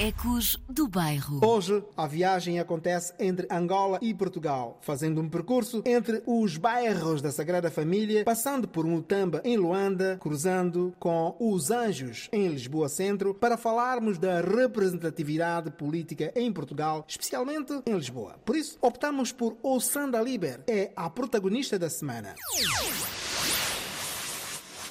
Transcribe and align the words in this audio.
Ecos 0.00 0.56
do 0.66 0.88
Bairro. 0.88 1.44
Hoje, 1.44 1.84
a 1.94 2.06
viagem 2.06 2.58
acontece 2.58 3.12
entre 3.20 3.46
Angola 3.50 3.98
e 4.00 4.14
Portugal, 4.14 4.78
fazendo 4.80 5.20
um 5.20 5.28
percurso 5.28 5.82
entre 5.84 6.22
os 6.24 6.56
bairros 6.56 7.20
da 7.20 7.30
Sagrada 7.30 7.70
Família, 7.70 8.24
passando 8.24 8.66
por 8.66 8.86
Mutamba, 8.86 9.42
em 9.44 9.58
Luanda, 9.58 10.16
cruzando 10.18 10.94
com 10.98 11.36
os 11.38 11.70
Anjos, 11.70 12.30
em 12.32 12.48
Lisboa 12.48 12.88
Centro, 12.88 13.34
para 13.34 13.58
falarmos 13.58 14.16
da 14.16 14.40
representatividade 14.40 15.70
política 15.72 16.32
em 16.34 16.50
Portugal, 16.50 17.04
especialmente 17.06 17.82
em 17.84 17.94
Lisboa. 17.94 18.36
Por 18.42 18.56
isso, 18.56 18.78
optamos 18.80 19.32
por 19.32 19.58
Ossanda 19.62 20.18
Liber, 20.22 20.62
é 20.66 20.92
a 20.96 21.10
protagonista 21.10 21.78
da 21.78 21.90
semana. 21.90 22.34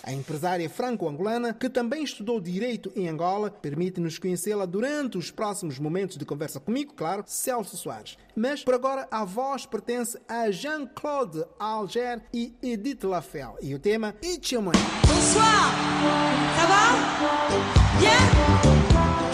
A 0.04 0.12
empresária 0.12 0.70
franco-angolana, 0.70 1.54
que 1.54 1.70
também 1.70 2.04
estudou 2.04 2.40
Direito 2.40 2.92
em 2.96 3.08
Angola, 3.08 3.52
permite-nos 3.52 4.18
conhecê-la 4.18 4.66
durante 4.66 5.18
os 5.18 5.32
próximos 5.32 5.78
momentos 5.78 6.18
de 6.18 6.26
conversa 6.26 6.60
comigo, 6.60 6.94
claro, 6.94 7.24
Celso 7.28 7.78
Soares. 7.78 8.18
Mas, 8.36 8.64
por 8.64 8.74
agora, 8.74 9.08
a 9.12 9.26
voz 9.26 9.66
pertence 9.66 10.18
a 10.28 10.50
Jean-Claude 10.50 11.44
Alger 11.60 12.22
e 12.34 12.54
Edith 12.62 13.04
Lafel. 13.04 13.58
E 13.62 13.76
o 13.76 13.80
tema, 13.80 14.16
Money. 14.62 14.82
Bonsoir, 15.08 15.72
ça 16.56 16.66
va 16.68 16.80
Bien 18.00 19.29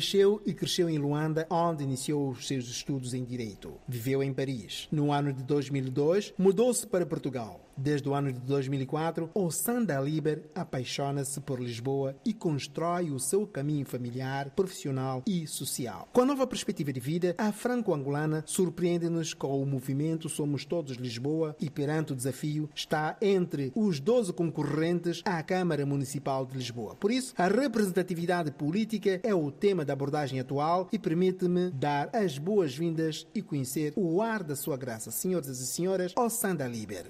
mexer 0.00 0.29
e 0.44 0.54
cresceu 0.54 0.88
em 0.88 0.98
Luanda, 0.98 1.46
onde 1.50 1.84
iniciou 1.84 2.30
os 2.30 2.46
seus 2.46 2.66
estudos 2.66 3.14
em 3.14 3.24
Direito. 3.24 3.74
Viveu 3.86 4.22
em 4.22 4.32
Paris. 4.32 4.88
No 4.90 5.12
ano 5.12 5.32
de 5.32 5.42
2002, 5.42 6.34
mudou-se 6.38 6.86
para 6.86 7.06
Portugal. 7.06 7.70
Desde 7.82 8.06
o 8.10 8.14
ano 8.14 8.30
de 8.30 8.40
2004, 8.40 9.30
Ossanda 9.32 9.98
Liber 9.98 10.42
apaixona-se 10.54 11.40
por 11.40 11.58
Lisboa 11.58 12.14
e 12.22 12.34
constrói 12.34 13.10
o 13.10 13.18
seu 13.18 13.46
caminho 13.46 13.86
familiar, 13.86 14.50
profissional 14.50 15.22
e 15.26 15.46
social. 15.46 16.06
Com 16.12 16.20
a 16.20 16.26
nova 16.26 16.46
perspectiva 16.46 16.92
de 16.92 17.00
vida, 17.00 17.34
a 17.38 17.50
franco-angolana 17.50 18.44
surpreende-nos 18.46 19.32
com 19.32 19.62
o 19.62 19.64
movimento 19.64 20.28
Somos 20.28 20.66
Todos 20.66 20.98
Lisboa 20.98 21.56
e, 21.58 21.70
perante 21.70 22.12
o 22.12 22.16
desafio, 22.16 22.68
está 22.74 23.16
entre 23.22 23.72
os 23.74 23.98
12 23.98 24.34
concorrentes 24.34 25.22
à 25.24 25.42
Câmara 25.42 25.86
Municipal 25.86 26.44
de 26.44 26.58
Lisboa. 26.58 26.94
Por 26.96 27.10
isso, 27.10 27.32
a 27.38 27.48
representatividade 27.48 28.50
política 28.50 29.20
é 29.22 29.34
o 29.34 29.50
tema 29.50 29.86
da 29.86 29.94
abordagem 29.94 30.29
atual 30.38 30.88
e 30.92 30.98
permite-me 30.98 31.70
dar 31.70 32.10
as 32.12 32.38
boas-vindas 32.38 33.26
e 33.34 33.42
conhecer 33.42 33.92
o 33.96 34.20
ar 34.22 34.42
da 34.42 34.54
sua 34.54 34.76
graça, 34.76 35.10
senhoras 35.10 35.58
e 35.58 35.66
senhoras, 35.66 36.12
Ossanda 36.16 36.66
Liber. 36.68 37.06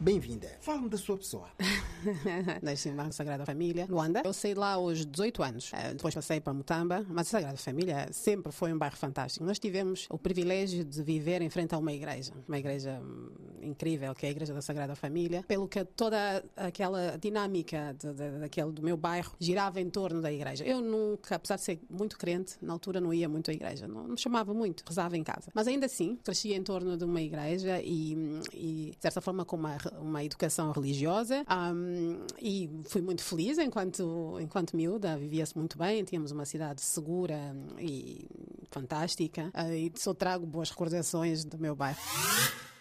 Bem-vinda. 0.00 0.48
Fale-me 0.60 0.88
da 0.88 0.96
sua 0.96 1.16
pessoa. 1.16 1.48
Nasci 2.62 2.90
na 2.90 3.10
Sagrada 3.10 3.44
Família, 3.44 3.84
Luanda. 3.90 4.22
Eu 4.24 4.30
de 4.30 4.54
lá 4.54 4.74
aos 4.74 5.04
18 5.04 5.42
anos. 5.42 5.72
Eh, 5.74 5.94
Depois 5.94 6.14
passei 6.14 6.40
para 6.40 6.54
Mutamba, 6.54 7.04
mas 7.08 7.26
a 7.26 7.30
Sagrada 7.30 7.56
Família 7.56 8.08
sempre 8.12 8.52
foi 8.52 8.72
um 8.72 8.78
bairro 8.78 8.96
fantástico. 8.96 9.44
Nós 9.44 9.58
tivemos 9.58 10.06
o 10.08 10.16
privilégio 10.16 10.84
de 10.84 11.02
viver 11.02 11.42
em 11.42 11.50
frente 11.50 11.74
a 11.74 11.78
uma 11.78 11.92
igreja, 11.92 12.32
uma 12.46 12.56
igreja 12.56 13.00
hum, 13.02 13.28
incrível, 13.60 14.14
que 14.14 14.24
é 14.24 14.28
a 14.28 14.32
Igreja 14.32 14.54
da 14.54 14.62
Sagrada 14.62 14.94
Família, 14.94 15.42
pelo 15.48 15.66
que 15.66 15.84
toda 15.84 16.44
aquela 16.56 17.16
dinâmica 17.16 17.92
de, 17.98 18.12
de, 18.12 18.38
daquele, 18.38 18.70
do 18.70 18.82
meu 18.82 18.96
bairro 18.96 19.32
girava 19.40 19.80
em 19.80 19.90
torno 19.90 20.22
da 20.22 20.32
igreja. 20.32 20.64
Eu 20.64 20.80
nunca, 20.80 21.34
apesar 21.34 21.56
de 21.56 21.62
ser 21.62 21.80
muito 21.90 22.16
crente, 22.16 22.54
na 22.62 22.72
altura 22.72 23.00
não 23.00 23.12
ia 23.12 23.28
muito 23.28 23.50
à 23.50 23.54
igreja, 23.54 23.88
não 23.88 24.04
me 24.04 24.18
chamava 24.18 24.54
muito, 24.54 24.84
rezava 24.86 25.16
em 25.16 25.24
casa. 25.24 25.50
Mas 25.52 25.66
ainda 25.66 25.86
assim, 25.86 26.16
crescia 26.22 26.56
em 26.56 26.62
torno 26.62 26.96
de 26.96 27.04
uma 27.04 27.20
igreja 27.20 27.80
e, 27.82 28.14
hum, 28.16 28.40
e 28.54 28.92
de 28.96 29.02
certa 29.02 29.20
forma, 29.20 29.44
com 29.44 29.56
uma, 29.56 29.76
uma 30.00 30.24
educação 30.24 30.70
religiosa. 30.72 31.44
hum, 31.74 32.26
e 32.40 32.70
fui 32.84 33.00
muito 33.00 33.22
feliz 33.22 33.58
enquanto, 33.58 34.38
enquanto 34.40 34.76
miúda, 34.76 35.16
vivia-se 35.16 35.56
muito 35.56 35.78
bem, 35.78 36.04
tínhamos 36.04 36.30
uma 36.32 36.44
cidade 36.44 36.80
segura 36.80 37.54
e 37.78 38.26
fantástica. 38.70 39.50
Ah, 39.54 39.74
e 39.74 39.92
só 39.96 40.14
trago 40.14 40.46
boas 40.46 40.70
recordações 40.70 41.44
do 41.44 41.58
meu 41.58 41.74
bairro. 41.74 41.98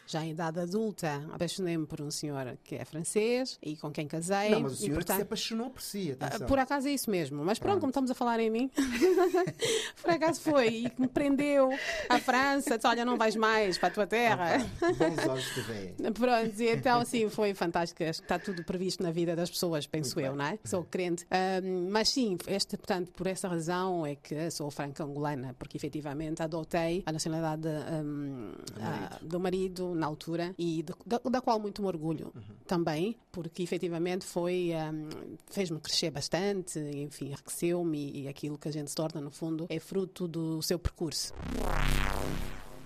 Já 0.08 0.24
em 0.24 0.32
idade 0.32 0.58
adulta, 0.60 1.22
apaixonei-me 1.34 1.86
por 1.86 2.00
um 2.00 2.10
senhor 2.10 2.58
que 2.64 2.76
é 2.76 2.86
francês 2.86 3.60
e 3.62 3.76
com 3.76 3.92
quem 3.92 4.08
casei. 4.08 4.52
Não, 4.52 4.62
mas 4.62 4.72
o 4.72 4.76
senhor 4.78 4.96
que 4.96 5.02
se 5.02 5.06
portanto, 5.06 5.22
apaixonou 5.22 5.70
por 5.70 5.82
si, 5.82 6.16
ah, 6.18 6.26
atenção. 6.26 6.48
Por 6.48 6.60
acaso 6.60 6.88
é 6.88 6.92
isso 6.92 7.12
mesmo, 7.12 7.44
mas 7.44 7.60
pronto, 7.60 7.82
como 7.82 7.90
estamos 7.90 8.10
a 8.10 8.16
falar 8.16 8.40
em 8.40 8.50
mim, 8.50 8.72
por 10.02 10.12
acaso 10.12 10.40
foi 10.40 10.68
e 10.68 10.90
que 10.90 11.02
me 11.02 11.10
prendeu 11.10 11.70
à 12.08 12.20
França, 12.20 12.78
disse, 12.78 12.88
olha, 12.88 13.04
não 13.04 13.18
vais 13.18 13.36
mais 13.36 13.78
para 13.78 13.90
a 13.90 13.92
tua 13.92 14.08
terra. 14.08 14.66
Bons 14.80 15.28
olhos 15.28 15.56
de 15.56 15.62
véia. 15.62 15.96
Pronto, 16.14 16.62
e 16.62 16.70
então 16.70 17.04
sim, 17.04 17.30
foi 17.30 17.54
fantástico. 17.54 18.02
Acho 18.04 18.20
que 18.22 18.26
está 18.26 18.40
tudo 18.40 18.64
previsto 18.64 19.04
na 19.04 19.12
vida 19.12 19.36
das 19.36 19.50
pessoas, 19.50 19.86
penso 19.86 20.20
eu, 20.22 20.36
não 20.36 20.46
é? 20.46 20.58
Sou 20.64 20.86
crente. 20.86 21.28
Mas 21.92 22.10
sim, 22.10 22.38
este, 22.48 22.78
portanto, 22.78 23.12
por 23.12 23.28
essa 23.28 23.50
razão 23.50 24.06
é 24.06 24.16
que 24.16 24.50
sou 24.52 24.72
franco-angolana, 24.72 25.54
porque 25.60 25.76
efetivamente 25.76 26.42
adotei 26.42 27.04
a 27.06 27.12
nacionalidade 27.12 27.68
ahm, 27.68 28.54
ah, 28.80 29.18
do 29.22 29.40
marido 29.40 29.97
na 29.98 30.08
altura 30.08 30.54
e 30.58 30.84
de- 30.84 30.94
da, 31.06 31.20
da 31.30 31.42
qual 31.42 31.60
muito 31.60 31.82
me 31.82 31.88
orgulho 31.88 32.32
também, 32.66 33.18
porque 33.32 33.64
efetivamente 33.64 34.26
foi, 34.26 34.74
ahm, 34.74 35.10
fez-me 35.50 35.80
crescer 35.80 36.12
bastante, 36.12 36.80
enfim, 36.80 37.28
enriqueceu-me 37.28 38.12
e 38.22 38.28
aquilo 38.28 38.58
que 38.58 38.68
a 38.68 38.72
gente 38.72 38.90
se 38.90 38.96
torna, 38.96 39.20
no 39.22 39.32
fundo, 39.32 39.66
é 39.70 39.80
fruto 39.80 40.28
do 40.28 40.62
seu 40.62 40.78
percurso. 40.80 41.34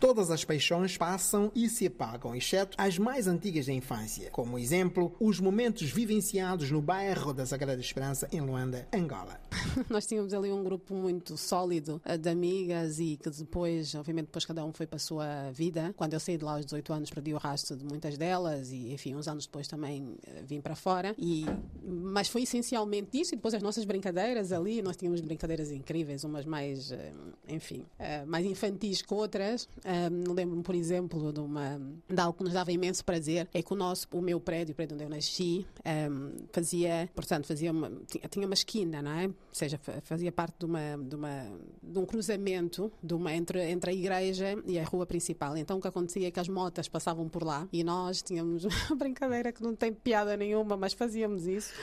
Todas 0.02 0.32
as 0.32 0.44
paixões 0.44 0.98
passam 0.98 1.52
e 1.54 1.70
se 1.70 1.86
apagam, 1.86 2.36
exceto 2.36 2.76
as 2.76 2.98
mais 2.98 3.28
antigas 3.28 3.68
da 3.68 3.72
infância. 3.72 4.32
Como 4.32 4.58
exemplo, 4.58 5.16
os 5.20 5.40
momentos 5.40 5.92
vivenciados 5.92 6.72
no 6.72 6.82
bairro 6.82 7.32
da 7.32 7.46
Sagrada 7.46 7.80
Esperança, 7.80 8.28
em 8.32 8.42
Luanda, 8.42 8.88
Angola. 8.92 9.40
Nós 9.92 10.08
tínhamos 10.08 10.34
ali 10.34 10.52
um 10.52 10.64
grupo 10.64 10.96
muito 10.96 11.38
sólido 11.38 12.02
eh, 12.04 12.18
de 12.18 12.28
amigas 12.30 13.00
e 13.00 13.16
que 13.16 13.30
depois, 13.30 13.94
obviamente, 13.94 14.26
depois 14.26 14.44
cada 14.44 14.66
um 14.66 14.74
foi 14.74 14.88
para 14.88 14.96
a 14.96 15.00
sua 15.00 15.52
vida. 15.52 15.94
Quando 15.96 16.14
eu 16.14 16.20
saí 16.20 16.36
de 16.36 16.44
lá 16.44 16.54
aos 16.54 16.66
18 16.66 16.94
anos, 16.94 17.12
perdi 17.12 17.36
o 17.36 17.38
rastro 17.38 17.78
de 17.78 17.86
muitas 17.86 18.18
delas 18.18 18.72
e, 18.72 18.92
enfim, 18.92 19.14
uns 19.14 19.28
anos 19.28 19.46
depois 19.46 19.68
também 19.68 20.18
eh, 20.26 20.42
vim 20.44 20.62
para 20.62 20.74
fora. 20.74 21.14
E, 21.16 21.46
mas 21.84 22.28
foi 22.28 22.42
essencialmente 22.42 23.22
isso 23.22 23.36
e 23.36 23.38
depois 23.38 23.54
as 23.54 23.62
nossas 23.62 23.86
brincadeiras 23.86 24.52
ali. 24.52 24.82
Nós 24.82 24.98
tínhamos 24.98 25.22
brincadeiras 25.22 25.70
incríveis, 25.70 26.24
umas 26.24 26.44
mais, 26.44 26.92
eh, 26.92 27.14
enfim, 27.48 27.86
mais 28.26 28.48
infantis 28.48 29.04
que 29.04 29.14
outras. 29.14 29.70
Eh, 29.92 30.10
Lembro-me, 30.10 30.64
por 30.64 30.74
exemplo, 30.76 31.34
de, 31.34 31.40
uma, 31.42 31.80
de 32.10 32.20
algo 32.22 32.38
que 32.38 32.44
nos 32.44 32.54
dava 32.54 32.72
imenso 32.72 33.04
prazer, 33.04 33.48
é 33.54 33.62
que 33.62 33.74
o 33.74 33.76
nosso, 33.76 34.08
o 34.14 34.22
meu 34.22 34.40
prédio, 34.40 34.72
o 34.72 34.76
prédio 34.76 34.96
onde 34.96 35.04
eu 35.04 35.10
nasci, 35.10 35.66
eh, 35.84 36.08
fazia, 36.54 37.10
portanto, 37.14 37.46
fazia 37.48 37.72
uma, 37.72 37.92
tinha, 38.30 38.46
uma 38.46 38.54
esquina, 38.54 39.02
não 39.02 39.12
é? 39.12 39.26
Ou 39.28 39.34
seja, 39.52 39.78
fa- 39.78 40.00
fazia 40.04 40.32
parte 40.32 40.56
de, 40.60 40.66
uma, 40.66 40.98
de, 40.98 41.16
uma, 41.16 41.46
de 41.84 42.00
um 42.00 42.06
cruzamento 42.06 42.92
de 43.04 43.14
uma, 43.14 43.34
entre, 43.34 43.70
entre 43.70 43.92
a 43.92 43.94
igreja 43.94 44.58
e 44.66 44.80
a 44.80 44.84
rua 44.86 45.06
principal. 45.06 45.58
Então 45.58 45.78
o 45.78 45.82
que 45.82 45.88
acontecia 45.88 46.28
é 46.28 46.32
que 46.32 46.40
as 46.40 46.48
motas 46.48 46.88
passavam 46.88 47.28
por 47.28 47.44
lá 47.44 47.68
e 47.74 47.84
nós 47.84 48.22
tínhamos 48.22 48.64
uma 48.90 48.96
brincadeira 48.96 49.52
que 49.52 49.62
não 49.62 49.76
tem 49.76 49.92
piada 49.94 50.38
nenhuma, 50.38 50.78
mas 50.78 50.94
fazíamos 50.94 51.46
isso 51.48 51.74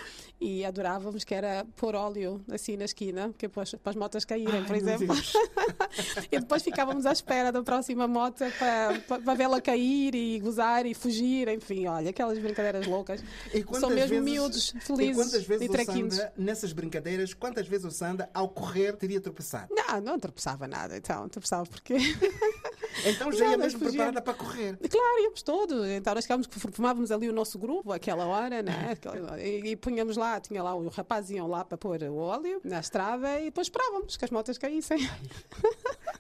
e 0.41 0.65
adorávamos, 0.65 1.25
que 1.25 1.35
era 1.35 1.65
pôr 1.77 1.95
óleo 1.95 2.41
assim 2.51 2.77
na 2.77 2.85
esquina, 2.85 3.35
que 3.37 3.47
é 3.47 3.49
para 3.49 3.63
as, 3.63 3.97
motas 3.97 4.25
caírem, 4.25 4.65
por 4.65 4.75
Ai, 4.77 4.81
meu 4.81 4.95
exemplo. 4.95 5.17
E 6.31 6.39
depois 6.39 6.63
ficávamos 6.63 7.07
à 7.07 7.13
espera 7.13 7.51
da 7.51 7.63
próxima 7.63 7.98
moto 8.07 8.45
para, 8.59 9.01
para, 9.01 9.21
para 9.23 9.35
vê-la 9.35 9.61
cair 9.61 10.15
e 10.15 10.39
gozar 10.39 10.87
e 10.87 10.95
fugir, 10.95 11.49
enfim, 11.49 11.87
olha, 11.87 12.11
aquelas 12.11 12.39
brincadeiras 12.39 12.87
loucas. 12.87 13.25
E 13.53 13.65
São 13.81 13.89
mesmo 13.91 14.11
vezes- 14.11 14.23
miúdos, 14.25 14.75
E 14.77 14.81
felizes 14.81 15.17
quantas 15.17 15.45
vezes 15.45 15.67
e 15.67 15.71
o. 15.71 15.85
Sanda, 16.11 16.33
nessas 16.37 16.73
brincadeiras, 16.73 17.35
quantas 17.35 17.67
vezes 17.67 17.87
o 17.87 17.91
Sanda, 17.91 18.29
ao 18.35 18.49
correr, 18.49 18.95
teria 18.97 19.21
tropeçado? 19.21 19.75
Não, 19.75 20.01
não 20.01 20.19
tropeçava 20.19 20.69
nada, 20.69 20.97
então, 20.97 21.29
tropeçava 21.29 21.65
porque. 21.67 21.95
Então 23.05 23.31
já 23.31 23.51
ia 23.51 23.57
mesmo 23.57 23.79
preparada 23.79 24.21
para 24.21 24.35
correr. 24.35 24.77
Claro, 24.77 25.23
íamos 25.23 25.41
todos. 25.43 25.87
Então 25.87 26.13
nós 26.15 26.25
ficávamos 26.25 26.49
que 26.49 26.59
formávamos 26.59 27.13
ali 27.13 27.29
o 27.29 27.33
nosso 27.33 27.57
grupo, 27.57 27.93
aquela 27.93 28.27
hora, 28.27 28.61
né? 28.61 28.89
Aquela- 28.91 29.41
E, 29.41 29.61
e 29.71 29.77
punhamos 29.77 30.17
lá, 30.17 30.41
tinha 30.41 30.61
lá, 30.65 30.75
os 30.75 30.97
rapazes 30.97 31.31
iam 31.31 31.47
lá 31.47 31.65
para 31.65 31.79
pôr 31.79 32.03
o 32.03 32.17
óleo 32.17 32.61
na 32.65 32.81
estrada 32.81 33.39
e 33.41 33.45
depois 33.45 33.67
esperávamos 33.69 34.17
que 34.17 34.25
as 34.25 34.31
motas 34.33 34.59
caíssem. 34.59 34.99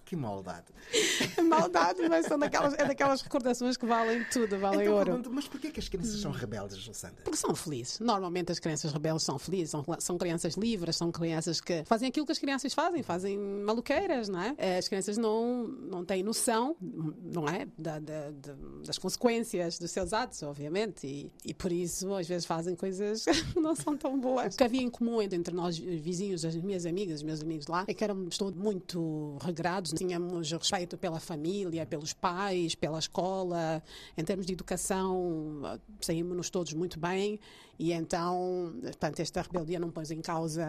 Que 0.08 0.16
maldade. 0.16 0.64
Maldade, 1.46 2.08
mas 2.08 2.24
são 2.24 2.38
daquelas, 2.38 2.72
é 2.74 2.84
daquelas 2.86 3.20
recordações 3.20 3.76
que 3.76 3.84
valem 3.84 4.24
tudo, 4.32 4.58
valem 4.58 4.82
Então, 4.86 4.94
ouro. 4.94 5.22
mas 5.30 5.46
porquê 5.46 5.70
que 5.70 5.78
as 5.80 5.86
crianças 5.88 6.18
são 6.20 6.30
rebeldes, 6.30 6.88
Sanda? 6.96 7.14
Porque 7.22 7.36
são 7.36 7.54
felizes. 7.54 8.00
Normalmente 8.00 8.50
as 8.50 8.58
crianças 8.58 8.90
rebeldes 8.90 9.22
são 9.24 9.38
felizes, 9.38 9.70
são, 9.70 9.84
são 9.98 10.16
crianças 10.16 10.54
livres, 10.54 10.96
são 10.96 11.12
crianças 11.12 11.60
que 11.60 11.84
fazem 11.84 12.08
aquilo 12.08 12.24
que 12.24 12.32
as 12.32 12.38
crianças 12.38 12.72
fazem, 12.72 13.02
fazem 13.02 13.36
maluqueiras, 13.38 14.30
não 14.30 14.40
é? 14.40 14.54
Eh, 14.56 14.78
As 14.78 14.88
crianças 14.88 15.18
não, 15.18 15.64
não 15.68 16.04
têm 16.06 16.22
noção, 16.22 16.74
não 16.80 17.46
é? 17.46 17.66
Da- 17.76 17.98
da- 17.98 18.30
da- 18.30 18.54
das 18.86 18.96
consequências 18.96 19.78
dos 19.78 19.90
seus 19.90 20.14
atos, 20.14 20.42
obviamente, 20.42 21.06
e, 21.06 21.30
e 21.44 21.52
por 21.52 21.70
isso 21.70 22.14
às 22.14 22.26
vezes 22.26 22.46
fazem 22.46 22.74
coisas 22.74 23.24
que 23.52 23.60
não 23.60 23.74
são 23.76 23.94
tão 23.94 24.18
boas. 24.18 24.54
O 24.54 24.56
que 24.56 24.64
havia 24.64 24.80
em 24.82 24.88
comum 24.90 25.20
entre 25.20 25.54
nós 25.54 25.76
vizinhos, 25.78 26.44
as 26.46 26.56
minhas 26.56 26.86
amigas, 26.86 27.16
os 27.16 27.22
meus 27.22 27.42
amigos 27.42 27.66
lá, 27.66 27.84
é 27.86 27.92
que 27.92 28.02
éramos 28.02 28.38
todos 28.38 28.58
muito 28.58 29.36
regrados 29.42 29.92
tínhamos 29.98 30.50
respeito 30.52 30.96
pela 30.96 31.18
família, 31.18 31.84
pelos 31.84 32.12
pais, 32.12 32.74
pela 32.74 32.98
escola, 32.98 33.82
em 34.16 34.24
termos 34.24 34.46
de 34.46 34.52
educação, 34.52 35.60
saímos 36.00 36.48
todos 36.50 36.72
muito 36.72 36.98
bem 36.98 37.38
e 37.78 37.92
então, 37.92 38.72
portanto, 38.82 39.20
esta 39.20 39.42
rebeldia 39.42 39.78
não 39.78 39.90
pôs 39.90 40.10
em 40.10 40.20
causa 40.20 40.66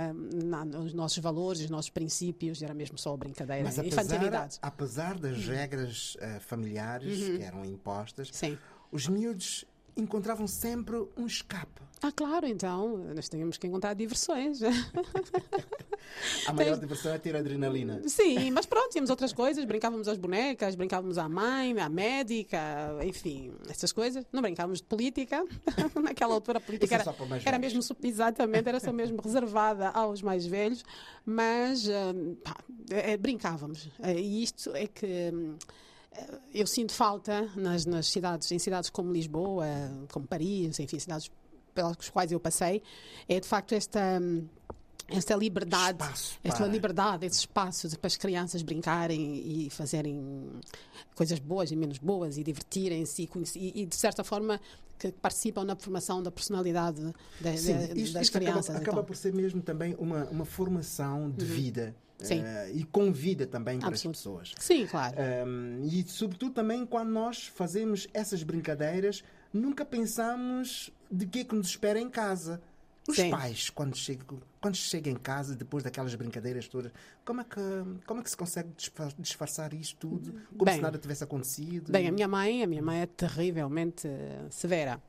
os 0.85 0.93
nossos 0.93 1.17
valores, 1.19 1.61
os 1.61 1.69
nossos 1.69 1.89
princípios, 1.89 2.61
era 2.61 2.73
mesmo 2.73 2.97
só 2.97 3.15
brincadeira, 3.17 3.63
Mas 3.63 3.77
infantilidade. 3.77 4.59
apesar, 4.61 5.11
apesar 5.13 5.19
das 5.19 5.45
regras 5.47 6.17
eh, 6.19 6.39
familiares 6.39 7.17
que 7.37 7.41
eram 7.41 7.63
impostas, 7.65 8.27
Uhum. 8.29 8.33
Sim. 8.33 8.57
os 8.91 9.07
miúdos 9.07 9.65
encontravam 10.01 10.47
sempre 10.47 10.95
um 11.17 11.25
escape. 11.25 11.81
Ah, 12.01 12.13
claro, 12.13 12.47
então, 12.47 12.97
nós 13.13 13.27
tínhamos 13.27 13.57
que 13.57 13.67
encontrar 13.67 13.93
diversões. 13.93 14.61
A 16.47 16.53
maior 16.53 16.77
diversão 16.77 17.13
é 17.13 17.17
ter 17.17 17.35
adrenalina. 17.35 18.01
Sim, 18.07 18.51
mas 18.51 18.65
pronto, 18.65 18.89
tínhamos 18.89 19.09
outras 19.09 19.33
coisas, 19.33 19.65
brincávamos 19.65 20.07
às 20.07 20.17
bonecas, 20.17 20.75
brincávamos 20.75 21.17
à 21.17 21.27
mãe, 21.27 21.77
à 21.77 21.89
médica, 21.89 22.57
enfim, 23.03 23.51
essas 23.69 23.91
coisas. 23.91 24.25
Não 24.31 24.41
brincávamos 24.41 24.79
de 24.79 24.85
política. 24.87 25.45
Naquela 26.01 26.33
altura 26.33 26.59
a 26.59 26.61
política 26.61 26.95
é 26.95 26.99
era, 26.99 27.15
era 27.45 27.59
mesmo, 27.59 27.81
exatamente, 28.01 28.69
era 28.69 28.79
só 28.79 28.93
mesmo 28.93 29.21
reservada 29.21 29.89
aos 29.89 30.21
mais 30.21 30.45
velhos, 30.45 30.85
mas 31.25 31.87
ah, 31.89 32.13
pá, 32.43 32.55
eh, 32.91 33.17
brincávamos. 33.17 33.89
Eh, 34.01 34.19
E 34.19 34.43
isto 34.43 34.73
é 34.73 34.87
que 34.87 35.31
hum, 35.33 35.57
eh, 35.59 35.88
eu 36.53 36.67
sinto 36.67 36.93
falta 36.93 37.49
nas, 37.55 37.85
nas 37.85 38.07
cidades, 38.07 38.51
em 38.51 38.59
cidades 38.59 38.89
como 38.89 39.11
Lisboa, 39.11 39.65
como 40.11 40.27
Paris, 40.27 40.79
enfim, 40.79 40.99
cidades 40.99 41.31
pelas 41.73 42.09
quais 42.09 42.31
eu 42.31 42.39
passei, 42.39 42.81
é 43.27 43.39
de 43.39 43.47
facto 43.47 43.73
esta 43.73 44.19
hum, 44.21 44.47
esta 45.11 45.35
liberdade, 45.35 46.01
Espaço 46.03 46.37
esta 46.43 46.57
para- 46.59 46.67
liberdade, 46.67 47.25
esse 47.25 47.39
espaço 47.39 47.87
de- 47.89 47.97
para 47.97 48.07
as 48.07 48.17
crianças 48.17 48.61
brincarem 48.61 49.65
e 49.65 49.69
fazerem 49.69 50.49
coisas 51.15 51.39
boas 51.39 51.71
e 51.71 51.75
menos 51.75 51.97
boas 51.97 52.37
e 52.37 52.43
divertirem-se 52.43 53.29
e, 53.55 53.81
e, 53.81 53.85
de 53.85 53.95
certa 53.95 54.23
forma 54.23 54.59
que 54.97 55.11
participam 55.13 55.63
na 55.63 55.75
formação 55.75 56.21
da 56.21 56.29
personalidade 56.31 57.01
da- 57.39 57.55
Sim, 57.57 57.73
da- 57.73 57.83
isto, 57.93 58.13
das 58.13 58.23
isto 58.23 58.33
crianças. 58.33 58.69
acaba 58.69 58.81
então. 58.81 58.99
Uhum. 58.99 59.03
por 59.05 59.15
ser 59.15 59.33
mesmo 59.33 59.61
também 59.61 59.95
uma, 59.97 60.25
uma 60.25 60.43
formação 60.45 61.31
de 61.31 61.45
vida 61.45 61.95
Sim. 62.17 62.41
eh, 62.43 62.71
e 62.73 62.83
com 62.83 63.11
vida 63.11 63.47
também 63.47 63.79
para 63.79 63.93
as 63.93 64.03
pessoas. 64.03 64.53
Sim, 64.59 64.85
claro. 64.87 65.15
Um, 65.47 65.85
e 65.85 66.03
sobretudo 66.05 66.51
também 66.53 66.85
quando 66.85 67.09
nós 67.11 67.45
fazemos 67.47 68.07
essas 68.13 68.43
brincadeiras, 68.43 69.23
nunca 69.53 69.85
pensamos 69.85 70.91
de 71.09 71.25
que 71.25 71.39
é 71.39 71.43
que 71.45 71.55
nos 71.55 71.67
espera 71.67 71.99
em 71.99 72.09
casa. 72.09 72.61
Os 73.09 73.15
Sim. 73.15 73.31
pais, 73.31 73.69
quando 73.71 73.95
chegam, 73.97 74.39
quando 74.61 74.75
chegam 74.75 75.11
em 75.11 75.15
casa, 75.17 75.55
depois 75.55 75.83
daquelas 75.83 76.13
brincadeiras 76.13 76.67
todas, 76.67 76.91
como 77.25 77.41
é 77.41 77.43
que, 77.43 77.59
como 78.05 78.19
é 78.19 78.23
que 78.23 78.29
se 78.29 78.37
consegue 78.37 78.69
disfa- 78.77 79.11
disfarçar 79.17 79.73
isto 79.73 79.97
tudo? 79.97 80.31
Como 80.51 80.65
Bem, 80.65 80.75
se 80.75 80.81
nada 80.81 80.97
tivesse 80.99 81.23
acontecido? 81.23 81.91
Bem, 81.91 82.07
a 82.07 82.11
minha 82.11 82.27
mãe, 82.27 82.61
a 82.61 82.67
minha 82.67 82.83
mãe 82.83 83.01
é 83.01 83.05
terrivelmente 83.07 84.07
eh, 84.07 84.45
severa. 84.51 85.01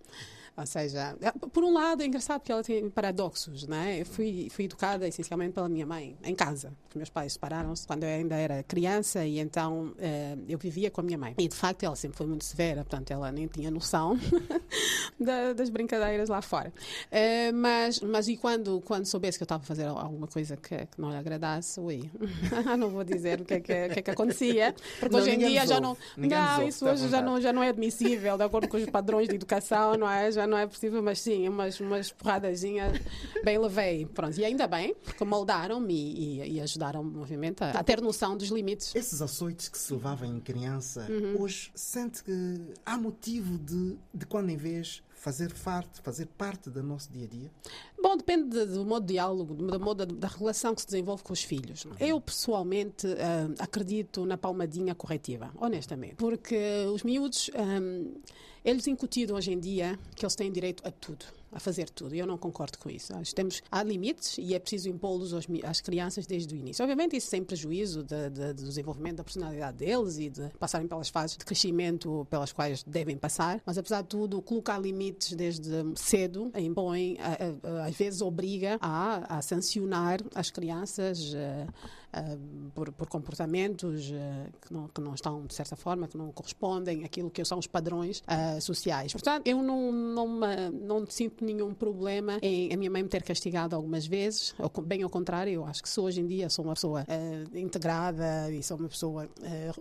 Ou 0.60 0.66
seja, 0.66 1.16
eh, 1.22 1.32
por 1.52 1.64
um 1.64 1.72
lado 1.72 2.02
é 2.02 2.06
engraçado 2.06 2.40
porque 2.40 2.52
ela 2.52 2.62
tem 2.62 2.88
paradoxos, 2.90 3.66
né? 3.66 4.00
Eu 4.00 4.04
fui, 4.06 4.48
fui 4.50 4.66
educada 4.66 5.08
essencialmente 5.08 5.52
pela 5.54 5.68
minha 5.68 5.86
mãe, 5.86 6.16
em 6.22 6.34
casa. 6.34 6.72
Os 6.90 6.94
meus 6.96 7.08
pais 7.08 7.32
separaram-se 7.32 7.86
quando 7.86 8.02
eu 8.04 8.10
ainda 8.10 8.34
era 8.36 8.62
criança 8.62 9.24
e 9.24 9.38
então 9.38 9.92
eh, 9.98 10.36
eu 10.48 10.58
vivia 10.58 10.90
com 10.90 11.00
a 11.00 11.04
minha 11.04 11.16
mãe. 11.18 11.34
E 11.38 11.48
de 11.48 11.54
facto 11.56 11.82
ela 11.82 11.96
sempre 11.96 12.18
foi 12.18 12.26
muito 12.26 12.44
severa, 12.44 12.84
portanto 12.84 13.10
ela 13.10 13.32
nem 13.32 13.46
tinha 13.46 13.70
noção 13.70 14.18
da- 15.18 15.52
das 15.52 15.70
brincadeiras 15.70 16.28
lá 16.28 16.42
fora. 16.42 16.72
Eh, 17.10 17.52
mas, 17.52 18.00
mas 18.00 18.28
e 18.28 18.36
quando, 18.36 18.80
quando 18.82 19.06
soubesse 19.06 19.38
que 19.38 19.42
eu 19.42 19.46
estava 19.46 19.62
a 19.62 19.66
fazer 19.66 19.86
alguma 19.86 20.26
coisa 20.26 20.56
que, 20.56 20.76
que 20.86 21.00
não 21.00 21.10
lhe 21.10 21.16
agradasse, 21.16 21.80
ui, 21.80 22.10
não 22.78 22.90
vou 22.90 23.04
dizer 23.04 23.40
o 23.40 23.44
que 23.44 23.54
é 23.54 23.60
que, 23.60 23.88
que, 23.88 23.98
é 24.00 24.02
que 24.02 24.10
acontecia, 24.10 24.74
porque 24.98 25.14
Não, 25.14 25.20
hoje 25.22 25.30
em 25.30 25.38
dia 25.38 25.66
já 25.66 25.80
não. 25.80 25.96
Não, 26.16 26.66
isso 26.68 26.86
hoje 26.86 27.08
já 27.08 27.22
não, 27.22 27.40
já 27.40 27.52
não 27.52 27.62
é 27.62 27.68
admissível, 27.68 28.36
de 28.36 28.44
acordo 28.44 28.68
com 28.68 28.76
os 28.76 28.86
padrões 28.86 29.28
de 29.28 29.34
educação, 29.34 29.94
não 29.96 30.08
é? 30.10 30.30
Já 30.32 30.46
não 30.50 30.58
é 30.58 30.66
possível, 30.66 31.02
mas 31.02 31.20
sim, 31.20 31.48
umas, 31.48 31.78
umas 31.80 32.10
porradazinhas 32.12 33.00
bem 33.44 33.58
levei. 33.58 34.04
Pronto, 34.06 34.36
e 34.38 34.44
ainda 34.44 34.66
bem, 34.66 34.94
porque 34.94 35.24
moldaram-me 35.24 35.94
e, 35.94 36.56
e, 36.56 36.60
ajudaram-me, 36.60 37.16
obviamente, 37.18 37.62
a, 37.64 37.70
a 37.70 37.82
ter 37.84 38.00
noção 38.00 38.36
dos 38.36 38.48
limites. 38.48 38.94
Esses 38.94 39.22
açoites 39.22 39.68
que 39.68 39.78
se 39.78 39.92
levavam 39.92 40.28
em 40.28 40.40
criança, 40.40 41.06
Uhum. 41.08 41.40
hoje 41.42 41.70
sente 41.74 42.22
que 42.22 42.60
há 42.84 42.98
motivo 42.98 43.56
de, 43.58 43.96
de 44.12 44.26
quando 44.26 44.50
em 44.50 44.56
vez 44.56 45.02
fazer 45.14 45.52
parte, 45.62 46.00
fazer 46.00 46.26
parte 46.26 46.70
do 46.70 46.82
nosso 46.82 47.10
dia 47.12 47.24
a 47.24 47.28
dia? 47.28 47.50
Bom, 48.02 48.16
depende 48.16 48.48
de- 48.48 48.66
do 48.66 48.84
modo 48.84 49.06
de 49.06 49.14
diálogo, 49.14 49.54
do 49.54 49.66
do 49.66 49.80
modo 49.80 50.06
da, 50.06 50.26
relação 50.28 50.74
que 50.74 50.80
se 50.80 50.86
desenvolve 50.86 51.22
com 51.22 51.32
os 51.32 51.42
filhos. 51.42 51.86
Eu, 51.98 52.20
pessoalmente, 52.20 53.06
ah, 53.06 53.62
acredito 53.62 54.24
na 54.24 54.36
palmadinha 54.38 54.94
corretiva, 54.94 55.50
honestamente. 55.58 56.14
Porque 56.16 56.56
os 56.92 57.02
miúdos, 57.02 57.50
ah, 57.54 58.20
eles 58.64 58.86
incutiram 58.86 59.36
hoje 59.36 59.52
em 59.52 59.58
dia 59.60 59.98
que 60.14 60.24
eles 60.24 60.34
têm 60.34 60.50
direito 60.50 60.86
a 60.86 60.90
tudo. 60.90 61.24
A 61.52 61.58
fazer 61.58 61.90
tudo. 61.90 62.14
E 62.14 62.18
eu 62.20 62.28
não 62.28 62.38
concordo 62.38 62.78
com 62.78 62.88
isso. 62.88 63.12
Nós 63.12 63.32
temos, 63.32 63.60
há 63.72 63.82
limites 63.82 64.38
e 64.38 64.54
é 64.54 64.58
preciso 64.60 64.88
impô-los 64.88 65.34
às 65.64 65.80
crianças 65.80 66.24
desde 66.24 66.54
o 66.54 66.56
início. 66.56 66.80
Obviamente, 66.84 67.16
isso 67.16 67.26
sem 67.26 67.42
prejuízo 67.42 68.04
de- 68.04 68.30
de- 68.30 68.52
do 68.52 68.62
desenvolvimento 68.68 69.16
da 69.16 69.24
personalidade 69.24 69.78
deles 69.78 70.16
e 70.16 70.28
de 70.30 70.48
passarem 70.60 70.86
pelas 70.86 71.08
fases 71.08 71.36
de 71.36 71.44
crescimento 71.44 72.24
pelas 72.30 72.52
quais 72.52 72.84
devem 72.84 73.16
passar. 73.16 73.60
Mas, 73.66 73.76
apesar 73.76 74.02
de 74.02 74.08
tudo, 74.10 74.40
colocar 74.40 74.78
limites 74.78 75.32
desde 75.34 75.68
cedo 75.96 76.52
impõe, 76.56 77.16
a- 77.18 77.78
a- 77.78 77.86
a- 77.86 77.89
às 77.90 77.96
vezes 77.96 78.22
obriga 78.22 78.78
a, 78.80 79.38
a 79.38 79.42
sancionar 79.42 80.20
as 80.34 80.50
crianças 80.50 81.34
eh, 82.12 82.38
por, 82.74 82.92
por 82.92 83.08
comportamentos 83.08 84.10
eh, 84.12 84.46
que, 84.60 84.72
não, 84.72 84.88
que 84.88 85.00
não 85.00 85.14
estão, 85.14 85.46
de 85.46 85.54
certa 85.54 85.76
forma, 85.76 86.08
que 86.08 86.16
não 86.16 86.30
correspondem 86.32 87.04
àquilo 87.04 87.30
que 87.30 87.44
são 87.44 87.58
os 87.58 87.66
padrões 87.66 88.22
eh, 88.26 88.60
sociais. 88.60 89.12
Portanto, 89.12 89.46
eu 89.46 89.62
não, 89.62 89.92
não, 89.92 90.28
me- 90.28 90.70
não 90.70 91.06
sinto 91.06 91.44
nenhum 91.44 91.72
problema 91.74 92.38
em 92.42 92.72
a 92.72 92.76
minha 92.76 92.90
mãe 92.90 93.02
me 93.02 93.08
ter 93.08 93.22
castigado 93.22 93.74
algumas 93.76 94.06
vezes, 94.06 94.54
ou 94.58 94.70
bem 94.82 95.02
ao 95.02 95.10
contrário, 95.10 95.52
eu 95.52 95.64
acho 95.64 95.82
que 95.82 95.88
se 95.88 95.98
hoje 96.00 96.20
em 96.20 96.26
dia 96.26 96.48
sou 96.48 96.64
uma 96.64 96.74
pessoa 96.74 97.04
integrada 97.54 98.50
e 98.52 98.62
sou 98.62 98.76
uma 98.76 98.88
pessoa 98.88 99.28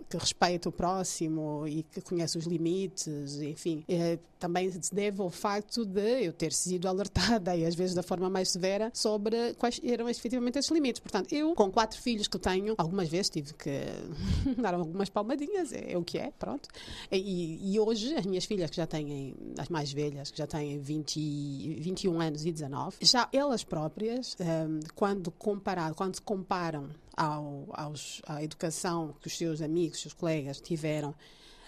que 0.08 0.16
respeita 0.16 0.68
o 0.68 0.72
próximo 0.72 1.66
e 1.66 1.82
que 1.82 2.00
conhece 2.00 2.38
os 2.38 2.44
limites, 2.46 3.40
enfim, 3.40 3.84
eh, 3.88 4.18
também 4.38 4.70
se 4.70 4.94
deve 4.94 5.20
ao 5.20 5.30
facto 5.30 5.84
de 5.84 6.24
eu 6.24 6.32
ter 6.32 6.52
sido 6.52 6.88
alertada 6.88 7.54
e 7.56 7.64
às 7.64 7.74
vezes 7.74 7.94
da 7.94 8.02
forma 8.02 8.30
mais 8.30 8.50
severa 8.50 8.90
sobre 8.94 9.54
quais 9.54 9.80
eram 9.84 10.08
efetivamente 10.08 10.58
esses 10.58 10.70
limites. 10.70 11.00
Portanto, 11.00 11.32
eu, 11.32 11.54
com 11.54 11.70
quatro 11.70 12.00
filhos 12.00 12.19
que 12.28 12.38
tenho, 12.38 12.74
algumas 12.78 13.08
vezes 13.08 13.30
tive 13.30 13.54
que 13.54 13.80
dar 14.60 14.74
algumas 14.74 15.08
palmadinhas, 15.08 15.72
é, 15.72 15.92
é 15.92 15.98
o 15.98 16.04
que 16.04 16.18
é, 16.18 16.30
pronto. 16.38 16.68
E, 17.10 17.74
e 17.74 17.80
hoje, 17.80 18.14
as 18.14 18.26
minhas 18.26 18.44
filhas 18.44 18.70
que 18.70 18.76
já 18.76 18.86
têm, 18.86 19.34
as 19.58 19.68
mais 19.68 19.92
velhas, 19.92 20.30
que 20.30 20.38
já 20.38 20.46
têm 20.46 20.78
20, 20.78 21.16
e- 21.16 21.78
21 21.80 22.20
anos 22.20 22.44
e 22.44 22.52
19, 22.52 22.96
já 23.02 23.28
elas 23.32 23.64
próprias, 23.64 24.36
hum, 24.40 24.80
quando, 24.94 25.30
comparado, 25.30 25.94
quando 25.94 26.14
se 26.16 26.22
comparam 26.22 26.90
ao, 27.16 27.66
aos, 27.72 28.22
à 28.26 28.42
educação 28.42 29.14
que 29.20 29.26
os 29.26 29.36
seus 29.36 29.60
amigos, 29.60 30.00
seus 30.00 30.14
colegas 30.14 30.60
tiveram, 30.60 31.14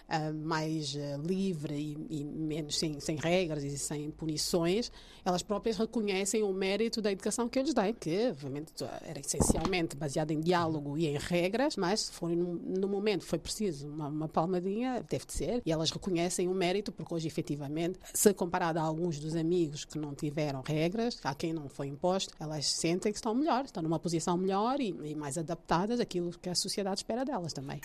ah, 0.09 0.33
mais 0.33 0.97
ah, 0.97 1.17
livre 1.19 1.75
e, 1.75 2.21
e 2.21 2.25
menos 2.25 2.79
sem, 2.79 2.99
sem 3.01 3.17
regras 3.17 3.65
e 3.65 3.79
sem 3.79 4.11
punições, 4.11 4.91
elas 5.25 5.43
próprias 5.43 5.77
reconhecem 5.77 6.43
o 6.43 6.53
mérito 6.53 7.01
da 7.01 7.13
educação 7.13 7.49
que 7.49 7.59
eu 7.59 7.63
lhes 7.63 7.75
dei, 7.75 7.93
que 7.93 8.29
obviamente 8.31 8.73
era 9.03 9.21
essencialmente 9.21 9.97
baseada 9.97 10.33
em 10.33 10.41
diálogo 10.41 10.99
e 10.99 11.07
em 11.07 11.17
regras, 11.17 11.77
mas 11.77 12.01
se 12.01 12.25
no 12.25 12.89
momento 12.89 13.25
foi 13.25 13.39
preciso 13.39 13.89
uma, 13.89 14.09
uma 14.09 14.29
palmadinha, 14.29 15.05
deve 15.09 15.27
de 15.27 15.33
ser, 15.33 15.63
e 15.65 15.73
elas 15.73 15.91
reconhecem 15.91 16.49
o 16.49 16.55
mérito, 16.55 16.93
porque 16.93 17.15
hoje 17.15 17.27
efetivamente, 17.27 17.99
se 18.13 18.33
comparado 18.35 18.79
a 18.79 18.83
alguns 18.83 19.19
dos 19.19 19.37
amigos 19.37 19.85
que 19.85 19.99
não 19.99 20.15
tiveram 20.15 20.63
regras, 20.63 21.19
a 21.23 21.35
quem 21.35 21.53
não 21.53 21.69
foi 21.69 21.87
imposto, 21.87 22.35
elas 22.39 22.67
sentem 22.67 23.13
que 23.13 23.19
estão 23.19 23.35
melhor, 23.35 23.65
estão 23.65 23.83
numa 23.83 23.99
posição 23.99 24.37
melhor 24.37 24.81
e, 24.81 24.89
e 25.05 25.15
mais 25.15 25.39
adaptadas 25.39 26.01
àquilo 26.01 26.31
que 26.39 26.49
a 26.49 26.55
sociedade 26.55 26.99
espera 27.01 27.25
delas 27.25 27.53
também. 27.53 27.81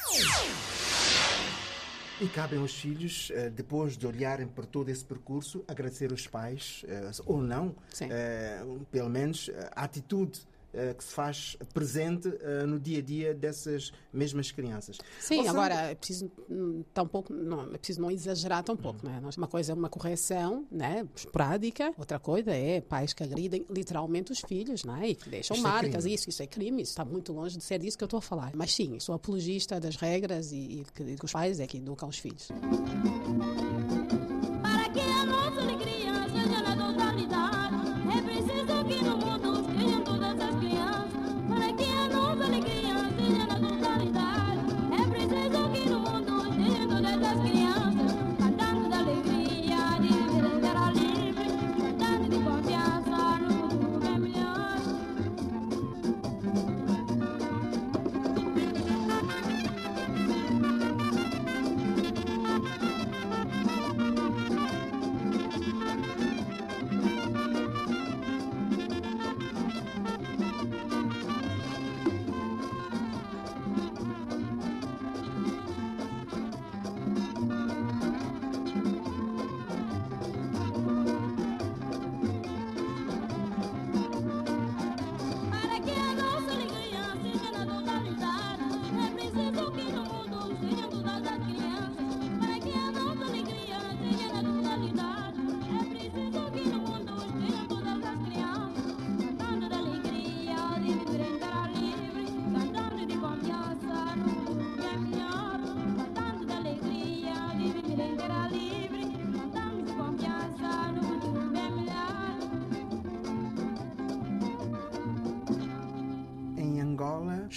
E 2.19 2.27
cabem 2.27 2.57
aos 2.57 2.74
filhos, 2.74 3.31
eh, 3.31 3.51
depois 3.51 3.95
de 3.95 4.07
olharem 4.07 4.47
por 4.47 4.65
todo 4.65 4.89
esse 4.89 5.05
percurso, 5.05 5.63
agradecer 5.67 6.12
os 6.12 6.25
pais, 6.25 6.83
eh, 6.88 7.12
ou 7.27 7.39
não, 7.39 7.75
Sim. 7.93 8.07
eh, 8.09 8.65
pelo 8.89 9.07
menos 9.07 9.51
a 9.75 9.83
atitude 9.83 10.41
que 10.97 11.03
se 11.03 11.13
faz 11.13 11.57
presente 11.74 12.27
eh, 12.41 12.65
no 12.65 12.79
dia 12.79 13.00
a 13.00 13.01
dia 13.01 13.33
dessas 13.33 13.91
mesmas 14.13 14.51
crianças. 14.51 14.97
Sim, 15.19 15.38
seja, 15.38 15.50
agora 15.51 15.74
é 15.75 15.95
preciso 15.95 16.31
hum, 16.50 16.83
tão 16.93 17.07
pouco, 17.07 17.33
não, 17.33 17.63
é 17.74 17.77
preciso 17.77 18.01
não 18.01 18.12
exagerar 18.12 18.63
tão 18.63 18.75
pouco, 18.77 19.05
né? 19.05 19.19
Nós- 19.21 19.38
Uma 19.38 19.47
coisa 19.47 19.71
é 19.71 19.75
uma 19.75 19.89
correção, 19.89 20.65
né, 20.71 21.07
esporádica. 21.15 21.93
Outra 21.97 22.19
coisa 22.19 22.51
é 22.51 22.81
pais 22.81 23.13
que 23.13 23.24
agridem 23.24 23.65
literalmente 23.69 24.31
os 24.31 24.39
filhos, 24.41 24.83
né, 24.83 25.09
e 25.09 25.15
que 25.15 25.29
deixam 25.29 25.55
é 25.57 25.59
marcas. 25.59 26.03
crime. 26.03 26.13
isso, 26.15 26.29
isso 26.29 26.43
é 26.43 26.47
crime. 26.47 26.81
Isso 26.81 26.91
está 26.91 27.05
muito 27.05 27.31
longe 27.33 27.57
de 27.57 27.63
ser 27.63 27.79
disso 27.79 27.97
que 27.97 28.03
eu 28.03 28.07
estou 28.07 28.17
a 28.19 28.21
falar. 28.21 28.51
Mas 28.55 28.74
sim, 28.74 29.00
sou 29.00 29.15
apologista 29.15 29.79
das 29.79 29.95
regras 29.95 30.51
e, 30.51 30.57
e 30.81 30.86
que, 30.93 31.15
que 31.15 31.25
os 31.25 31.31
pais 31.31 31.59
é 31.59 31.67
que 31.67 31.77
educam 31.77 32.09
os 32.09 32.17
filhos. 32.17 32.50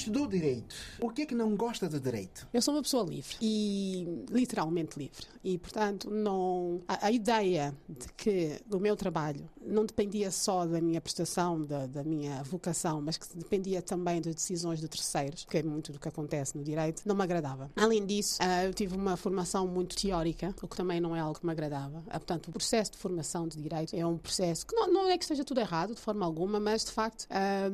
Estudou 0.01 0.20
Direito. 0.31 0.75
O 1.01 1.11
que 1.11 1.23
é 1.23 1.27
que 1.27 1.35
não 1.35 1.55
gosta 1.57 1.89
do 1.89 2.01
Direito? 2.01 2.47
Eu 2.53 2.63
sou 2.63 2.75
uma 2.75 2.83
pessoa 2.83 3.05
livre 3.05 3.37
e 3.41 4.25
literalmente 4.31 4.99
livre. 4.99 5.27
E, 5.43 5.59
portanto, 5.59 6.11
não 6.11 6.81
a, 6.87 7.07
a 7.07 7.11
ideia 7.11 7.75
de 7.89 8.09
que 8.17 8.61
o 8.71 8.79
meu 8.79 8.97
trabalho 8.97 9.49
não 9.61 9.85
dependia 9.85 10.31
só 10.31 10.67
da 10.67 10.81
minha 10.81 11.01
prestação, 11.01 11.65
da, 11.65 11.87
da 11.87 12.03
minha 12.03 12.43
vocação, 12.43 13.01
mas 13.01 13.17
que 13.17 13.27
dependia 13.37 13.83
também 13.83 14.21
de 14.21 14.33
decisões 14.33 14.81
de 14.81 14.89
terceiros, 14.89 15.45
que 15.45 15.59
é 15.59 15.63
muito 15.63 15.93
do 15.93 15.99
que 15.99 16.09
acontece 16.09 16.57
no 16.57 16.65
direito, 16.65 17.03
não 17.07 17.15
me 17.15 17.23
agradava. 17.23 17.71
Além 17.77 18.05
disso, 18.05 18.39
ah, 18.41 18.65
eu 18.65 18.75
tive 18.75 18.97
uma 18.97 19.17
formação 19.17 19.67
muito 19.67 19.97
teórica, 19.97 20.55
o 20.63 20.69
que 20.69 20.77
também 20.77 21.01
não 21.01 21.15
é 21.15 21.21
algo 21.21 21.39
que 21.39 21.45
me 21.45 21.53
agradava. 21.53 22.03
Ah, 22.09 22.19
Portanto, 22.19 22.49
o 22.49 22.53
processo 22.53 22.93
de 22.93 22.99
formação 22.99 23.49
de 23.49 23.61
direito 23.61 23.95
é 23.95 24.07
um 24.07 24.17
processo 24.19 24.67
que 24.67 24.75
não, 24.75 24.87
não 24.93 25.09
é 25.09 25.17
que 25.17 25.25
esteja 25.25 25.45
tudo 25.45 25.61
errado, 25.61 25.95
de 25.95 26.01
forma 26.01 26.25
alguma, 26.25 26.61
mas 26.61 26.85
de 26.85 26.93
facto 26.93 27.27
ah, 27.31 27.71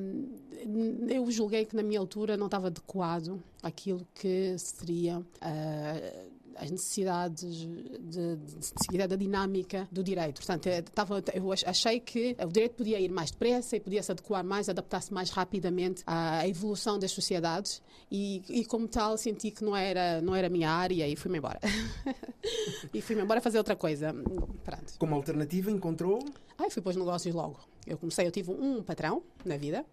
eu 1.08 1.30
julguei 1.30 1.64
que 1.64 1.76
na 1.76 1.82
minha 1.82 1.98
altura 2.00 2.36
não 2.36 2.45
estava 2.46 2.68
adequado 2.68 3.42
àquilo 3.62 4.06
que 4.14 4.56
seria. 4.58 5.22
ah, 5.40 6.26
as 6.58 6.70
necessidades 6.70 7.54
de, 7.54 8.36
de, 8.38 9.06
da 9.06 9.14
dinâmica 9.14 9.86
do 9.92 10.02
direito. 10.02 10.36
Portanto, 10.36 10.68
eh, 10.68 10.78
estava, 10.78 11.22
eu 11.34 11.52
ach- 11.52 11.64
achei 11.66 12.00
que 12.00 12.34
o 12.42 12.46
direito 12.50 12.76
podia 12.76 12.98
ir 12.98 13.10
mais 13.10 13.30
depressa 13.30 13.76
e 13.76 13.80
podia 13.80 14.02
se 14.02 14.10
adequar 14.10 14.42
mais, 14.42 14.66
adaptar-se 14.66 15.12
mais 15.12 15.28
rapidamente 15.28 16.02
à 16.06 16.48
evolução 16.48 16.98
das 16.98 17.10
sociedades 17.10 17.82
e, 18.10 18.42
e 18.48 18.64
como 18.64 18.88
tal, 18.88 19.18
senti 19.18 19.50
que 19.50 19.62
não 19.62 19.76
era, 19.76 20.22
não 20.22 20.34
era 20.34 20.46
a 20.46 20.50
minha 20.50 20.70
área 20.70 21.06
e 21.06 21.14
fui-me 21.14 21.36
embora. 21.36 21.60
e 22.94 23.02
fui-me 23.02 23.20
embora 23.20 23.40
fazer 23.42 23.58
outra 23.58 23.76
coisa. 23.76 24.14
Pronto. 24.64 24.94
Como 24.98 25.14
alternativa, 25.14 25.70
encontrou 25.70 26.20
Aí 26.58 26.70
fui 26.70 26.80
para 26.80 26.88
os 26.88 26.96
negócios 26.96 27.34
logo. 27.34 27.60
Eu 27.86 27.98
comecei, 27.98 28.26
eu 28.26 28.30
tive 28.32 28.50
um 28.50 28.82
patrão 28.82 29.22
na 29.44 29.58
vida. 29.58 29.84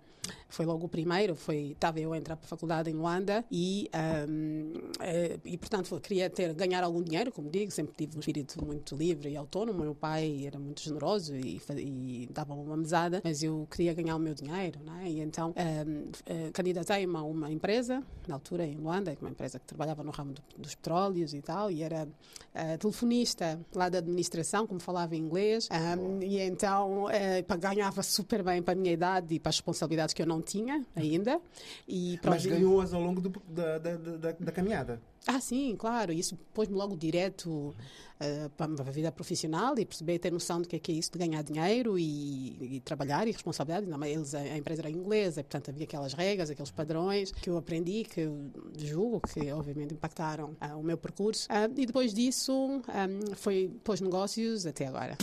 Foi 0.47 0.65
logo 0.65 0.85
o 0.85 0.89
primeiro, 0.89 1.35
foi, 1.35 1.71
estava 1.71 1.99
eu 1.99 2.13
a 2.13 2.17
entrar 2.17 2.35
para 2.37 2.45
a 2.45 2.47
faculdade 2.47 2.89
em 2.89 2.93
Luanda 2.93 3.43
e, 3.51 3.89
ahm, 3.91 4.73
eh, 4.99 5.39
e 5.43 5.57
portanto, 5.57 5.99
queria 5.99 6.29
ter, 6.29 6.53
ganhar 6.53 6.83
algum 6.83 7.01
dinheiro, 7.01 7.31
como 7.31 7.49
digo, 7.49 7.71
sempre 7.71 7.93
tive 7.97 8.15
um 8.17 8.19
espírito 8.19 8.63
muito 8.63 8.95
livre 8.95 9.29
e 9.31 9.35
autónomo. 9.35 9.81
Meu 9.81 9.95
pai 9.95 10.43
era 10.45 10.59
muito 10.59 10.81
generoso 10.81 11.35
e, 11.35 11.59
e 11.77 12.29
dava 12.31 12.53
uma 12.53 12.77
mesada, 12.77 13.19
mas 13.23 13.41
eu 13.43 13.67
queria 13.69 13.93
ganhar 13.93 14.15
o 14.15 14.19
meu 14.19 14.33
dinheiro, 14.35 14.79
não 14.85 14.95
é? 14.97 15.09
E 15.09 15.19
então 15.19 15.53
ahm, 15.57 16.11
eh, 16.25 16.51
candidatei-me 16.53 17.15
a 17.17 17.23
uma 17.23 17.51
empresa, 17.51 18.03
na 18.27 18.35
altura 18.35 18.65
em 18.65 18.75
Luanda, 18.77 19.17
uma 19.19 19.29
empresa 19.31 19.59
que 19.59 19.65
trabalhava 19.65 20.03
no 20.03 20.11
ramo 20.11 20.33
do- 20.33 20.43
dos 20.57 20.75
petróleos 20.75 21.33
e 21.33 21.41
tal, 21.41 21.71
e 21.71 21.81
era 21.81 22.07
eh, 22.53 22.77
telefonista 22.77 23.59
lá 23.73 23.89
da 23.89 23.97
administração, 23.97 24.67
como 24.67 24.79
falava 24.79 25.15
inglês, 25.15 25.67
ahm, 25.71 26.21
e 26.21 26.39
então 26.39 27.07
pá, 27.47 27.55
ganhava 27.57 28.03
super 28.03 28.43
bem 28.43 28.61
para 28.61 28.73
a 28.73 28.75
minha 28.75 28.93
idade 28.93 29.33
e 29.35 29.39
para 29.39 29.49
as 29.49 29.55
responsabilidades 29.57 30.12
que 30.13 30.21
eu 30.21 30.25
não 30.27 30.41
tinha 30.41 30.85
ainda. 30.95 31.39
E 31.87 32.19
mas 32.23 32.45
ganhou-as 32.45 32.93
ao 32.93 33.01
longo 33.01 33.21
do- 33.21 33.41
da, 33.47 33.77
da, 33.77 33.95
da, 33.97 34.31
da 34.31 34.51
caminhada. 34.51 35.01
Ah, 35.25 35.39
sim, 35.39 35.75
claro. 35.77 36.11
Isso 36.11 36.37
pôs-me 36.53 36.75
logo 36.75 36.97
direto 36.97 37.73
eh, 38.19 38.49
para 38.57 38.65
a 38.65 38.91
vida 38.91 39.09
profissional 39.09 39.73
e 39.79 39.85
perceber, 39.85 40.19
ter 40.19 40.29
noção 40.31 40.61
do 40.61 40.67
que 40.67 40.75
é, 40.75 40.79
que 40.79 40.91
é 40.91 40.95
isso 40.95 41.09
de 41.13 41.17
ganhar 41.17 41.41
dinheiro 41.43 41.97
e, 41.97 42.75
e 42.75 42.81
trabalhar 42.81 43.25
e 43.25 43.31
responsabilidade. 43.31 43.87
Não, 43.87 44.03
eles, 44.03 44.35
a, 44.35 44.39
a 44.39 44.57
empresa 44.57 44.81
era 44.81 44.89
inglesa, 44.89 45.41
portanto 45.41 45.69
havia 45.69 45.85
aquelas 45.85 46.13
regras, 46.13 46.49
aqueles 46.49 46.71
padrões 46.71 47.31
que 47.31 47.49
eu 47.49 47.55
aprendi, 47.57 48.03
que 48.03 48.19
eu 48.21 48.51
julgo 48.77 49.21
que 49.21 49.49
obviamente 49.53 49.93
impactaram 49.93 50.57
ah, 50.59 50.75
o 50.75 50.83
meu 50.83 50.97
percurso. 50.97 51.47
Ah, 51.49 51.69
e 51.73 51.85
depois 51.85 52.13
disso 52.13 52.81
ah, 52.89 53.07
foi 53.37 53.71
pôs 53.81 54.01
negócios 54.01 54.65
até 54.65 54.87
agora. 54.87 55.17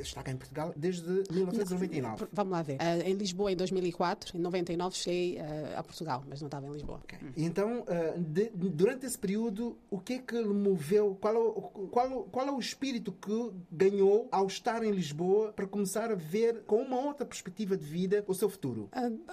Está 0.00 0.22
cá 0.22 0.30
em 0.32 0.36
Portugal 0.36 0.72
desde 0.76 1.02
1999. 1.32 2.26
Vamos 2.32 2.52
lá 2.52 2.62
ver. 2.62 2.76
Ah, 2.80 2.98
em 2.98 3.14
Lisboa 3.14 3.52
em 3.52 3.56
2004, 3.56 4.36
em 4.36 4.40
99 4.40 4.96
cheguei 4.96 5.38
ah, 5.38 5.78
a 5.78 5.82
Portugal, 5.82 6.22
mas 6.28 6.40
não 6.40 6.46
estava 6.48 6.66
em 6.66 6.72
Lisboa. 6.72 7.00
E 7.36 7.44
Então, 7.44 7.84
ah, 7.88 8.14
de- 8.18 8.50
durante 8.54 9.06
esse 9.06 9.18
período, 9.18 9.76
o 9.90 9.98
que 9.98 10.14
é 10.14 10.18
que 10.18 10.36
lhe 10.36 10.44
moveu? 10.48 11.16
Qual 11.20 11.34
é, 11.34 11.38
o, 11.38 11.52
qual, 11.90 12.22
qual 12.24 12.46
é 12.46 12.50
o 12.52 12.58
espírito 12.58 13.12
que 13.12 13.50
ganhou 13.70 14.28
ao 14.30 14.46
estar 14.46 14.82
em 14.84 14.90
Lisboa 14.90 15.52
para 15.52 15.66
começar 15.66 16.10
a 16.10 16.14
ver 16.14 16.62
com 16.66 16.82
uma 16.82 16.98
outra 17.00 17.26
perspectiva 17.26 17.76
de 17.76 17.84
vida 17.84 18.24
o 18.26 18.34
seu 18.34 18.48
futuro? 18.48 18.88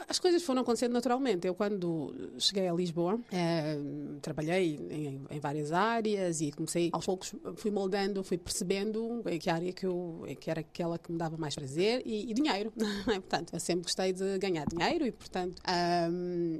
As 0.07 0.19
coisas 0.19 0.43
foram 0.43 0.61
acontecendo 0.61 0.93
naturalmente. 0.93 1.47
Eu, 1.47 1.55
quando 1.55 2.13
cheguei 2.37 2.67
a 2.67 2.73
Lisboa, 2.73 3.19
trabalhei 4.21 4.75
em, 4.89 5.21
em 5.29 5.39
várias 5.39 5.71
áreas 5.71 6.41
e 6.41 6.51
comecei, 6.51 6.89
aos 6.91 7.05
poucos, 7.05 7.33
fui 7.55 7.71
moldando, 7.71 8.23
fui 8.23 8.37
percebendo 8.37 9.21
em 9.27 9.39
que 9.39 9.49
área 9.49 9.71
que, 9.73 9.85
eu, 9.85 10.23
em 10.27 10.35
que 10.35 10.49
era 10.55 10.61
aquela 10.61 10.97
que 10.97 11.11
me 11.11 11.17
dava 11.17 11.37
mais 11.37 11.53
prazer 11.55 12.01
e, 12.05 12.31
e 12.31 12.33
dinheiro. 12.33 12.71
portanto, 13.05 13.53
eu 13.53 13.59
sempre 13.59 13.83
gostei 13.83 14.13
de 14.13 14.37
ganhar 14.37 14.65
dinheiro 14.65 15.05
e, 15.05 15.11
portanto, 15.11 15.61
ah, 15.65 16.07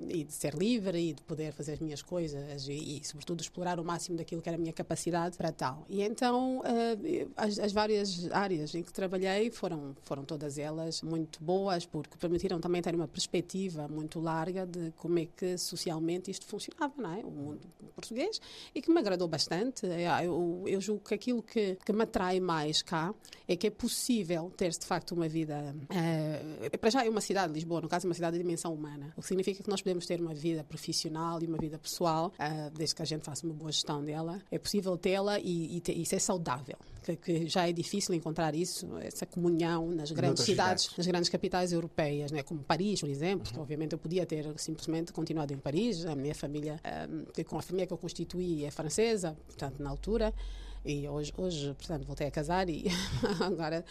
e 0.09 0.23
de 0.23 0.33
ser 0.33 0.53
livre 0.53 0.97
e 0.97 1.13
de 1.13 1.21
poder 1.21 1.53
fazer 1.53 1.73
as 1.73 1.79
minhas 1.79 2.01
coisas 2.01 2.67
e, 2.67 2.99
e, 2.99 3.01
sobretudo, 3.05 3.41
explorar 3.41 3.79
o 3.79 3.85
máximo 3.85 4.17
daquilo 4.17 4.41
que 4.41 4.49
era 4.49 4.57
a 4.57 4.59
minha 4.59 4.73
capacidade 4.73 5.37
para 5.37 5.51
tal. 5.51 5.85
E 5.89 6.01
então, 6.01 6.61
ah, 6.65 7.45
as, 7.45 7.57
as 7.59 7.71
várias 7.71 8.29
áreas 8.31 8.75
em 8.75 8.83
que 8.83 8.91
trabalhei 8.91 9.49
foram, 9.49 9.95
foram 10.03 10.23
todas 10.23 10.57
elas 10.57 11.01
muito 11.01 11.41
boas, 11.41 11.85
porque 11.85 12.17
permitiram 12.17 12.59
também 12.59 12.81
ter 12.81 12.93
uma 12.93 13.07
perspectiva 13.07 13.87
muito 13.87 14.19
larga 14.19 14.65
de 14.65 14.91
como 14.97 15.19
é 15.19 15.25
que 15.25 15.57
socialmente 15.57 16.29
isto 16.29 16.45
funcionava, 16.45 16.93
não 16.97 17.13
é? 17.13 17.23
O 17.23 17.31
mundo 17.31 17.61
português, 17.95 18.41
e 18.73 18.81
que 18.81 18.91
me 18.91 18.99
agradou 18.99 19.27
bastante. 19.27 19.85
É, 19.85 20.25
Eu, 20.25 20.63
eu 20.67 20.81
julgo 20.81 21.03
que 21.03 21.13
aquilo 21.13 21.41
que, 21.41 21.77
que 21.83 21.93
me 21.93 22.03
atrai 22.03 22.39
mais 22.39 22.81
cá 22.81 23.13
é 23.47 23.55
que 23.55 23.67
é 23.67 23.69
ter 24.49 24.69
de 24.71 24.85
facto 24.85 25.11
uma 25.13 25.27
vida. 25.27 25.75
eh, 26.71 26.77
para 26.77 26.89
já 26.89 27.05
é 27.05 27.09
uma 27.09 27.21
cidade, 27.21 27.53
Lisboa, 27.53 27.81
no 27.81 27.87
caso, 27.87 28.05
é 28.05 28.09
uma 28.09 28.15
cidade 28.15 28.37
de 28.37 28.43
dimensão 28.43 28.73
humana, 28.73 29.13
o 29.15 29.21
que 29.21 29.27
significa 29.27 29.63
que 29.63 29.69
nós 29.69 29.81
podemos 29.81 30.05
ter 30.05 30.19
uma 30.19 30.33
vida 30.33 30.63
profissional 30.63 31.41
e 31.41 31.45
uma 31.45 31.57
vida 31.57 31.77
pessoal, 31.77 32.31
eh, 32.39 32.71
desde 32.73 32.95
que 32.95 33.01
a 33.01 33.05
gente 33.05 33.23
faça 33.23 33.45
uma 33.45 33.53
boa 33.53 33.71
gestão 33.71 34.03
dela. 34.03 34.41
É 34.51 34.57
possível 34.57 34.97
tê-la 34.97 35.39
e, 35.39 35.81
e, 35.87 36.01
isso 36.01 36.15
é 36.15 36.19
saudável, 36.19 36.77
que, 37.03 37.15
que 37.15 37.47
já 37.47 37.67
é 37.67 37.71
difícil 37.71 38.13
encontrar 38.13 38.55
isso, 38.55 38.87
essa 38.97 39.25
comunhão 39.25 39.91
nas 39.91 40.11
grandes 40.11 40.43
cidades, 40.43 40.83
cidades. 40.83 40.97
nas 40.97 41.07
grandes 41.07 41.29
capitais 41.29 41.71
europeias, 41.71 42.31
né, 42.31 42.43
como 42.43 42.61
Paris, 42.63 43.01
por 43.01 43.09
exemplo. 43.09 43.51
que 43.51 43.59
Obviamente 43.59 43.93
eu 43.93 43.99
podia 43.99 44.25
ter 44.25 44.45
simplesmente 44.57 45.11
continuado 45.11 45.53
em 45.53 45.57
Paris, 45.57 46.05
a 46.05 46.15
minha 46.15 46.35
família, 46.35 46.79
que 47.33 47.43
com 47.43 47.57
a 47.57 47.61
família 47.61 47.87
que 47.87 47.93
eu 47.93 47.97
constituí 47.97 48.65
é 48.65 48.71
francesa, 48.71 49.35
portanto, 49.47 49.81
na 49.81 49.89
altura. 49.89 50.33
E 50.85 51.09
hoje, 51.09 51.33
hoje, 51.35 51.73
portanto, 51.73 52.05
voltei 52.05 52.27
a 52.27 52.31
casar 52.31 52.69
e 52.69 52.85
agora 53.41 53.83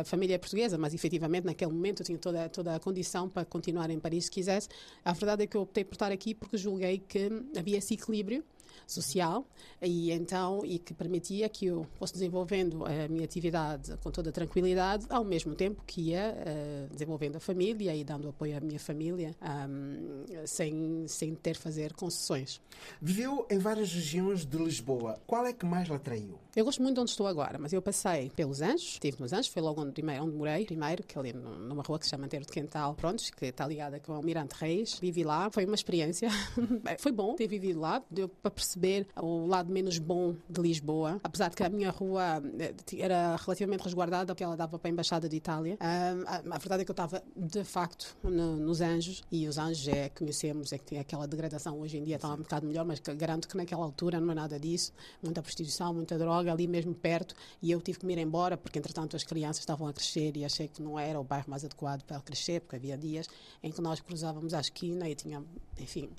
a 0.00 0.02
família 0.02 0.34
é 0.34 0.38
portuguesa, 0.38 0.76
mas 0.76 0.92
efetivamente 0.92 1.44
naquele 1.44 1.70
momento 1.70 2.02
eu 2.02 2.06
tinha 2.06 2.18
toda, 2.18 2.48
toda 2.48 2.74
a 2.74 2.80
condição 2.80 3.28
para 3.28 3.44
continuar 3.44 3.90
em 3.90 4.00
Paris 4.00 4.24
se 4.24 4.30
quisesse. 4.30 4.68
A 5.04 5.12
verdade 5.12 5.44
é 5.44 5.46
que 5.46 5.56
eu 5.56 5.60
optei 5.60 5.84
por 5.84 5.94
estar 5.94 6.10
aqui 6.10 6.34
porque 6.34 6.56
julguei 6.56 6.98
que 6.98 7.30
havia 7.56 7.78
esse 7.78 7.94
equilíbrio 7.94 8.42
social 8.86 9.46
e 9.82 10.10
então 10.12 10.62
e 10.64 10.78
que 10.78 10.94
permitia 10.94 11.48
que 11.48 11.66
eu 11.66 11.86
fosse 11.98 12.12
desenvolvendo 12.12 12.84
a 12.84 13.08
minha 13.08 13.24
atividade 13.24 13.96
com 14.02 14.10
toda 14.10 14.30
a 14.30 14.32
tranquilidade 14.32 15.06
ao 15.08 15.24
mesmo 15.24 15.54
tempo 15.54 15.82
que 15.86 16.10
ia 16.10 16.34
eh, 16.38 16.86
desenvolvendo 16.90 17.36
a 17.36 17.40
família 17.40 17.94
e 17.94 18.04
dando 18.04 18.28
apoio 18.28 18.56
à 18.56 18.60
minha 18.60 18.78
família 18.78 19.34
ahm, 19.40 20.24
sem 20.46 21.06
sem 21.08 21.34
ter 21.34 21.56
fazer 21.56 21.92
concessões 21.94 22.60
Viveu 23.00 23.46
em 23.50 23.58
várias 23.58 23.92
regiões 23.92 24.44
de 24.44 24.56
Lisboa. 24.56 25.18
Qual 25.26 25.44
é 25.46 25.52
que 25.52 25.66
mais 25.66 25.88
lhe 25.88 25.94
atraiu? 25.94 26.38
eu 26.56 26.64
gosto 26.64 26.82
muito 26.82 26.94
de 26.94 27.00
onde 27.02 27.10
estou 27.10 27.26
agora, 27.26 27.58
mas 27.58 27.74
eu 27.74 27.82
passei 27.82 28.30
pelos 28.34 28.62
Anjos, 28.62 28.92
estive 28.94 29.20
nos 29.20 29.30
Anjos, 29.30 29.48
foi 29.48 29.60
logo 29.60 29.82
onde, 29.82 29.92
primeiro, 29.92 30.24
onde 30.24 30.34
morei, 30.34 30.64
primeiro, 30.64 31.02
que 31.02 31.18
é 31.18 31.20
ali 31.20 31.32
numa 31.34 31.82
rua 31.82 31.98
que 31.98 32.06
se 32.06 32.10
chama 32.10 32.24
Anteiro 32.24 32.46
de 32.46 32.50
Quental, 32.50 32.94
prontos, 32.94 33.28
que 33.28 33.44
está 33.44 33.66
ligada 33.66 34.00
com 34.00 34.12
o 34.12 34.14
Almirante 34.14 34.54
Reis. 34.58 34.98
Vivi 34.98 35.22
lá, 35.22 35.50
foi 35.50 35.66
uma 35.66 35.74
experiência, 35.74 36.30
foi 36.98 37.12
bom 37.12 37.34
ter 37.34 37.46
vivido 37.46 37.78
lá, 37.78 38.02
deu 38.10 38.26
para 38.26 38.50
perceber 38.50 38.75
o 39.20 39.46
lado 39.46 39.72
menos 39.72 39.98
bom 39.98 40.34
de 40.48 40.60
Lisboa, 40.60 41.20
apesar 41.24 41.48
de 41.48 41.56
que 41.56 41.62
a 41.62 41.68
minha 41.68 41.90
rua 41.90 42.42
eh, 42.58 42.74
era 42.98 43.36
relativamente 43.36 43.82
resguardada, 43.82 44.26
porque 44.34 44.44
ela 44.44 44.56
dava 44.56 44.78
para 44.78 44.88
a 44.88 44.92
Embaixada 44.92 45.28
de 45.28 45.36
Itália. 45.36 45.76
Ah, 45.80 46.12
a, 46.26 46.54
a 46.56 46.58
verdade 46.58 46.82
é 46.82 46.84
que 46.84 46.90
eu 46.90 46.94
estava, 46.94 47.22
de 47.34 47.64
facto, 47.64 48.16
no- 48.22 48.56
nos 48.56 48.80
Anjos, 48.80 49.22
e 49.32 49.48
os 49.48 49.56
Anjos 49.58 49.88
é, 49.88 50.08
conhecemos, 50.10 50.72
é 50.72 50.78
que 50.78 50.84
tem 50.84 50.98
aquela 50.98 51.26
degradação 51.26 51.80
hoje 51.80 51.96
em 51.98 52.04
dia, 52.04 52.16
está 52.16 52.32
um 52.32 52.36
bocado 52.38 52.66
melhor, 52.66 52.84
mas 52.84 53.00
garanto 53.00 53.48
que 53.48 53.56
naquela 53.56 53.84
altura 53.84 54.20
não 54.20 54.32
é 54.32 54.34
nada 54.34 54.60
disso, 54.60 54.92
muita 55.22 55.40
prostituição, 55.42 55.94
muita 55.94 56.18
droga, 56.18 56.52
ali 56.52 56.66
mesmo 56.66 56.94
perto, 56.94 57.34
e 57.62 57.70
eu 57.70 57.80
tive 57.80 57.98
que 58.00 58.06
me 58.06 58.12
ir 58.12 58.18
embora, 58.18 58.56
porque 58.56 58.78
entretanto 58.78 59.16
as 59.16 59.24
crianças 59.24 59.60
estavam 59.60 59.86
a 59.88 59.92
crescer 59.92 60.36
e 60.36 60.44
achei 60.44 60.68
que 60.68 60.82
não 60.82 60.98
era 60.98 61.18
o 61.18 61.24
bairro 61.24 61.46
mais 61.48 61.64
adequado 61.64 62.02
para 62.02 62.20
crescer, 62.20 62.60
porque 62.60 62.76
havia 62.76 62.98
dias 62.98 63.26
em 63.62 63.70
que 63.70 63.80
nós 63.80 64.00
cruzávamos 64.00 64.52
à 64.54 64.60
esquina 64.60 65.08
e 65.08 65.14
tinha, 65.14 65.42
enfim, 65.78 66.10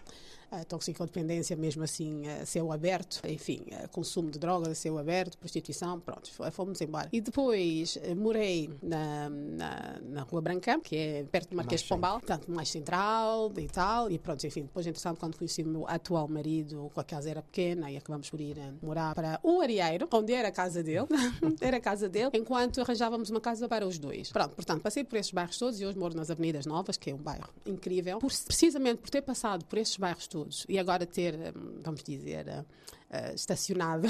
a 0.52 0.64
toxicodependência 0.64 1.56
mesmo 1.56 1.84
assim 1.84 2.28
a 2.28 2.46
céu 2.46 2.72
aberto, 2.72 3.22
enfim, 3.28 3.66
consumo 3.92 4.30
de 4.32 4.40
drogas 4.40 4.70
a 4.70 4.76
céu 4.76 4.98
aberto, 4.98 5.38
prostituição, 5.38 6.00
pronto, 6.00 6.30
fomos 6.52 6.80
embora. 6.82 7.10
E 7.12 7.20
depois 7.22 7.98
eh, 8.02 8.16
morei 8.16 8.70
na, 8.82 9.30
na, 9.30 10.00
na 10.02 10.22
Rua 10.24 10.42
Branca, 10.42 10.80
que 10.80 10.96
é 10.96 11.24
perto 11.24 11.50
do 11.50 11.56
Marquês 11.58 11.82
de 11.82 11.88
Pombal, 11.90 12.20
portanto 12.20 12.50
mais 12.52 12.70
central 12.70 13.52
e 13.58 13.68
tal, 13.68 14.10
e 14.10 14.18
pronto, 14.18 14.46
enfim, 14.48 14.62
depois 14.64 14.88
entretanto 14.88 15.20
quando 15.20 15.38
conheci 15.38 15.64
o 15.64 15.68
meu 15.68 15.88
atual 15.88 16.28
marido, 16.28 16.90
a 16.96 17.04
casa 17.04 17.30
era 17.30 17.42
pequena 17.42 17.92
e 17.92 17.98
acabamos 17.98 18.30
por 18.30 18.40
ir 18.40 18.58
eh, 18.58 18.72
morar 18.82 19.14
para 19.16 19.40
o 19.44 19.60
Arieiro, 19.62 20.08
onde 20.14 20.34
era 20.34 20.48
a 20.48 20.52
casa 20.52 20.82
dele, 20.82 21.08
era 21.60 21.78
a 21.78 21.82
casa 21.82 22.08
dele, 22.08 22.32
enquanto 22.34 22.80
arranjávamos 22.82 23.30
uma 23.30 23.42
casa 23.42 23.68
para 23.68 23.86
os 23.86 24.00
dois. 24.00 24.32
Pronto, 24.32 24.56
portanto, 24.56 24.82
passei 24.82 25.04
por 25.04 25.18
esses 25.18 25.32
bairros 25.32 25.58
todos 25.58 25.80
e 25.82 25.86
hoje 25.86 25.98
moro 25.98 26.16
nas 26.16 26.32
Avenidas 26.32 26.66
Novas, 26.66 26.96
que 26.98 27.10
é 27.10 27.14
um 27.14 27.18
bairro 27.18 27.50
incrível, 27.66 28.20
por- 28.20 28.32
precisamente 28.46 29.00
por 29.02 29.10
ter 29.10 29.22
passado 29.22 29.66
por 29.66 29.78
estes 29.78 29.98
bairros 29.98 30.28
todos 30.28 30.37
e 30.68 30.78
agora 30.78 31.06
ter, 31.06 31.36
hum, 31.56 31.80
vamos 31.84 32.04
dizer, 32.04 32.48
eh, 32.48 32.66
eh, 33.10 33.34
estacionado 33.34 34.08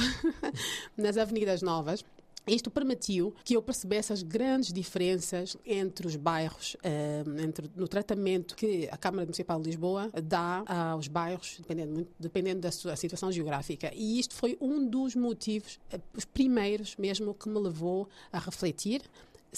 nas 0.98 1.18
Avenidas 1.18 1.62
Novas. 1.62 2.04
Isto 2.48 2.72
permitiu 2.72 3.34
que 3.44 3.58
eu 3.58 3.62
percebesse 3.62 4.14
as 4.14 4.24
grandes 4.24 4.72
diferenças 4.72 5.58
entre 5.66 6.08
os 6.08 6.16
bairros, 6.16 6.78
eh, 6.82 7.24
entre, 7.44 7.70
no 7.76 7.90
tratamento 7.90 8.56
que 8.56 8.88
a 8.90 8.96
Câmara 8.96 9.26
Municipal 9.26 9.60
de 9.60 9.68
Lisboa 9.68 10.10
dá 10.24 10.64
aos 10.66 11.10
bairros, 11.10 11.58
dependendo, 11.60 12.08
dependendo 12.18 12.62
da 12.62 12.72
sua 12.72 12.96
situação 12.96 13.30
geográfica. 13.34 13.92
E 13.94 14.18
isto 14.18 14.34
foi 14.34 14.58
um 14.62 14.88
dos 14.88 15.14
motivos, 15.14 15.78
eh, 15.92 16.00
os 16.16 16.24
primeiros 16.24 16.96
mesmo, 16.96 17.34
que 17.34 17.50
me 17.50 17.60
levou 17.60 18.08
a 18.32 18.40
refletir 18.40 19.02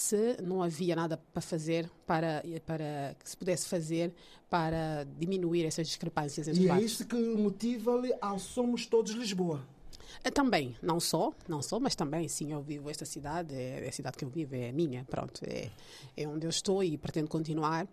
se 0.00 0.36
não 0.42 0.62
havia 0.62 0.96
nada 0.96 1.16
para 1.16 1.42
fazer, 1.42 1.90
para, 2.06 2.42
para 2.64 3.14
que 3.22 3.28
se 3.28 3.36
pudesse 3.36 3.68
fazer 3.68 4.12
para 4.48 5.06
diminuir 5.18 5.64
essas 5.64 5.86
discrepâncias 5.86 6.48
entre 6.48 6.64
E 6.64 6.68
é 6.70 6.80
isso 6.80 7.06
que 7.06 7.16
motiva-lhe 7.16 8.12
ao 8.20 8.38
Somos 8.38 8.86
Todos 8.86 9.12
Lisboa. 9.12 9.62
Eh, 10.24 10.30
Também, 10.30 10.76
não 10.82 11.00
só, 11.00 11.32
não 11.48 11.62
só, 11.62 11.78
mas 11.78 11.94
também, 11.94 12.28
sim, 12.28 12.52
eu 12.52 12.62
vivo 12.62 12.88
esta 12.90 13.04
cidade, 13.04 13.54
é, 13.54 13.84
é 13.84 13.88
a 13.88 13.92
cidade 13.92 14.16
que 14.16 14.24
eu 14.24 14.28
vivo, 14.28 14.54
é 14.54 14.72
minha, 14.72 15.04
pronto, 15.04 15.40
é, 15.44 15.70
é 16.16 16.26
onde 16.28 16.46
eu 16.46 16.50
estou 16.50 16.82
e 16.82 16.96
pretendo 16.96 17.28
continuar. 17.28 17.86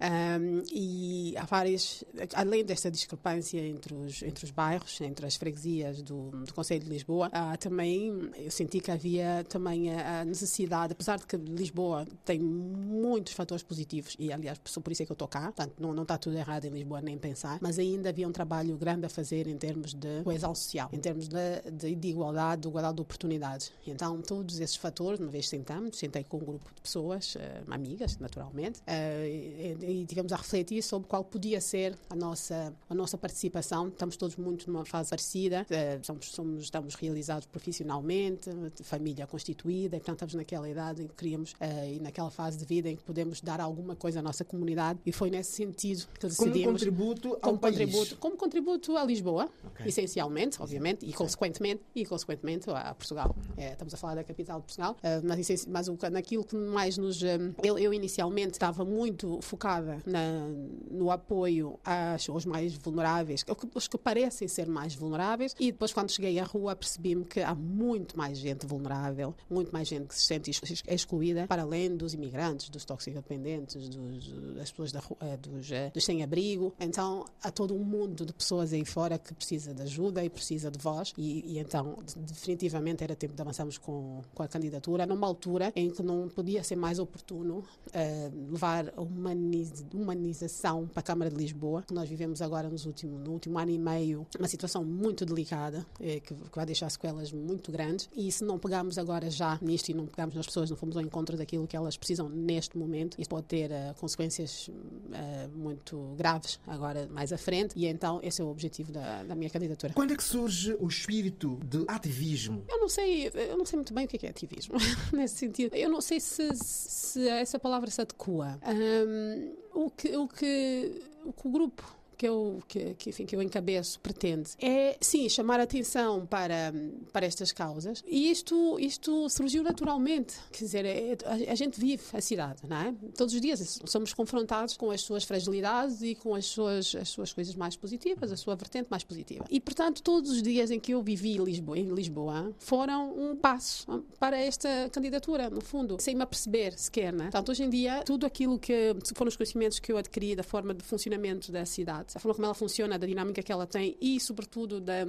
Ahm, 0.00 0.62
e 0.72 1.34
há 1.36 1.44
várias, 1.44 2.04
além 2.34 2.64
desta 2.64 2.90
discrepância 2.90 3.60
entre 3.60 3.94
os, 3.94 4.22
entre 4.22 4.44
os 4.44 4.50
bairros, 4.50 5.00
entre 5.00 5.26
as 5.26 5.36
freguesias 5.36 6.02
do, 6.02 6.30
do 6.30 6.54
Conselho 6.54 6.84
de 6.84 6.90
Lisboa, 6.90 7.28
há 7.32 7.56
também, 7.56 8.30
eu 8.36 8.50
senti 8.50 8.80
que 8.80 8.90
havia 8.90 9.44
também 9.48 9.92
a, 9.92 10.24
necessidade, 10.24 10.92
apesar 10.92 11.18
de 11.18 11.26
que 11.26 11.36
Lisboa 11.36 12.06
tem 12.24 12.38
muitos 12.40 13.32
fatores 13.32 13.62
positivos, 13.62 14.16
e 14.18 14.32
aliás, 14.32 14.58
por 14.58 14.92
isso 14.92 15.02
é 15.02 15.06
que 15.06 15.12
eu 15.12 15.14
estou 15.14 15.28
cá, 15.28 15.42
portanto, 15.52 15.74
não, 15.78 15.92
não 15.92 16.02
está 16.02 16.18
tudo 16.18 16.36
errado 16.36 16.64
em 16.64 16.70
Lisboa, 16.70 17.00
nem 17.00 17.16
pensar, 17.18 17.58
mas 17.60 17.78
ainda 17.78 18.08
havia 18.08 18.26
um 18.28 18.32
trabalho 18.32 18.76
grande 18.76 19.06
a 19.06 19.08
fazer 19.08 19.46
em 19.46 19.56
termos 19.56 19.94
de 19.94 20.22
coesão 20.22 20.54
social, 20.54 20.88
em 20.92 20.98
termos 20.98 21.28
de, 21.28 21.63
de, 21.70 21.94
de 21.94 22.08
igualdade, 22.08 22.62
de 22.62 22.68
igualdade 22.68 22.96
de 22.96 23.02
oportunidades. 23.02 23.72
Então, 23.86 24.20
todos 24.20 24.60
esses 24.60 24.76
fatores, 24.76 25.20
uma 25.20 25.30
vez 25.30 25.48
sentamos, 25.48 25.96
sentei 25.98 26.24
com 26.24 26.38
um 26.38 26.44
grupo 26.44 26.70
de 26.74 26.80
pessoas, 26.80 27.36
eh, 27.36 27.62
amigas, 27.68 28.18
naturalmente, 28.18 28.80
eh, 28.86 29.76
e, 29.80 30.02
e 30.02 30.06
tivemos 30.06 30.32
a 30.32 30.36
refletir 30.36 30.82
sobre 30.82 31.08
qual 31.08 31.24
podia 31.24 31.60
ser 31.60 31.96
a 32.10 32.14
nossa, 32.14 32.72
a 32.88 32.94
nossa 32.94 33.16
participação. 33.16 33.88
Estamos 33.88 34.16
todos 34.16 34.36
muito 34.36 34.70
numa 34.70 34.84
fase 34.84 35.10
parecida, 35.10 35.66
eh, 35.70 35.98
somos, 36.02 36.26
somos, 36.32 36.62
estamos 36.64 36.94
realizados 36.94 37.46
profissionalmente, 37.46 38.50
família 38.82 39.26
constituída, 39.26 39.96
e, 39.96 40.00
portanto, 40.00 40.16
estamos 40.16 40.34
naquela 40.34 40.68
idade 40.68 41.02
em 41.02 41.06
que 41.06 41.14
queríamos, 41.14 41.54
e 41.90 41.98
naquela 42.00 42.30
fase 42.30 42.58
de 42.58 42.64
vida 42.64 42.88
em 42.88 42.96
que 42.96 43.02
podemos 43.02 43.40
dar 43.40 43.60
alguma 43.60 43.96
coisa 43.96 44.20
à 44.20 44.22
nossa 44.22 44.44
comunidade, 44.44 44.98
e 45.04 45.12
foi 45.12 45.30
nesse 45.30 45.52
sentido 45.52 46.06
que 46.14 46.20
Como 46.20 46.30
decidimos 46.30 46.72
contributo 46.82 47.28
ao 47.34 47.40
como 47.40 47.58
país. 47.58 47.76
contributo, 47.78 48.16
como 48.18 48.36
contributo 48.36 48.96
a 48.96 49.04
Lisboa, 49.04 49.48
Ok. 49.64 49.86
essencialmente, 49.86 50.60
obviamente, 50.60 51.06
e 51.06 51.12
consequentemente, 51.12 51.53
e 51.94 52.04
consequentemente 52.04 52.68
a 52.70 52.94
Portugal. 52.94 53.34
É, 53.56 53.72
estamos 53.72 53.94
a 53.94 53.96
falar 53.96 54.14
da 54.16 54.24
capital 54.24 54.58
de 54.60 54.66
Portugal, 54.66 54.96
eh, 55.02 55.20
mas, 55.22 55.38
essenci- 55.38 55.68
mas 55.68 55.88
o, 55.88 55.96
naquilo 56.10 56.44
que 56.44 56.56
mais 56.56 56.96
nos. 56.98 57.22
eh, 57.22 57.38
eu, 57.62 57.78
eu 57.78 57.92
inicialmente 57.92 58.52
estava 58.52 58.84
muito 58.84 59.38
focada 59.42 60.02
na- 60.06 60.48
no 60.90 61.10
apoio 61.10 61.78
às, 61.84 62.28
aos 62.28 62.44
mais 62.44 62.74
vulneráveis, 62.74 63.44
os 63.74 63.88
que 63.88 63.98
parecem 63.98 64.48
ser 64.48 64.66
mais 64.68 64.94
vulneráveis, 64.94 65.54
e 65.58 65.70
depois, 65.72 65.92
quando 65.92 66.10
cheguei 66.10 66.38
à 66.38 66.44
rua, 66.44 66.74
percebi-me 66.76 67.24
que 67.24 67.40
há 67.40 67.54
muito 67.54 68.16
mais 68.18 68.38
gente 68.38 68.66
vulnerável, 68.66 69.34
muito 69.50 69.72
mais 69.72 69.88
gente 69.88 70.06
que 70.08 70.14
se 70.14 70.22
sente 70.26 70.50
ex- 70.50 70.82
excluída, 70.88 71.46
para 71.46 71.62
além 71.62 71.96
dos 71.96 72.14
imigrantes, 72.14 72.68
dos 72.68 72.84
toxicodependentes, 72.84 73.88
dos, 73.88 74.32
das 74.54 74.70
pessoas 74.70 74.92
da 74.92 75.00
eh, 75.20 75.36
dos, 75.36 75.70
eh, 75.70 75.90
dos 75.92 76.04
sem-abrigo. 76.04 76.74
Então, 76.80 77.24
há 77.42 77.50
todo 77.50 77.74
um 77.74 77.84
mundo 77.84 78.24
de 78.26 78.32
pessoas 78.32 78.72
aí 78.72 78.84
fora 78.84 79.18
que 79.18 79.32
precisa 79.34 79.72
de 79.74 79.82
ajuda 79.82 80.24
e 80.24 80.30
precisa 80.30 80.70
de 80.70 80.78
voz, 80.78 81.12
e, 81.16 81.43
e 81.44 81.58
então, 81.58 81.96
de- 82.04 82.18
definitivamente, 82.20 83.02
era 83.04 83.14
tempo 83.14 83.34
de 83.34 83.40
avançarmos 83.42 83.78
com, 83.78 84.20
com 84.34 84.42
a 84.42 84.48
candidatura, 84.48 85.06
numa 85.06 85.26
altura 85.26 85.72
em 85.76 85.90
que 85.90 86.02
não 86.02 86.28
podia 86.28 86.62
ser 86.64 86.76
mais 86.76 86.98
oportuno 86.98 87.64
eh, 87.92 88.30
levar 88.50 88.92
a 88.96 89.00
humaniz- 89.00 89.84
humanização 89.92 90.86
para 90.86 91.00
a 91.00 91.02
Câmara 91.02 91.30
de 91.30 91.36
Lisboa. 91.36 91.84
Nós 91.92 92.08
vivemos 92.08 92.40
agora, 92.42 92.68
nos 92.68 92.86
último, 92.86 93.18
no 93.18 93.32
último 93.32 93.58
ano 93.58 93.70
e 93.70 93.78
meio, 93.78 94.26
uma 94.38 94.48
situação 94.48 94.84
muito 94.84 95.24
delicada, 95.26 95.84
eh, 96.00 96.20
que, 96.20 96.34
que 96.34 96.56
vai 96.56 96.66
deixar 96.66 96.88
sequelas 96.90 97.32
muito 97.32 97.70
grandes, 97.70 98.08
e 98.16 98.30
se 98.32 98.44
não 98.44 98.58
pegarmos 98.58 98.98
agora 98.98 99.30
já 99.30 99.58
nisto 99.60 99.88
e 99.90 99.94
não 99.94 100.06
pegarmos 100.06 100.34
nas 100.34 100.46
pessoas, 100.46 100.70
não 100.70 100.76
fomos 100.76 100.96
ao 100.96 101.02
encontro 101.02 101.36
daquilo 101.36 101.66
que 101.66 101.76
elas 101.76 101.96
precisam 101.96 102.28
neste 102.28 102.76
momento, 102.78 103.20
isso 103.20 103.28
pode 103.30 103.46
ter 103.46 103.70
eh, 103.70 103.94
consequências 104.00 104.70
eh, 105.12 105.48
muito 105.54 106.14
graves 106.16 106.58
agora 106.66 107.08
mais 107.10 107.32
à 107.32 107.38
frente, 107.38 107.78
e 107.78 107.86
então 107.86 108.20
esse 108.22 108.40
é 108.40 108.44
o 108.44 108.48
objetivo 108.48 108.92
da, 108.92 109.22
da 109.24 109.34
minha 109.34 109.50
candidatura. 109.50 109.92
Quando 109.94 110.12
é 110.12 110.16
que 110.16 110.24
surge 110.24 110.74
o 110.80 110.88
espírito 110.88 111.33
de 111.64 111.84
ativismo? 111.88 112.64
Eu 112.68 112.80
não 112.80 112.88
sei, 112.88 113.30
eu 113.34 113.56
não 113.56 113.64
sei 113.64 113.76
muito 113.76 113.92
bem 113.92 114.04
o 114.04 114.08
que 114.08 114.24
é, 114.24 114.28
é 114.28 114.30
ativismo 114.30 114.76
nesse 115.12 115.36
sentido. 115.36 115.74
Eu 115.74 115.90
não 115.90 116.00
sei 116.00 116.20
se, 116.20 116.48
se 116.54 117.28
essa 117.28 117.58
palavra 117.58 117.90
se 117.90 118.00
adequa. 118.00 118.58
Ahm, 118.62 119.52
o, 119.72 119.90
que, 119.90 120.16
o, 120.16 120.28
que, 120.28 121.02
o 121.24 121.32
que 121.32 121.48
o 121.48 121.50
grupo 121.50 121.96
que 122.24 122.28
eu, 122.28 122.62
que, 122.66 122.94
que, 122.94 123.10
enfim, 123.10 123.26
que 123.26 123.36
eu 123.36 123.42
encabeço 123.42 124.00
pretende 124.00 124.52
é, 124.58 124.96
sim, 124.98 125.28
chamar 125.28 125.60
atenção 125.60 126.24
para, 126.24 126.72
para 127.12 127.26
estas 127.26 127.52
causas. 127.52 128.02
E 128.06 128.30
isto, 128.30 128.78
isto 128.80 129.28
surgiu 129.28 129.62
naturalmente. 129.62 130.36
Quer 130.50 130.64
dizer, 130.64 130.84
é- 130.86 131.18
a, 131.26 131.52
a 131.52 131.54
gente 131.54 131.78
vive 131.78 132.02
a 132.14 132.22
cidade, 132.22 132.62
não 132.66 132.76
é? 132.78 132.94
Todos 133.14 133.34
os 133.34 133.40
dias 133.42 133.78
somos 133.84 134.14
confrontados 134.14 134.74
com 134.74 134.90
as 134.90 135.02
suas 135.02 135.24
fragilidades 135.24 136.00
e 136.00 136.14
com 136.14 136.34
as 136.34 136.46
suas, 136.46 136.94
as 136.94 137.10
suas 137.10 137.30
coisas 137.30 137.54
mais 137.54 137.76
positivas, 137.76 138.32
a 138.32 138.36
sua 138.38 138.54
vertente 138.56 138.86
mais 138.90 139.04
positiva. 139.04 139.44
E, 139.50 139.60
portanto, 139.60 140.02
todos 140.02 140.30
os 140.30 140.42
dias 140.42 140.70
em 140.70 140.80
que 140.80 140.92
eu 140.92 141.02
vivi 141.02 141.36
Lisboa, 141.36 141.78
em 141.78 141.92
Lisboa 141.92 142.54
foram 142.58 143.12
um 143.18 143.36
passo 143.36 144.02
para 144.18 144.38
esta 144.38 144.88
candidatura, 144.90 145.50
no 145.50 145.60
fundo, 145.60 145.98
sem 146.00 146.14
me 146.14 146.22
aperceber 146.22 146.78
sequer, 146.78 147.12
né? 147.12 147.24
Portanto, 147.24 147.50
hoje 147.50 147.64
em 147.64 147.68
dia, 147.68 148.02
tudo 148.02 148.24
aquilo 148.24 148.58
que 148.58 148.96
foram 149.14 149.28
os 149.28 149.36
conhecimentos 149.36 149.78
que 149.78 149.92
eu 149.92 149.98
adquiri 149.98 150.34
da 150.34 150.42
forma 150.42 150.72
de 150.72 150.82
funcionamento 150.82 151.52
da 151.52 151.66
cidade, 151.66 152.13
a 152.14 152.18
forma 152.18 152.34
como 152.34 152.44
ela 152.46 152.54
funciona, 152.54 152.98
da 152.98 153.06
dinâmica 153.06 153.42
que 153.42 153.50
ela 153.50 153.66
tem 153.66 153.96
e, 154.00 154.20
sobretudo, 154.20 154.80
da, 154.80 155.04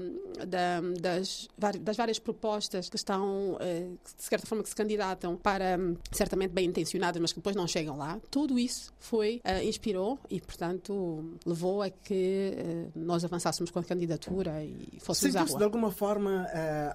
da- 0.48 0.82
das, 1.00 1.48
das 1.82 1.96
várias 1.98 2.20
propostas 2.20 2.90
que 2.90 2.96
estão, 2.96 3.58
eh, 3.60 3.90
de 4.18 4.24
certa 4.24 4.48
forma, 4.48 4.64
que 4.64 4.70
se 4.70 4.76
candidatam 4.76 5.36
para, 5.38 5.78
certamente 6.12 6.52
bem 6.52 6.66
intencionadas, 6.68 7.22
mas 7.22 7.32
que 7.32 7.40
depois 7.40 7.56
não 7.56 7.68
chegam 7.68 7.98
lá, 7.98 8.20
tudo 8.32 8.58
isso 8.58 8.92
foi, 9.00 9.40
eh, 9.44 9.64
inspirou 9.66 10.18
e, 10.30 10.40
portanto, 10.42 11.38
levou 11.46 11.82
a 11.82 11.90
que 11.90 12.54
eh, 12.58 12.88
nós 12.96 13.24
avançássemos 13.24 13.70
com 13.72 13.80
a 13.80 13.84
candidatura 13.84 14.64
e 14.64 14.98
fôssemos 15.02 15.36
à 15.36 15.40
Sentiu-se 15.40 15.52
rua. 15.52 15.58
de 15.60 15.64
alguma 15.64 15.92
forma 15.92 16.48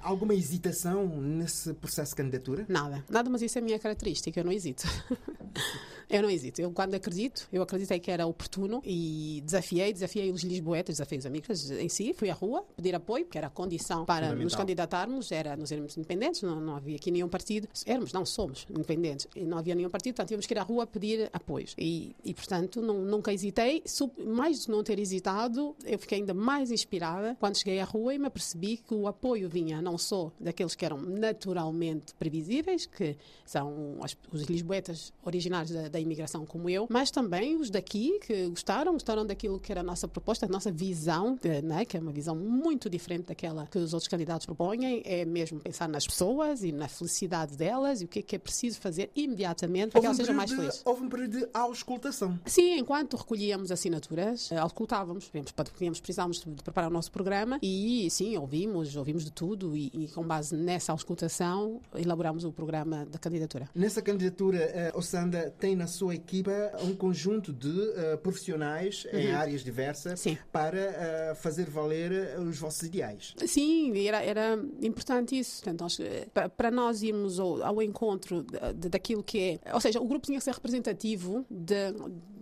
alguma 0.02 0.34
hesitação 0.34 1.06
nesse 1.20 1.72
processo 1.74 2.10
de 2.10 2.16
candidatura? 2.16 2.66
Nada, 2.68 3.04
nada, 3.08 3.30
mas 3.30 3.42
isso 3.42 3.58
é 3.58 3.60
a 3.60 3.64
minha 3.64 3.78
característica, 3.78 4.38
eu 4.40 4.44
não 4.44 4.52
hesito. 4.52 4.84
eu 6.08 6.22
não 6.22 6.30
hesito. 6.30 6.60
Eu, 6.60 6.70
quando 6.72 6.94
acredito, 6.94 7.46
eu 7.52 7.62
acreditei 7.62 7.98
que 8.00 8.10
era 8.10 8.26
oportuno 8.26 8.80
e 8.84 9.42
desafiei, 9.44 9.92
desafiei 10.00 10.30
os 10.30 10.42
lisboetas, 10.42 10.94
desafiei 10.96 11.18
os 11.18 11.26
amigos 11.26 11.70
em 11.70 11.88
si, 11.88 12.12
fui 12.12 12.30
à 12.30 12.34
rua 12.34 12.64
pedir 12.76 12.94
apoio, 12.94 13.26
que 13.26 13.36
era 13.38 13.46
a 13.46 13.50
condição 13.50 14.04
para 14.04 14.28
nos 14.44 14.54
candidatarmos, 14.58 15.30
era 15.32 15.56
nós 15.56 15.70
éramos 15.70 15.96
independentes, 15.96 16.42
não, 16.42 16.60
não 16.60 16.76
havia 16.76 16.96
aqui 16.96 17.10
nenhum 17.10 17.28
partido, 17.28 17.68
éramos, 17.86 18.12
não 18.12 18.24
somos 18.26 18.66
independentes, 18.70 19.26
e 19.36 19.44
não 19.44 19.58
havia 19.58 19.74
nenhum 19.74 19.90
partido, 19.90 20.14
portanto 20.14 20.28
tínhamos 20.28 20.46
que 20.46 20.54
ir 20.54 20.58
à 20.58 20.62
rua 20.62 20.86
pedir 20.86 21.28
apoios. 21.32 21.74
E, 21.78 22.14
e 22.24 22.34
portanto, 22.34 22.80
não, 22.80 22.98
nunca 23.02 23.32
hesitei, 23.32 23.82
Sub- 23.86 24.12
mais 24.24 24.64
que 24.66 24.70
não 24.70 24.82
ter 24.82 24.98
hesitado, 24.98 25.74
eu 25.84 25.98
fiquei 25.98 26.18
ainda 26.18 26.34
mais 26.34 26.70
inspirada 26.70 27.36
quando 27.38 27.56
cheguei 27.56 27.78
à 27.80 27.84
rua 27.84 28.14
e 28.14 28.18
me 28.18 28.26
apercebi 28.26 28.76
que 28.78 28.94
o 28.94 29.06
apoio 29.06 29.48
vinha 29.48 29.80
não 29.82 29.96
só 29.98 30.32
daqueles 30.40 30.74
que 30.74 30.84
eram 30.84 30.98
naturalmente 31.44 32.14
previsíveis, 32.14 32.86
que 32.86 33.16
são 33.44 33.98
as- 34.02 34.16
os 34.32 34.42
lisboetas 34.44 35.12
originários 35.24 35.70
da, 35.72 35.88
da 35.88 36.00
imigração 36.00 36.44
como 36.46 36.68
eu, 36.68 36.86
mas 36.90 37.10
também 37.10 37.56
os 37.56 37.70
daqui 37.70 38.18
que 38.20 38.48
gostaram, 38.48 38.92
gostaram 38.92 39.26
daquilo 39.26 39.58
que 39.58 39.72
era 39.72 39.79
a 39.80 39.82
nossa 39.82 40.06
proposta, 40.08 40.46
a 40.46 40.48
nossa 40.48 40.70
visão, 40.70 41.38
eh, 41.42 41.62
né, 41.62 41.84
que 41.84 41.96
é 41.96 42.00
uma 42.00 42.12
visão 42.12 42.34
muito 42.36 42.88
diferente 42.88 43.26
daquela 43.26 43.66
que 43.66 43.78
os 43.78 43.92
outros 43.92 44.08
candidatos 44.08 44.46
propõem, 44.46 45.02
é 45.04 45.24
mesmo 45.24 45.58
pensar 45.60 45.88
nas 45.88 46.06
pessoas 46.06 46.62
e 46.62 46.72
na 46.72 46.88
felicidade 46.88 47.56
delas 47.56 48.00
e 48.02 48.04
o 48.04 48.08
que 48.08 48.20
é 48.20 48.22
que 48.22 48.36
é 48.36 48.38
preciso 48.38 48.80
fazer 48.80 49.10
imediatamente 49.16 49.92
para 49.92 50.00
que 50.00 50.06
elas 50.06 50.16
sejam 50.16 50.34
mais 50.34 50.50
de- 50.50 50.56
felizes. 50.56 50.82
houve 50.84 51.02
um 51.02 51.08
período 51.08 51.38
de 51.38 51.48
auscultação. 51.52 52.38
Sim, 52.46 52.78
enquanto 52.78 53.16
recolhíamos 53.16 53.70
assinaturas, 53.70 54.50
eh, 54.52 54.56
auscultávamos, 54.56 55.30
podíamos, 55.74 56.00
precisávamos 56.00 56.40
de 56.40 56.62
preparar 56.62 56.90
o 56.90 56.92
nosso 56.92 57.10
programa 57.10 57.58
e 57.62 58.08
sim, 58.10 58.36
ouvimos, 58.36 58.96
ouvimos 58.96 59.24
de 59.24 59.30
tudo 59.32 59.76
e, 59.76 59.90
e 59.94 60.08
com 60.08 60.22
base 60.26 60.54
nessa 60.56 60.92
auscultação 60.92 61.80
elaboramos 61.94 62.44
o 62.44 62.52
programa 62.52 63.06
da 63.06 63.18
candidatura. 63.18 63.68
Nessa 63.74 64.02
candidatura, 64.02 64.58
eh, 64.58 64.92
o 64.94 65.02
Sanda 65.02 65.52
tem 65.58 65.74
na 65.74 65.86
sua 65.86 66.14
equipa 66.14 66.50
um 66.82 66.94
conjunto 66.94 67.52
de 67.52 67.92
eh, 67.96 68.16
profissionais 68.16 69.06
em 69.12 69.30
áreas 69.32 69.62
diversas 69.62 69.69
Uhum. 70.10 70.16
Sim. 70.16 70.38
para 70.52 70.78
eh, 70.78 71.34
fazer 71.36 71.68
valer 71.70 72.12
eh, 72.12 72.38
os 72.40 72.58
vossos 72.58 72.82
ideais. 72.82 73.34
Sim, 73.46 73.92
era, 74.06 74.22
era 74.22 74.58
importante 74.82 75.38
isso. 75.38 75.62
Portanto, 75.62 75.80
nós, 75.82 76.00
eh, 76.00 76.26
pa- 76.32 76.48
para 76.48 76.70
nós 76.70 77.02
irmos 77.02 77.38
ao, 77.40 77.62
ao 77.62 77.82
encontro 77.82 78.42
de- 78.42 78.72
de- 78.74 78.88
daquilo 78.88 79.22
que 79.22 79.58
é. 79.64 79.74
Ou 79.74 79.80
seja, 79.80 80.00
o 80.00 80.06
grupo 80.06 80.26
tinha 80.26 80.38
que 80.38 80.44
ser 80.44 80.52
representativo 80.54 81.44
de, 81.50 81.92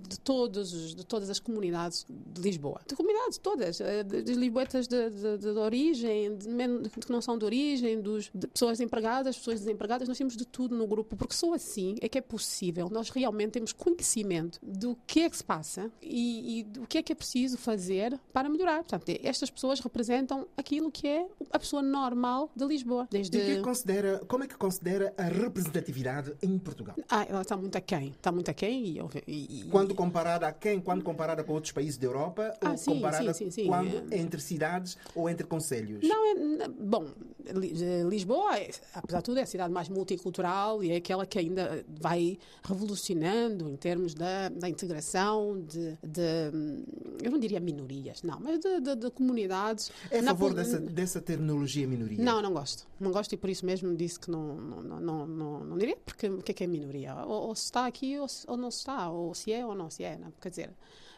de, 0.09 0.19
todos, 0.19 0.73
os- 0.73 0.95
de 0.95 1.05
todas 1.05 1.29
as 1.31 1.39
comunidades 1.39 2.07
de 2.09 2.41
Lisboa. 2.41 2.81
De 2.87 2.95
comunidades 2.97 3.39
todas. 3.39 3.81
eh, 3.81 4.03
Das 4.03 4.37
lisboetas 4.37 4.87
de, 4.89 5.11
de- 5.11 5.39
de 5.39 5.49
origem, 5.49 6.37
de, 6.37 6.49
que 6.91 7.11
não 7.13 7.21
são 7.21 7.37
de 7.39 7.45
origem, 7.45 8.01
dos, 8.01 8.31
de 8.35 8.47
pessoas 8.47 8.81
empregadas, 8.81 9.37
pessoas 9.37 9.61
desempregadas. 9.61 10.09
Nós 10.09 10.17
temos 10.19 10.37
de 10.37 10.47
tudo 10.47 10.77
no 10.77 10.87
grupo, 10.87 11.17
porque 11.17 11.35
só 11.35 11.53
assim 11.55 11.97
é 12.01 12.09
que 12.09 12.19
é 12.19 12.21
possível. 12.21 12.89
Nós 12.91 13.11
realmente 13.11 13.53
temos 13.53 13.73
conhecimento 13.73 14.59
do 14.63 14.97
que 15.07 15.21
é 15.21 15.31
que 15.31 15.37
se 15.37 15.45
passa 15.45 15.91
e, 16.03 16.61
e 16.61 16.63
do 16.65 16.87
que 16.87 16.99
é 16.99 17.03
que 17.03 17.13
é 17.13 17.15
preciso 17.15 17.57
fazer 17.59 18.19
para 18.33 18.49
melhorar. 18.49 18.79
Portanto, 18.85 19.05
estas 19.23 19.51
pessoas 19.51 19.81
representam 19.81 20.47
aquilo 20.57 20.91
que 20.91 21.07
é 21.07 21.27
a 21.51 21.59
pessoa 21.59 21.83
normal 21.83 22.51
de 22.57 22.65
Lisboa. 22.65 23.03
E 23.03 23.05
o 23.05 23.09
que 23.09 23.17
é 23.17 23.21
Desde. 23.31 23.57
que 23.57 23.63
considera, 23.63 24.19
como 24.27 24.45
é 24.45 24.47
que 24.47 24.57
considera 24.57 25.13
a 25.17 25.25
representatividade 25.25 26.35
em 26.43 26.59
Portugal? 26.59 26.97
Ah, 27.09 27.25
ela 27.29 27.43
está 27.43 27.57
muito 27.57 27.77
aquém. 27.77 28.11
Está 28.11 28.33
muito 28.33 28.51
aquém 28.51 28.85
e, 28.85 28.99
e, 29.27 29.61
e- 29.61 29.65
Quando 29.71 29.95
comparada 30.03 30.47
a 30.47 30.53
quem? 30.53 30.81
Quando 30.81 31.03
comparada 31.03 31.43
com 31.43 31.53
outros 31.55 31.73
países 31.73 31.99
da 31.99 32.07
Europa? 32.07 32.55
Ah, 32.61 32.71
ou 32.71 32.77
sim, 32.77 32.95
comparada 32.95 33.35
sim, 33.35 33.51
sim, 33.51 33.67
quando 33.67 34.15
entre 34.15 34.41
cidades 34.41 34.97
ou 35.15 35.29
entre 35.29 35.45
conselhos? 35.47 36.07
Não, 36.07 36.27
é, 36.63 36.69
bom, 36.69 37.07
eh, 37.47 38.03
Lisboa, 38.09 38.57
é, 38.59 38.71
apesar 38.95 39.19
de 39.19 39.25
tudo, 39.25 39.39
é 39.41 39.43
a 39.43 39.47
cidade 39.47 39.73
mais 39.73 39.89
multicultural 39.89 40.85
e 40.85 40.93
é 40.93 40.97
aquela 40.97 41.27
que 41.27 41.37
ainda 41.39 41.85
vai 42.01 42.39
revolucionando 42.63 43.69
em 43.69 43.77
termos 43.77 44.15
da, 44.15 44.49
da 44.51 44.69
integração 44.69 45.61
de, 45.61 45.99
de, 46.03 46.21
hum, 46.55 46.85
eu 47.23 47.31
não 47.31 47.39
diria 47.39 47.59
minorias, 47.61 48.23
não, 48.23 48.39
mas 48.41 48.61
de, 48.61 48.81
de- 48.81 48.95
de 48.97 49.11
comunidades. 49.11 49.91
É 50.11 50.19
a 50.19 50.23
Na 50.23 50.31
favor 50.31 50.49
pol- 50.49 50.57
dessa, 50.57 50.79
dessa 50.81 51.21
terminologia 51.21 51.87
minoria? 51.89 52.23
Não, 52.23 52.41
não 52.41 52.53
gosto. 52.53 52.87
Não 53.01 53.11
gosto 53.11 53.33
e 53.33 53.37
por 53.37 53.51
isso 53.51 53.65
mesmo 53.67 53.95
disse 53.97 54.19
que 54.19 54.31
não, 54.31 54.55
não, 54.57 55.01
não, 55.01 55.27
não, 55.27 55.65
não, 55.65 55.79
diria, 55.79 55.97
porque 56.05 56.29
o 56.29 56.39
que 56.43 56.53
é 56.53 56.55
que 56.55 56.65
é 56.65 56.67
minoria? 56.67 57.15
Ou, 57.27 57.49
ou 57.49 57.55
se 57.55 57.65
está 57.65 57.87
aqui 57.87 58.19
ou, 58.19 58.27
ou 58.47 58.57
não 58.57 58.71
se 58.71 58.79
está, 58.79 59.11
ou 59.11 59.35
se 59.35 59.53
é 59.53 59.65
ou 59.67 59.75
não 59.75 59.88
se 59.91 60.05
é. 60.05 60.17
Não? 60.17 60.33
Quer 60.41 60.51
dizer, 60.51 60.71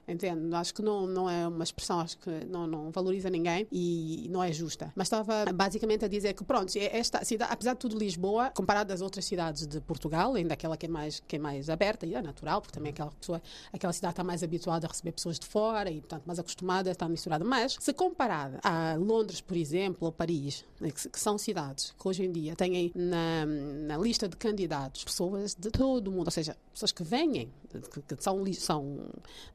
entendo, 0.06 0.54
acho 0.54 0.74
que 0.74 0.83
não, 0.83 1.06
não 1.06 1.30
é 1.30 1.46
uma 1.46 1.64
expressão, 1.64 2.00
acho 2.00 2.18
que 2.18 2.30
não, 2.46 2.66
não 2.66 2.90
valoriza 2.90 3.30
ninguém 3.30 3.66
e 3.70 4.28
não 4.30 4.42
é 4.42 4.52
justa. 4.52 4.92
Mas 4.96 5.06
estava 5.06 5.52
basicamente 5.52 6.04
a 6.04 6.09
dizer 6.09 6.35
que, 6.35 6.44
pronto, 6.44 6.72
esta 6.76 7.24
cidade, 7.24 7.52
apesar 7.52 7.74
de 7.74 7.78
tudo, 7.78 7.98
Lisboa, 7.98 8.50
comparado 8.50 8.92
às 8.92 9.00
outras 9.00 9.24
cidades 9.24 9.66
de 9.66 9.80
Portugal, 9.80 10.35
ainda 10.35 10.54
aquela 10.54 10.76
que 10.76 10.87
é 10.87 10.88
mais, 10.88 11.20
que 11.20 11.37
é 11.37 11.38
mais 11.38 11.70
aberta, 11.70 12.06
e 12.06 12.14
é 12.14 12.22
natural, 12.22 12.61
porque 12.61 12.74
também 12.74 12.90
aquela, 12.90 13.11
pessoa, 13.12 13.42
aquela 13.72 13.92
cidade 13.92 14.12
está 14.12 14.24
mais 14.24 14.42
habituada 14.42 14.87
a 14.87 14.88
receber 14.88 15.12
pessoas 15.12 15.38
de 15.38 15.46
fora 15.46 15.90
e, 15.90 16.00
portanto, 16.00 16.24
mais 16.26 16.38
acostumada 16.38 16.90
a 16.90 16.92
estar 16.92 17.09
misturada. 17.09 17.44
Mas, 17.44 17.76
se 17.78 17.92
comparada 17.92 18.59
a 18.62 18.96
Londres, 18.98 19.40
por 19.40 19.56
exemplo, 19.56 20.06
ou 20.06 20.12
Paris, 20.12 20.64
né, 20.80 20.90
que 20.90 21.20
são 21.20 21.38
cidades 21.38 21.94
que 21.98 22.09
hoje 22.09 22.24
em 22.24 22.33
dia 22.33 22.56
têm 22.56 22.92
na, 22.94 23.46
na 23.46 23.98
lista 23.98 24.28
de 24.28 24.37
candidatos 24.37 25.04
pessoas 25.04 25.54
de 25.54 25.70
todo 25.70 26.09
o 26.09 26.12
mundo, 26.12 26.26
ou 26.26 26.33
seja, 26.33 26.56
pessoas 26.72 26.92
que 26.92 27.02
vêm, 27.02 27.50
que, 27.78 28.14
que 28.16 28.22
são, 28.22 28.44
são, 28.54 28.98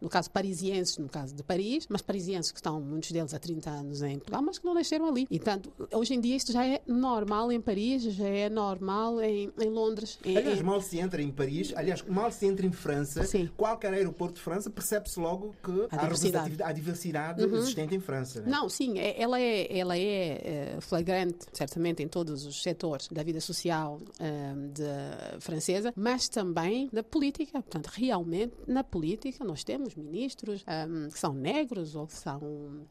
no 0.01 0.10
caso, 0.10 0.30
parisienses, 0.32 0.97
no 0.97 1.10
caso 1.10 1.34
de 1.36 1.43
Paris, 1.43 1.86
mas 1.89 2.01
parisienses 2.01 2.51
que 2.51 2.58
estão, 2.60 2.80
muitos 2.82 3.12
deles, 3.12 3.34
há 3.34 3.39
30 3.39 3.69
anos 3.69 4.01
em 4.01 4.15
Portugal, 4.17 4.41
mas 4.41 4.58
que 4.60 4.65
não 4.65 4.73
nasceram 4.73 5.08
ali. 5.08 5.28
E, 5.30 5.38
portanto, 5.39 5.71
hoje 5.93 6.13
em 6.13 6.21
dia 6.21 6.36
isto 6.36 6.51
já 6.51 6.65
é 6.65 6.82
normal 6.88 7.51
em 7.51 7.60
Paris, 7.62 8.04
já 8.04 8.28
é 8.28 8.49
normal 8.49 9.21
em, 9.21 9.51
em 9.60 9.69
Londres. 9.69 10.17
em- 10.23 10.38
Aliás, 10.38 10.60
em- 10.60 10.63
mal 10.63 10.82
se 10.82 10.99
entra 10.99 11.21
em 11.21 11.32
Paris, 11.32 11.73
aliás, 11.75 12.01
mal 12.04 12.32
se 12.32 12.45
entra 12.45 12.65
em 12.65 12.71
França, 12.71 13.23
Sim. 13.25 13.49
qualquer 13.58 13.93
aeroporto 13.93 14.36
de 14.36 14.41
França 14.41 14.69
percebe-se 14.69 15.19
logo 15.19 15.56
que 15.63 15.71
há 15.91 15.97
diversidade. 16.04 16.63
há 16.63 16.71
diversidade 16.71 17.43
existente 17.43 17.95
em 17.95 17.99
França. 17.99 18.41
né? 18.41 18.47
Não, 18.49 18.69
sim, 18.69 18.97
é- 18.99 19.21
ela 19.21 19.39
é, 19.39 19.78
ela 19.78 19.97
é 19.97 20.01
eh, 20.06 20.78
flagrante, 20.82 21.45
certamente, 21.54 22.01
em 22.04 22.08
todos 22.08 22.45
os 22.45 22.62
setores 22.62 23.08
da 23.10 23.23
vida 23.23 23.39
social 23.41 23.99
eh, 24.19 24.54
de- 24.73 25.39
francesa, 25.41 25.93
mas 25.95 26.28
também 26.30 26.89
da 26.91 27.04
política. 27.04 27.62
Portanto, 27.62 27.89
realmente, 28.06 28.54
na 28.68 28.84
política, 28.84 29.44
nós 29.44 29.63
temos 29.63 29.96
ministros 29.96 30.63
eh, 30.68 30.88
que 31.12 31.20
são 31.20 31.34
negros 31.34 31.96
ou 31.96 32.08
que 32.08 32.13
são 32.13 32.39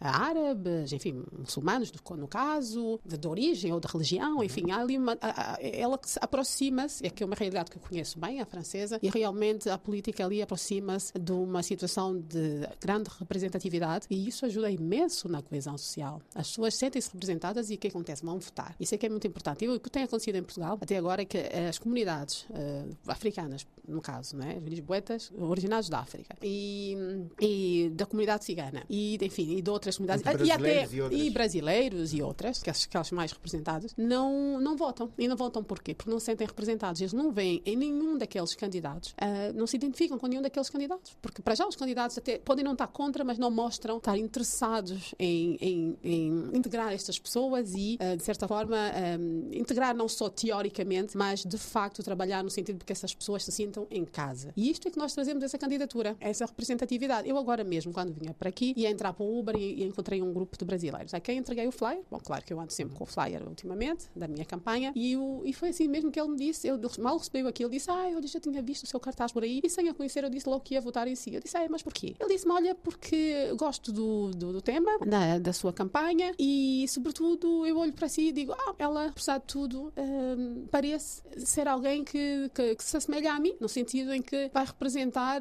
árabes, 0.01 0.93
enfim, 0.93 1.23
muçulmanos, 1.39 1.93
no, 1.93 2.17
no 2.17 2.29
caso, 2.29 3.01
de, 3.05 3.17
de 3.19 3.29
origem 3.29 3.73
ou 3.73 3.81
de 3.81 3.89
religião, 3.89 4.43
enfim, 4.43 4.71
há 4.71 4.79
ali 4.81 4.97
uma, 4.99 5.17
a- 5.21 5.55
a- 5.55 5.59
ela 5.61 5.99
que 5.99 6.09
se 6.11 6.19
aproxima-se, 6.21 7.05
é 7.07 7.11
que 7.11 7.23
é 7.23 7.27
uma 7.27 7.35
realidade 7.37 7.71
que 7.71 7.77
eu 7.77 7.83
conheço 7.83 8.19
bem, 8.19 8.41
a 8.41 8.47
francesa, 8.47 8.99
e 9.03 9.09
realmente 9.09 9.69
a 9.69 9.79
política 9.79 10.25
ali 10.25 10.41
aproxima-se 10.43 11.13
de 11.19 11.33
uma 11.33 11.63
situação 11.63 12.19
de 12.19 12.61
grande 12.81 13.09
representatividade 13.19 14.07
e 14.11 14.29
isso 14.29 14.45
ajuda 14.47 14.71
imenso 14.71 15.29
na 15.29 15.43
coesão 15.43 15.77
social. 15.79 16.21
As 16.35 16.49
pessoas 16.49 16.75
sentem-se 16.75 17.11
representadas 17.13 17.71
e 17.71 17.75
o 17.75 17.79
que 17.79 17.89
acontece? 17.89 18.25
Vão 18.25 18.39
votar. 18.39 18.75
Isso 18.79 18.95
é 18.95 18.99
que 18.99 19.07
é 19.07 19.09
muito 19.09 19.27
importante. 19.27 19.65
E 19.65 19.69
o 19.69 19.81
que 19.81 19.91
tem 19.91 20.03
acontecido 20.05 20.37
em 20.37 20.43
Portugal 20.43 20.79
até 20.81 20.97
agora 20.97 21.23
é 21.23 21.25
que 21.25 21.39
as 21.69 21.79
comunidades 21.79 22.47
eh, 22.53 22.85
africanas, 23.07 23.67
no 23.87 24.01
caso, 24.01 24.37
né, 24.37 24.59
lisboetas, 25.05 25.33
originados 25.39 25.89
da 25.89 25.99
África 25.99 26.37
e, 26.43 26.97
e 27.41 27.91
da 27.95 28.07
comunidade 28.07 28.45
cigana 28.45 28.85
e, 28.89 29.19
enfim, 29.21 29.57
e 29.57 29.63
de 29.63 29.71
outras 29.71 29.97
comunidades 29.97 30.27
Entre 30.27 30.47
e 30.47 30.51
até 30.51 30.63
brasileiros 30.63 30.95
e 30.95 31.01
outras. 31.01 31.21
e 31.21 31.31
brasileiros 31.31 32.15
e 32.15 32.23
outras, 32.23 32.63
que 32.63 32.71
as, 32.71 32.87
que 32.87 33.15
mais 33.15 33.33
representadas, 33.33 33.95
não, 33.97 34.59
não 34.61 34.77
votam. 34.77 35.13
E 35.19 35.29
não 35.29 35.37
votam 35.37 35.63
porquê? 35.63 35.95
Porque 35.95 36.11
não 36.11 36.19
se 36.19 36.27
sentem 36.27 36.47
representados. 36.47 37.01
Eles 37.01 37.13
não 37.13 37.31
veem 37.31 37.63
em 37.67 37.77
nenhum 37.77 38.17
daqueles 38.17 38.55
candidatos, 38.55 39.15
ah, 39.19 39.53
não 39.55 39.67
se 39.67 39.77
identificam 39.77 40.19
com 40.19 40.27
nenhum 40.27 40.43
daqueles 40.43 40.71
candidatos. 40.71 41.17
Porque, 41.21 41.43
para 41.43 41.55
já, 41.55 41.67
os 41.67 41.77
candidatos 41.77 42.17
até 42.17 42.39
podem 42.39 42.65
não 42.65 42.73
estar 42.73 42.87
contra, 42.87 43.25
mas 43.25 43.39
não 43.39 43.51
mostram 43.51 43.99
estar 43.99 44.17
interessados 44.17 45.15
em, 45.19 45.57
em, 45.61 45.99
em 46.03 46.57
integrar 46.57 46.93
estas 46.93 47.19
pessoas 47.19 47.75
e, 47.75 47.99
ah, 48.01 48.17
de 48.17 48.25
certa 48.25 48.49
forma, 48.49 48.77
ah, 48.77 49.17
integrar 49.53 49.95
não 49.95 50.09
só 50.09 50.29
teoricamente, 50.29 51.17
mas 51.17 51.45
de 51.45 51.59
facto 51.59 52.03
trabalhar 52.03 52.43
no 52.43 52.51
sentido 52.51 52.79
de 52.79 52.85
que 52.85 52.93
essas 52.93 53.15
pessoas 53.15 53.45
se 53.45 53.53
sintam 53.53 53.87
em 53.91 54.05
casa. 54.05 54.53
E 54.57 54.71
isto 54.71 54.89
é 54.89 54.91
que 54.95 54.99
nós 54.99 55.13
trazemos 55.13 55.43
essa 55.43 55.59
candidatura, 55.59 56.17
essa 56.21 56.47
representatividade. 56.47 57.29
Eu 57.29 57.37
agora 57.37 57.65
mesmo, 57.65 57.93
quando 57.93 58.15
vinha 58.15 58.33
para 58.33 58.49
aqui, 58.49 58.73
ia 58.77 58.91
entrar 58.91 59.13
para 59.13 59.25
o 59.25 59.39
Uber 59.39 59.57
e, 59.57 59.83
e 59.83 59.85
encontrei 59.85 60.23
um 60.23 60.33
grupo 60.33 60.57
de 60.57 60.65
brasileiros. 60.65 61.13
A 61.13 61.21
quem 61.21 61.39
entreguei 61.39 61.67
o 61.67 61.73
flyer, 61.73 62.03
bom, 62.11 62.19
claro 62.19 62.45
que 62.45 62.53
eu 62.53 62.61
ando 62.61 62.73
sempre 62.73 62.97
com 62.97 63.05
o 63.05 63.07
flyer 63.07 63.47
ultimamente, 63.47 64.07
da 64.15 64.29
minha 64.29 64.45
campanha, 64.45 64.93
e, 64.95 65.17
o, 65.17 65.43
e 65.45 65.53
foi 65.53 65.71
assim 65.71 65.89
mesmo 65.89 66.11
que 66.11 66.21
ele 66.21 66.31
me 66.31 66.37
disse, 66.37 66.69
eu 66.69 66.81
mal 66.99 67.19
recebi 67.19 67.47
aquilo, 67.47 67.69
disse, 67.69 67.91
ah, 67.91 68.11
eu 68.11 68.25
já 68.27 68.39
tinha 68.39 68.63
visto 68.63 68.85
o 68.85 68.87
seu 68.87 69.01
cartaz 69.01 69.33
por 69.33 69.43
aí, 69.43 69.61
e 69.65 69.69
sem 69.69 69.89
a 69.89 69.95
conhecer 69.95 70.23
eu 70.23 70.31
disse 70.31 70.49
logo 70.49 70.61
que 70.61 70.75
ia 70.75 70.81
votar 70.81 71.09
em 71.09 71.17
si. 71.17 71.35
Eu 71.35 71.41
disse, 71.41 71.57
ah, 71.57 71.67
mas 71.69 71.83
porquê? 71.83 72.15
Ele 72.19 72.33
disse-me, 72.33 72.53
olha, 72.53 72.75
porque 72.75 73.53
gosto 73.57 73.93
do, 73.93 74.31
do, 74.31 74.53
do 74.53 74.63
tema, 74.63 74.99
da, 75.05 75.39
da 75.39 75.53
sua 75.53 75.73
campanha, 75.73 76.33
e 76.39 76.87
sobretudo 76.89 77.67
eu 77.67 77.77
olho 77.79 77.93
para 77.93 78.09
si 78.09 78.29
e 78.29 78.33
digo, 78.33 78.53
ah, 78.53 78.75
ela, 78.79 79.07
apesar 79.07 79.39
de 79.39 79.45
tudo, 79.47 79.93
hum, 79.97 80.67
parece 80.71 81.23
ser 81.39 81.67
alguém 81.67 82.05
que, 82.05 82.49
que, 82.55 82.77
que 82.77 82.85
se 82.85 82.97
assemelha 82.97 83.33
a 83.33 83.41
mim, 83.41 83.57
no 83.61 83.69
sentido 83.69 84.15
em 84.15 84.23
que 84.23 84.51
vai 84.53 84.65
representar 84.65 84.84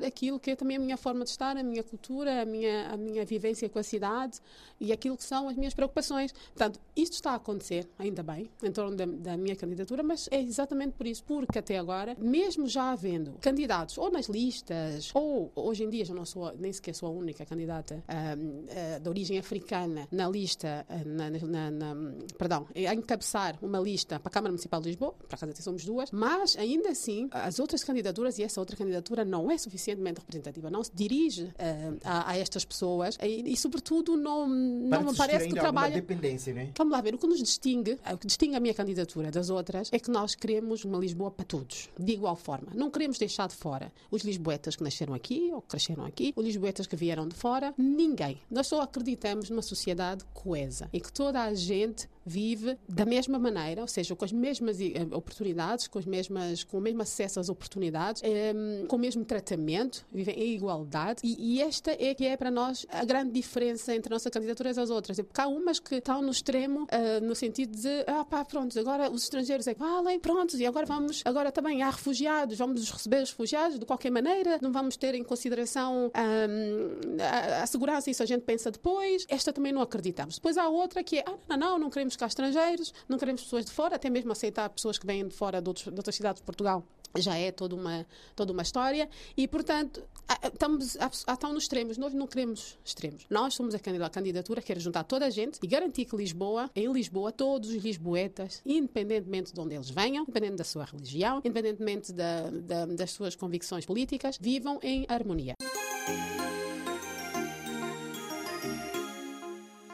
aquilo 0.05 0.39
que 0.39 0.51
é 0.51 0.55
também 0.55 0.77
a 0.77 0.79
minha 0.79 0.97
forma 0.97 1.23
de 1.23 1.29
estar, 1.31 1.55
a 1.57 1.63
minha 1.63 1.83
cultura, 1.83 2.41
a 2.41 2.45
minha, 2.45 2.87
a 2.89 2.97
minha 2.97 3.25
vivência 3.25 3.67
com 3.69 3.79
a 3.79 3.83
cidade 3.83 4.39
e 4.79 4.91
aquilo 4.91 5.15
que 5.17 5.23
são 5.23 5.47
as 5.49 5.55
minhas 5.55 5.73
preocupações. 5.73 6.31
Portanto, 6.31 6.79
isto 6.95 7.13
está 7.13 7.31
a 7.31 7.35
acontecer, 7.35 7.87
ainda 7.97 8.21
bem, 8.23 8.49
em 8.61 8.71
torno 8.71 8.95
da, 8.95 9.05
da 9.05 9.37
minha 9.37 9.55
candidatura, 9.55 10.03
mas 10.03 10.27
é 10.31 10.41
exatamente 10.41 10.93
por 10.93 11.07
isso, 11.07 11.23
porque 11.23 11.59
até 11.59 11.77
agora, 11.77 12.15
mesmo 12.19 12.67
já 12.67 12.91
havendo 12.91 13.33
candidatos 13.41 13.97
ou 13.97 14.11
nas 14.11 14.27
listas, 14.27 15.11
ou 15.13 15.51
hoje 15.55 15.83
em 15.83 15.89
dia 15.89 16.05
já 16.05 16.13
não 16.13 16.25
sou, 16.25 16.53
nem 16.57 16.71
sequer 16.71 16.93
sou 16.95 17.09
a 17.09 17.11
única 17.11 17.45
candidata 17.45 18.03
ahm, 18.07 18.65
ah, 18.95 18.99
de 18.99 19.09
origem 19.09 19.37
africana 19.37 20.07
na 20.11 20.27
lista, 20.29 20.85
ah, 20.89 21.01
na, 21.05 21.29
na- 21.29 21.71
na- 21.71 22.13
perdão, 22.37 22.67
a 22.75 22.93
encabeçar 22.93 23.57
uma 23.61 23.79
lista 23.79 24.19
para 24.19 24.29
a 24.29 24.31
Câmara 24.31 24.51
Municipal 24.51 24.81
de 24.81 24.89
Lisboa, 24.89 25.13
para 25.13 25.35
acaso 25.37 25.51
até 25.51 25.61
somos 25.61 25.85
duas, 25.85 26.11
mas 26.11 26.55
ainda 26.57 26.89
assim, 26.89 27.27
as 27.31 27.59
outras 27.59 27.83
candidaturas 27.83 28.37
e 28.39 28.43
essa 28.43 28.59
outra 28.59 28.75
candidatura 28.75 29.23
não 29.33 29.49
é 29.49 29.57
suficientemente 29.57 30.19
representativa, 30.19 30.69
não 30.69 30.83
se 30.83 30.91
dirige 30.93 31.51
eh, 31.57 31.93
a, 32.03 32.29
a 32.31 32.37
estas 32.37 32.63
pessoas 32.63 33.17
e, 33.19 33.51
e, 33.51 33.57
sobretudo, 33.57 34.15
não, 34.15 34.47
não 34.47 35.03
me 35.05 35.15
parece 35.15 35.47
que 35.47 35.55
trabalha. 35.55 35.95
dependência, 35.95 36.53
né? 36.53 36.71
Vamos 36.77 36.93
lá 36.93 37.01
ver, 37.01 37.15
o 37.15 37.17
que 37.17 37.25
nos 37.25 37.39
distingue, 37.39 37.97
o 38.11 38.17
que 38.17 38.27
distingue 38.27 38.55
a 38.55 38.59
minha 38.59 38.75
candidatura 38.75 39.31
das 39.31 39.49
outras 39.49 39.89
é 39.91 39.97
que 39.97 40.11
nós 40.11 40.35
queremos 40.35 40.85
uma 40.85 40.99
Lisboa 40.99 41.31
para 41.31 41.45
todos, 41.45 41.89
de 41.99 42.13
igual 42.13 42.35
forma. 42.35 42.67
Não 42.75 42.91
queremos 42.91 43.17
deixar 43.17 43.47
de 43.47 43.55
fora 43.55 43.91
os 44.11 44.21
lisboetas 44.21 44.75
que 44.75 44.83
nasceram 44.83 45.15
aqui 45.15 45.49
ou 45.51 45.61
que 45.61 45.69
cresceram 45.69 46.05
aqui, 46.05 46.31
os 46.35 46.45
lisboetas 46.45 46.85
que 46.85 46.95
vieram 46.95 47.27
de 47.27 47.35
fora, 47.35 47.73
ninguém. 47.75 48.39
Nós 48.51 48.67
só 48.67 48.81
acreditamos 48.81 49.49
numa 49.49 49.63
sociedade 49.63 50.23
coesa 50.33 50.89
e 50.93 51.01
que 51.01 51.11
toda 51.11 51.41
a 51.41 51.53
gente 51.55 52.07
vive 52.25 52.77
da 52.87 53.05
mesma 53.05 53.37
maneira, 53.37 53.81
ou 53.81 53.87
seja, 53.87 54.15
com 54.15 54.25
as 54.25 54.31
mesmas 54.31 54.79
eh, 54.79 55.07
oportunidades, 55.11 55.87
com, 55.87 55.99
as 55.99 56.05
mesmas, 56.05 56.63
com 56.63 56.77
o 56.77 56.81
mesmo 56.81 57.01
acesso 57.01 57.39
às 57.39 57.49
oportunidades, 57.49 58.21
eh, 58.23 58.53
com 58.87 58.95
o 58.95 58.99
mesmo 58.99 59.25
tratamento, 59.25 60.05
vivem 60.11 60.35
em 60.35 60.55
igualdade. 60.55 61.21
E, 61.23 61.57
e, 61.57 61.61
esta 61.61 61.91
é 61.91 62.13
que 62.13 62.25
é 62.25 62.37
para 62.37 62.51
nós 62.51 62.85
a 62.89 63.03
grande 63.05 63.31
diferença 63.31 63.93
entre 63.95 64.13
a 64.13 64.15
nossa 64.15 64.29
candidatura 64.29 64.69
e 64.71 64.79
as 64.79 64.89
outras. 64.89 65.17
Porque 65.17 65.41
há 65.41 65.47
umas 65.47 65.79
que 65.79 65.95
estão 65.95 66.21
no 66.21 66.31
extremo, 66.31 66.87
eh, 66.89 67.19
no 67.19 67.35
sentido 67.35 67.75
de, 67.75 68.03
ah 68.07 68.25
pá, 68.25 68.45
pronto, 68.45 68.77
agora 68.79 69.09
os 69.09 69.23
estrangeiros 69.23 69.67
é 69.67 69.73
que 69.73 69.79
valem, 69.79 70.19
pronto, 70.19 70.57
e 70.57 70.65
agora 70.65 70.85
vamos, 70.85 71.21
agora 71.25 71.51
também 71.51 71.81
há 71.81 71.89
refugiados, 71.89 72.57
vamos 72.57 72.89
receber 72.89 73.23
os 73.23 73.29
refugiados 73.31 73.79
de 73.79 73.85
qualquer 73.85 74.11
maneira, 74.11 74.59
não 74.61 74.71
vamos 74.71 74.95
ter 74.95 75.15
em 75.15 75.23
consideração 75.23 76.11
um, 76.15 77.21
a, 77.21 77.63
a, 77.63 77.67
segurança, 77.67 78.09
isso 78.09 78.23
a 78.23 78.25
gente 78.25 78.43
pensa 78.43 78.71
depois. 78.71 79.25
Esta 79.27 79.51
também 79.51 79.71
não 79.71 79.81
acreditamos. 79.81 80.35
Depois 80.35 80.57
há 80.57 80.67
outra 80.67 81.03
que 81.03 81.19
é, 81.19 81.25
ah, 81.27 81.57
não, 81.57 81.73
não, 81.73 81.79
não 81.79 81.89
queremos 81.89 82.12
cá 82.15 82.27
estrangeiros, 82.27 82.93
não 83.07 83.17
queremos 83.17 83.43
pessoas 83.43 83.65
de 83.65 83.71
fora, 83.71 83.95
até 83.95 84.09
mesmo 84.09 84.31
aceitar 84.31 84.69
pessoas 84.69 84.97
que 84.97 85.05
vêm 85.05 85.27
de 85.27 85.35
fora 85.35 85.61
de, 85.61 85.69
outros, 85.69 85.85
de 85.85 85.97
outras 85.97 86.15
cidades 86.15 86.41
de 86.41 86.45
Portugal 86.45 86.83
já 87.21 87.37
é 87.37 87.51
toda 87.51 87.75
uma, 87.75 88.05
toda 88.35 88.51
uma 88.51 88.61
história 88.61 89.09
e, 89.37 89.47
portanto, 89.47 90.03
estamos, 90.43 90.95
estão 90.95 91.53
nos 91.53 91.63
extremos. 91.63 91.97
Nós 91.97 92.13
não 92.13 92.27
queremos 92.27 92.77
extremos. 92.83 93.25
Nós 93.29 93.53
somos 93.53 93.75
a 93.75 93.79
candidatura 93.79 94.61
que 94.61 94.67
quer 94.67 94.79
juntar 94.79 95.03
toda 95.03 95.25
a 95.25 95.29
gente 95.29 95.59
e 95.61 95.67
garantir 95.67 96.05
que 96.05 96.15
Lisboa, 96.15 96.69
em 96.75 96.91
Lisboa, 96.91 97.31
todos 97.31 97.69
os 97.69 97.83
lisboetas, 97.83 98.61
independentemente 98.65 99.53
de 99.53 99.59
onde 99.59 99.75
eles 99.75 99.89
venham, 99.89 100.23
independente 100.23 100.55
da 100.55 100.63
sua 100.63 100.85
religião, 100.85 101.39
independentemente 101.39 102.11
da, 102.11 102.49
da, 102.49 102.85
das 102.85 103.11
suas 103.11 103.35
convicções 103.35 103.85
políticas, 103.85 104.37
vivam 104.39 104.79
em 104.81 105.05
harmonia. 105.07 105.53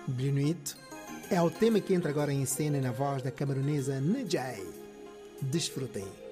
Bienvenue 0.08 0.88
é 1.30 1.42
o 1.42 1.50
tema 1.50 1.80
que 1.80 1.94
entra 1.94 2.10
agora 2.10 2.34
em 2.34 2.46
cena 2.46 2.82
na 2.82 2.92
voz 2.92 3.22
da 3.22 3.32
camaronesa 3.32 4.02
Nejay. 4.02 4.65
Desfrutem. 5.42 6.29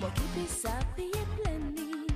Moi 0.00 0.10
qui 0.14 0.22
prier 0.94 1.26
pleine 1.42 1.74
ligne, 1.74 2.06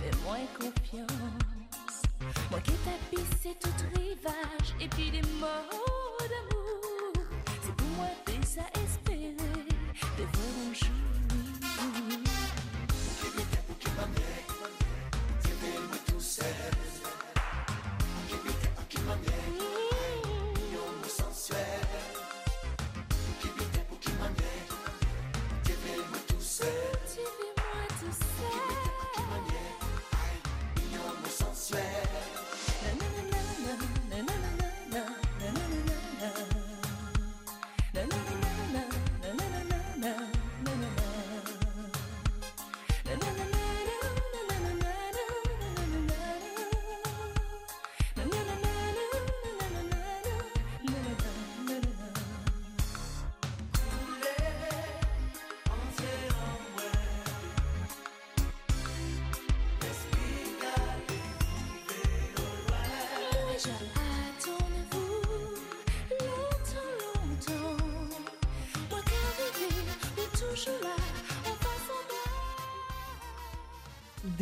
fais-moi 0.00 0.36
confiance. 0.58 2.02
Moi 2.50 2.60
qui 2.60 2.72
tapisse 2.72 3.56
tout 3.60 3.98
rivage 3.98 4.74
et 4.80 4.88
puis 4.88 5.10
des 5.10 5.22
mots 5.22 5.46
d'amour. 6.20 7.12
C'est 7.62 7.74
pour 7.76 7.88
moi 7.88 8.08
déjà 8.26 8.62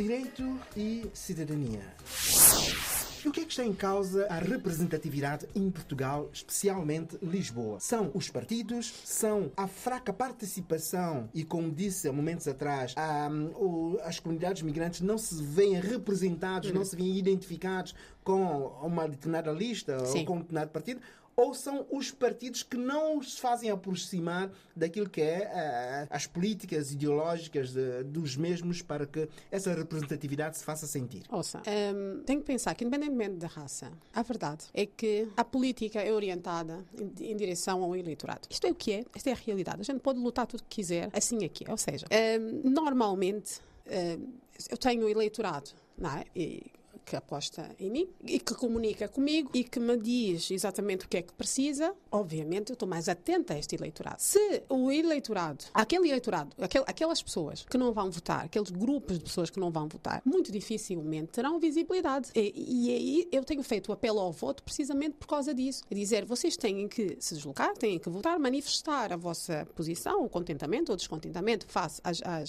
Direito 0.05 0.61
e 0.76 1.11
cidadania. 1.14 1.80
E 3.24 3.26
o 3.26 3.32
que 3.32 3.40
é 3.40 3.44
que 3.44 3.52
está 3.52 3.64
em 3.64 3.72
causa 3.72 4.26
a 4.26 4.34
representatividade 4.34 5.46
em 5.55 5.70
Portugal, 5.70 6.28
especialmente 6.30 7.16
Lisboa? 7.22 7.80
São 7.80 8.11
os 8.12 8.28
partidos, 8.28 8.92
são 9.02 9.50
a 9.57 9.66
fraca 9.66 10.12
participação 10.12 11.30
e, 11.32 11.42
como 11.42 11.72
disse 11.72 12.07
há 12.07 12.12
momentos 12.12 12.46
atrás, 12.46 12.92
a, 12.98 13.30
o, 13.57 13.98
as 14.02 14.20
comunidades 14.20 14.61
migrantes 14.61 15.00
não 15.00 15.16
se 15.16 15.42
veem 15.42 15.80
representados, 15.80 16.70
não 16.70 16.84
se 16.84 16.94
veem 16.94 17.16
identificados 17.16 17.94
com 18.22 18.66
uma 18.82 19.09
determinada 19.09 19.52
lista 19.52 20.05
Sim. 20.05 20.18
ou 20.18 20.24
com 20.26 20.34
um 20.34 20.38
determinado 20.40 20.70
partido, 20.70 21.00
ou 21.37 21.53
são 21.55 21.87
os 21.91 22.11
partidos 22.11 22.62
que 22.62 22.76
não 22.76 23.22
se 23.22 23.41
fazem 23.41 23.70
aproximar 23.70 24.51
daquilo 24.74 25.09
que 25.09 25.20
é 25.20 25.51
eh, 25.53 26.07
as 26.11 26.26
políticas 26.26 26.93
ideológicas 26.93 27.72
de- 27.72 28.03
dos 28.05 28.37
mesmos 28.37 28.82
para 28.82 29.07
que 29.07 29.28
essa 29.51 29.72
representatividade 29.74 30.57
se 30.59 30.64
faça 30.64 30.87
sentir? 30.87 31.22
Ouça, 31.30 31.61
hum, 31.95 32.22
tenho 32.24 32.41
que 32.41 32.47
pensar 32.47 32.74
que, 32.74 32.85
independentemente 32.85 33.37
da 33.37 33.47
raça, 33.49 33.91
a 34.12 34.22
verdade 34.22 34.64
é 34.72 34.87
que 34.87 35.28
a 35.37 35.45
política 35.45 36.01
é 36.01 36.12
orientada 36.12 36.85
em, 36.99 37.30
em 37.32 37.37
direção 37.37 37.82
ao 37.82 37.97
eleitorado. 37.97 38.47
Isto 38.51 38.66
é 38.66 38.70
o 38.70 38.74
que 38.74 38.93
é, 38.93 39.05
esta 39.14 39.30
é 39.30 39.32
a 39.32 39.37
realidade. 39.37 39.80
A 39.80 39.85
gente 39.85 40.01
pode 40.01 40.18
lutar 40.18 40.47
tudo 40.47 40.61
o 40.61 40.62
que 40.64 40.76
quiser, 40.76 41.09
assim 41.12 41.45
é 41.45 41.49
que 41.49 41.64
é. 41.66 41.70
Ou 41.70 41.76
seja, 41.76 42.07
hum, 42.41 42.70
normalmente 42.70 43.61
eh, 43.87 44.18
eu 44.70 44.76
tenho 44.76 45.05
um 45.05 45.09
eleitorado, 45.09 45.70
não 45.99 46.11
é? 46.11 46.24
E, 46.35 46.64
que 47.05 47.16
aposta 47.16 47.70
em 47.78 47.90
mim 47.90 48.09
e 48.24 48.38
que 48.38 48.55
comunica 48.55 49.09
comigo 49.09 49.50
e 49.55 49.62
que 49.62 49.78
me 49.78 49.96
diz 49.96 50.50
exatamente 50.50 51.05
o 51.05 51.09
que 51.09 51.18
é 51.18 51.22
que 51.22 51.32
precisa, 51.32 51.94
obviamente 52.11 52.70
eu 52.70 52.74
estou 52.74 52.88
mais 52.88 53.09
atenta 53.09 53.55
a 53.55 53.59
este 53.59 53.76
eleitorado. 53.76 54.16
Se 54.18 54.62
o 54.68 54.90
eleitorado, 54.90 55.64
aquele 55.72 56.09
eleitorado, 56.09 56.50
aquel, 56.61 56.84
aquelas 56.86 57.22
pessoas 57.22 57.64
que 57.64 57.76
não 57.76 57.92
vão 57.92 58.11
votar, 58.11 58.44
aqueles 58.44 58.70
grupos 58.70 59.18
de 59.18 59.24
pessoas 59.24 59.50
que 59.50 59.61
não 59.61 59.70
vão 59.70 59.88
votar, 59.88 60.22
muito 60.24 60.50
dificilmente 60.50 61.32
terão 61.32 61.59
visibilidade. 61.59 62.30
E, 62.34 62.90
aí 62.90 63.28
eu 63.30 63.44
tenho 63.44 63.62
feito 63.62 63.88
o 63.88 63.92
apelo 63.92 64.20
ao 64.20 64.32
voto 64.32 64.62
precisamente 64.62 65.16
por 65.16 65.26
causa 65.26 65.55
disso. 65.55 65.82
É 65.90 65.94
dizer, 65.94 66.24
vocês 66.24 66.57
têm 66.57 66.88
que 66.88 67.16
se 67.20 67.34
deslocar, 67.34 67.74
têm 67.76 67.98
que 67.98 68.09
votar, 68.09 68.38
manifestar 68.38 69.12
a 69.12 69.16
vossa 69.16 69.66
posição, 69.74 70.24
o 70.24 70.28
contentamento 70.28 70.90
ou 70.90 70.96
descontentamento 70.96 71.66
face 71.66 72.00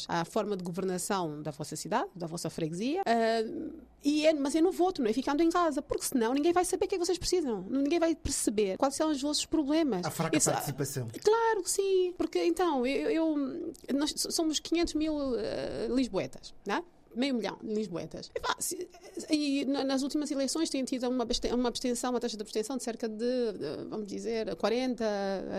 à 0.08 0.26
forma 0.26 0.56
de 0.56 0.64
governação 0.64 1.42
da 1.42 1.52
vossa 1.52 1.76
cidade, 1.76 2.10
da 2.16 2.28
vossa 2.28 2.50
freguesia. 2.50 3.02
ah, 3.06 3.86
e 4.06 4.28
é, 4.28 4.34
mas 4.34 4.56
é 4.56 4.62
no 4.62 4.72
voto, 4.72 5.02
não 5.02 5.10
é 5.10 5.14
ficando 5.14 5.42
em 5.42 5.50
casa, 5.50 5.82
porque 5.82 6.06
senão 6.06 6.34
ninguém 6.34 6.54
vai 6.54 6.64
saber 6.64 6.86
o 6.86 6.88
que 6.88 6.96
é 6.96 6.98
que 7.00 7.06
vocês 7.06 7.18
precisam, 7.18 7.66
ninguém 7.70 8.00
vai 8.00 8.14
perceber 8.16 8.78
quais 8.78 8.96
são 8.96 9.10
os 9.10 9.20
vossos 9.22 9.46
problemas. 9.46 10.06
A 10.06 10.12
fraca 10.12 10.38
Isso- 10.38 10.52
participação. 10.52 11.08
Claro 11.24 11.64
que 11.64 11.70
sim, 11.72 12.14
porque 12.18 12.44
então, 12.46 12.86
eu, 12.86 13.10
eu- 13.10 13.74
nós 13.96 14.14
somos 14.30 14.60
500 14.60 14.94
mil 14.94 15.36
eh, 15.38 15.88
lisboetas, 15.90 16.54
não 16.66 16.76
é? 16.76 16.84
Meio 17.16 17.36
milhão 17.36 17.58
de 17.64 17.74
lisboetas. 17.74 18.30
E, 18.36 18.40
pá, 18.40 18.56
se- 18.60 18.88
e 19.30 19.66
na- 19.66 19.84
nas 19.84 20.04
últimas 20.04 20.30
eleições 20.32 20.70
têm 20.70 20.84
tido 20.84 21.08
uma, 21.10 21.26
uma 21.54 21.70
abstenção, 21.70 22.12
uma 22.12 22.20
taxa 22.20 22.36
de 22.38 22.42
abstenção 22.44 22.78
de 22.78 22.84
cerca 22.84 23.08
de, 23.08 23.16
de, 23.18 23.90
vamos 23.90 24.08
dizer, 24.08 24.48
40%, 24.56 25.00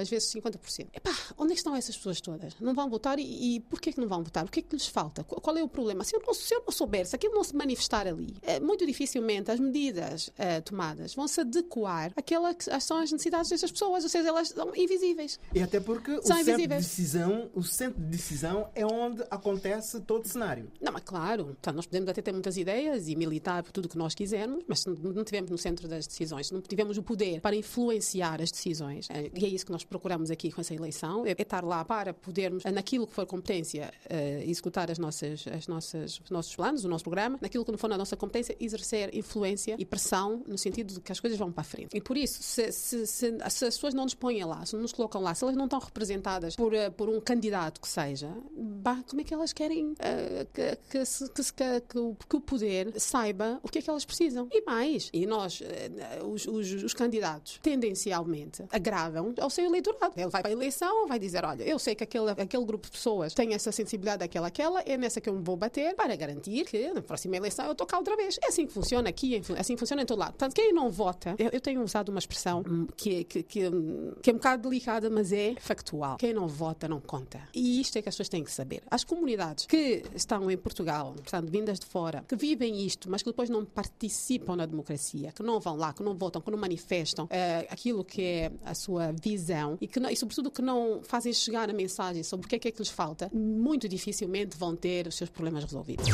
às 0.00 0.08
vezes 0.08 0.32
50%. 0.32 0.88
Epá, 0.92 1.14
onde 1.38 1.52
é 1.52 1.54
que 1.54 1.60
estão 1.60 1.74
essas 1.74 1.96
pessoas 1.96 2.20
todas? 2.20 2.54
Não 2.60 2.74
vão 2.74 2.88
votar 2.88 3.18
e, 3.18 3.56
e 3.56 3.60
porquê 3.60 3.92
que 3.92 4.00
não 4.00 4.08
vão 4.08 4.22
votar? 4.22 4.44
O 4.44 4.48
que 4.50 4.60
é 4.60 4.62
que 4.62 4.74
lhes 4.74 4.86
falta? 4.86 5.24
Qual, 5.24 5.56
é 5.56 5.62
o 5.62 5.68
problema? 5.68 6.04
Se 6.04 6.14
eu, 6.16 6.22
não, 6.24 6.34
se 6.34 6.54
eu 6.54 6.62
não 6.64 6.72
souber, 6.72 7.06
se 7.06 7.14
aquilo 7.16 7.34
não 7.34 7.44
se 7.44 7.54
manifestar 7.56 8.06
ali, 8.06 8.36
é, 8.42 8.60
muito 8.60 8.86
dificilmente 8.86 9.50
as 9.50 9.58
medidas 9.60 10.30
eh, 10.38 10.60
tomadas 10.60 11.14
vão 11.14 11.26
se 11.28 11.40
adequar 11.40 12.12
àquela 12.16 12.54
que 12.54 12.64
são 12.80 12.98
as 12.98 13.10
necessidades 13.12 13.50
destas 13.50 13.70
pessoas, 13.72 14.04
ou 14.04 14.10
seja, 14.10 14.28
elas 14.28 14.48
são 14.48 14.74
invisíveis. 14.76 15.38
E 15.54 15.62
até 15.62 15.80
porque 15.80 16.12
o 16.12 16.22
São 16.22 16.36
centro, 16.44 16.56
de 16.62 16.66
decisão, 16.68 17.50
o 17.54 17.62
centro 17.62 18.00
de 18.02 18.08
decisão 18.08 18.70
é 18.74 18.84
onde 18.84 19.22
acontece 19.30 20.00
todo 20.00 20.24
o 20.24 20.28
cenário. 20.28 20.70
Não, 20.80 20.92
mas 20.92 21.02
claro, 21.04 21.45
então, 21.52 21.72
nós 21.72 21.86
podemos 21.86 22.08
até 22.08 22.22
ter 22.22 22.32
muitas 22.32 22.56
ideias 22.56 23.08
e 23.08 23.16
militar 23.16 23.62
por 23.62 23.72
tudo 23.72 23.86
o 23.86 23.88
que 23.88 23.98
nós 23.98 24.14
quisermos, 24.14 24.64
mas 24.66 24.80
se 24.80 24.88
não 24.88 25.22
estivermos 25.22 25.50
no 25.50 25.58
centro 25.58 25.86
das 25.88 26.06
decisões, 26.06 26.48
se 26.48 26.54
não 26.54 26.60
tivermos 26.60 26.96
o 26.98 27.02
poder 27.02 27.40
para 27.40 27.54
influenciar 27.56 28.40
as 28.42 28.50
decisões, 28.50 29.08
eh, 29.10 29.30
e 29.34 29.44
é 29.44 29.48
isso 29.48 29.64
que 29.66 29.72
nós 29.72 29.84
procuramos 29.84 30.30
aqui 30.30 30.50
com 30.50 30.60
essa 30.60 30.74
eleição, 30.74 31.24
é 31.26 31.30
é 31.36 31.42
estar 31.42 31.64
lá 31.64 31.84
para 31.84 32.12
podermos, 32.14 32.64
eh, 32.64 32.72
naquilo 32.72 33.06
que 33.06 33.12
for 33.12 33.26
competência, 33.26 33.92
eh, 34.08 34.42
executar 34.46 34.90
as 34.90 34.98
nossas, 34.98 35.44
as 35.46 35.66
nossas, 35.68 36.20
os 36.24 36.30
nossos 36.30 36.54
planos, 36.56 36.84
o 36.84 36.88
nosso 36.88 37.04
programa, 37.04 37.38
naquilo 37.40 37.64
que 37.64 37.70
não 37.70 37.78
for 37.78 37.88
na 37.88 37.98
nossa 37.98 38.16
competência, 38.16 38.56
exercer 38.58 39.14
influência 39.14 39.76
e 39.78 39.84
pressão 39.84 40.42
no 40.46 40.56
sentido 40.58 40.94
de 40.94 41.00
que 41.00 41.12
as 41.12 41.20
coisas 41.20 41.38
vão 41.38 41.52
para 41.52 41.60
a 41.60 41.64
frente. 41.64 41.96
E 41.96 42.00
por 42.00 42.16
isso, 42.16 42.42
se, 42.42 42.72
se, 42.72 43.06
se- 43.06 43.30
se 43.50 43.64
as 43.64 43.74
pessoas 43.74 43.94
não 43.94 44.04
nos 44.04 44.14
põem 44.14 44.42
lá, 44.44 44.64
se 44.64 44.74
não 44.74 44.82
nos 44.82 44.92
colocam 44.92 45.20
lá, 45.22 45.34
se 45.34 45.44
elas 45.44 45.54
não 45.56 45.64
estão 45.64 45.78
representadas 45.78 46.56
por, 46.56 46.72
por 46.96 47.08
um 47.08 47.20
candidato 47.20 47.80
que 47.80 47.88
seja, 47.88 48.34
bah, 48.56 49.02
como 49.08 49.20
é 49.20 49.24
que 49.24 49.34
elas 49.34 49.52
querem 49.52 49.94
eh, 49.98 50.46
que, 50.52 50.78
que, 50.90 51.04
se- 51.04 51.28
que, 51.42 51.80
que- 51.88 52.16
que 52.28 52.36
o- 52.36 52.40
poder 52.40 52.92
saiba 53.00 53.60
o 53.62 53.68
que 53.68 53.78
é 53.78 53.82
que 53.82 53.90
elas 53.90 54.04
precisam? 54.04 54.48
E 54.52 54.62
mais, 54.64 55.10
e 55.12 55.26
nós, 55.26 55.60
eh, 55.62 56.22
os, 56.24 56.46
os, 56.46 56.82
os 56.84 56.94
candidatos, 56.94 57.58
tendencialmente, 57.62 58.64
agradam 58.70 59.34
ao 59.40 59.50
seu 59.50 59.64
eleitorado. 59.64 60.12
Ele 60.16 60.28
vai 60.28 60.42
para 60.42 60.50
a 60.50 60.52
eleição, 60.52 61.06
vai 61.08 61.18
dizer: 61.18 61.44
olha, 61.44 61.62
eu 61.64 61.78
sei 61.78 61.94
que 61.94 62.04
aquele, 62.04 62.30
aquele 62.30 62.64
grupo 62.64 62.86
de 62.86 62.92
pessoas 62.92 63.34
tem 63.34 63.54
essa 63.54 63.72
sensibilidade, 63.72 64.22
aquela, 64.22 64.46
aquela, 64.48 64.80
é 64.82 64.96
nessa 64.96 65.20
que 65.20 65.28
eu 65.28 65.34
me 65.34 65.42
vou 65.42 65.56
bater 65.56 65.94
para 65.94 66.14
garantir 66.16 66.64
que 66.64 66.92
na 66.92 67.02
próxima 67.02 67.36
eleição 67.36 67.64
eu 67.66 67.72
estou 67.72 67.86
cá 67.86 67.98
outra 67.98 68.16
vez. 68.16 68.38
É 68.42 68.48
assim 68.48 68.66
que 68.66 68.72
funciona 68.72 69.08
aqui, 69.08 69.34
é 69.36 69.60
assim 69.60 69.74
que 69.74 69.80
funciona 69.80 70.02
em 70.02 70.06
todo 70.06 70.18
lado. 70.18 70.32
Portanto, 70.32 70.54
quem 70.54 70.72
não 70.72 70.90
vota, 70.90 71.34
eu, 71.38 71.50
eu 71.52 71.60
tenho 71.60 71.82
usado 71.82 72.10
uma 72.10 72.18
expressão 72.18 72.62
hum, 72.68 72.86
que, 72.96 73.24
que, 73.24 73.42
que, 73.42 73.68
hum, 73.68 74.12
que 74.22 74.30
é 74.30 74.32
um 74.32 74.36
bocado 74.36 74.68
delicada, 74.68 75.10
mas 75.10 75.32
é 75.32 75.54
factual. 75.60 76.16
Quem 76.18 76.32
não 76.32 76.46
vota 76.46 76.86
não 76.88 77.00
conta. 77.00 77.40
E 77.54 77.80
isto 77.80 77.96
é 77.98 78.02
que 78.02 78.08
as 78.08 78.14
pessoas 78.14 78.28
têm 78.28 78.44
que 78.44 78.52
saber. 78.52 78.82
As 78.90 79.02
comunidades 79.04 79.66
que 79.66 80.02
estão 80.14 80.50
em 80.50 80.56
Portugal, 80.56 81.14
portanto, 81.22 81.50
vindas 81.50 81.78
de 81.78 81.86
fora, 81.86 82.24
que 82.28 82.36
vivem 82.36 82.84
isto, 82.84 83.10
mas 83.10 83.22
que 83.22 83.30
depois 83.30 83.48
não 83.50 83.64
participam 83.64 84.56
na 84.56 84.66
democracia, 84.66 85.32
que 85.32 85.42
não 85.42 85.58
vão 85.60 85.76
lá, 85.76 85.92
que 85.92 86.02
não 86.02 86.14
votam, 86.14 86.40
que 86.42 86.50
não 86.50 86.58
manifestam 86.58 87.26
eh, 87.30 87.66
aquilo 87.70 88.04
que 88.04 88.22
é 88.22 88.52
a 88.64 88.74
sua 88.74 89.12
visão 89.12 89.76
e, 89.80 89.86
que 89.88 89.98
não- 90.00 90.10
e, 90.10 90.16
sobretudo, 90.16 90.50
que 90.50 90.62
não 90.62 91.00
fazem 91.02 91.32
chegar 91.32 91.68
a 91.70 91.72
mensagem 91.72 92.22
sobre 92.22 92.46
o 92.46 92.48
que 92.48 92.56
é 92.56 92.58
que, 92.58 92.68
é 92.68 92.70
que 92.70 92.78
lhes 92.78 92.88
falta, 92.90 93.30
muito 93.32 93.88
dificilmente 93.88 94.56
vão 94.56 94.74
ter 94.76 95.06
os 95.06 95.14
seus 95.16 95.30
problemas 95.30 95.64
resolvidos. 95.64 96.06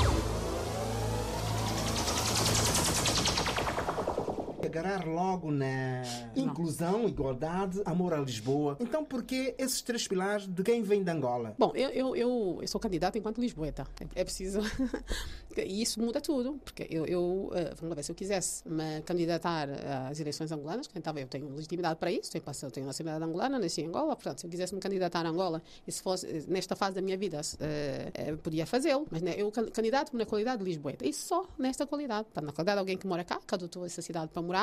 Agarrar 4.73 5.07
logo 5.07 5.51
na 5.51 6.03
inclusão, 6.35 7.07
igualdade, 7.07 7.83
amor 7.85 8.15
a 8.15 8.19
Lisboa. 8.21 8.77
Então, 8.81 9.05
por 9.05 9.23
que 9.23 9.55
esses 9.59 9.83
três 9.83 10.09
pilares 10.09 10.47
de 10.47 10.63
quem 10.63 10.83
vem 10.83 11.05
de 11.05 11.11
Angola? 11.11 11.55
Bom, 11.59 11.73
eu, 11.75 11.91
eu, 11.91 12.17
eu, 12.17 12.59
eu 12.63 12.69
sou 12.69 12.81
candidata 12.81 13.19
enquanto 13.19 13.39
Lisboeta. 13.39 13.87
É, 14.15 14.25
preciso. 14.25 14.61
e 15.57 15.83
isso 15.83 16.01
muda 16.01 16.21
tudo. 16.23 16.55
Porque 16.65 16.87
eu, 16.91 17.05
eu 17.05 17.51
eh, 17.55 17.75
vamos 17.79 17.95
ver, 17.97 18.03
se 18.03 18.11
eu 18.13 18.15
quisesse 18.17 18.67
me 18.67 19.03
candidatar 19.03 19.69
às 20.11 20.19
eleições 20.19 20.51
angolanas, 20.51 20.89
então 20.95 21.13
eu 21.19 21.27
tenho 21.27 21.49
legitimidade 21.55 21.97
para 21.99 22.11
isso, 22.11 22.31
tenho, 22.33 22.43
passo- 22.45 22.71
tenho 22.71 22.87
nacionalidade 22.87 23.29
angolana, 23.31 23.59
nasci 23.59 23.83
em 23.83 23.89
Angola, 23.89 24.17
portanto, 24.17 24.41
se 24.41 24.47
eu 24.47 24.51
quisesse 24.51 24.75
me 24.75 24.81
candidatar 24.81 25.27
a 25.27 25.29
Angola 25.29 25.61
e 25.87 25.93
se 25.93 26.03
fosse 26.03 26.27
eh, 26.27 26.45
nesta 26.49 26.75
fase 26.75 26.95
da 26.95 27.03
minha 27.03 27.19
vida, 27.19 27.41
eh, 27.61 28.11
eh, 28.15 28.37
podia 28.37 28.65
fazê-lo. 28.65 29.07
Mas 29.11 29.21
né, 29.21 29.35
eu 29.37 29.51
can- 29.53 29.67
candidato-me 29.71 30.19
na 30.19 30.25
qualidade 30.27 30.59
de 30.59 30.65
Lisboeta. 30.65 31.07
E 31.07 31.13
só 31.13 31.47
nesta 31.59 31.87
qualidade. 31.87 32.25
Portanto, 32.25 32.47
na 32.47 32.53
qualidade 32.53 32.77
de 32.77 32.81
alguém 32.81 32.97
que 32.97 33.07
mora 33.07 33.23
cá, 33.25 33.39
que 33.47 33.55
adotou 33.55 33.85
essa 33.85 34.01
cidade 34.01 34.31
para 34.33 34.41
morar. 34.41 34.62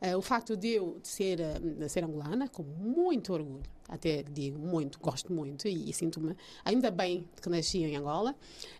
Eh, 0.00 0.16
o 0.16 0.22
facto 0.22 0.56
de 0.56 0.70
eu 0.70 0.98
ser, 1.02 1.40
eh, 1.40 1.88
ser 1.88 2.04
angolana, 2.04 2.48
com 2.48 2.62
muito 2.62 3.32
orgulho 3.32 3.62
até 3.88 4.22
digo 4.22 4.58
muito, 4.58 4.98
gosto 5.00 5.32
muito 5.32 5.68
e, 5.68 5.90
e 5.90 5.92
sinto-me 5.92 6.34
ainda 6.64 6.90
bem 6.90 7.26
que 7.40 7.48
nasci 7.48 7.78
em 7.78 7.96
Angola, 7.96 8.34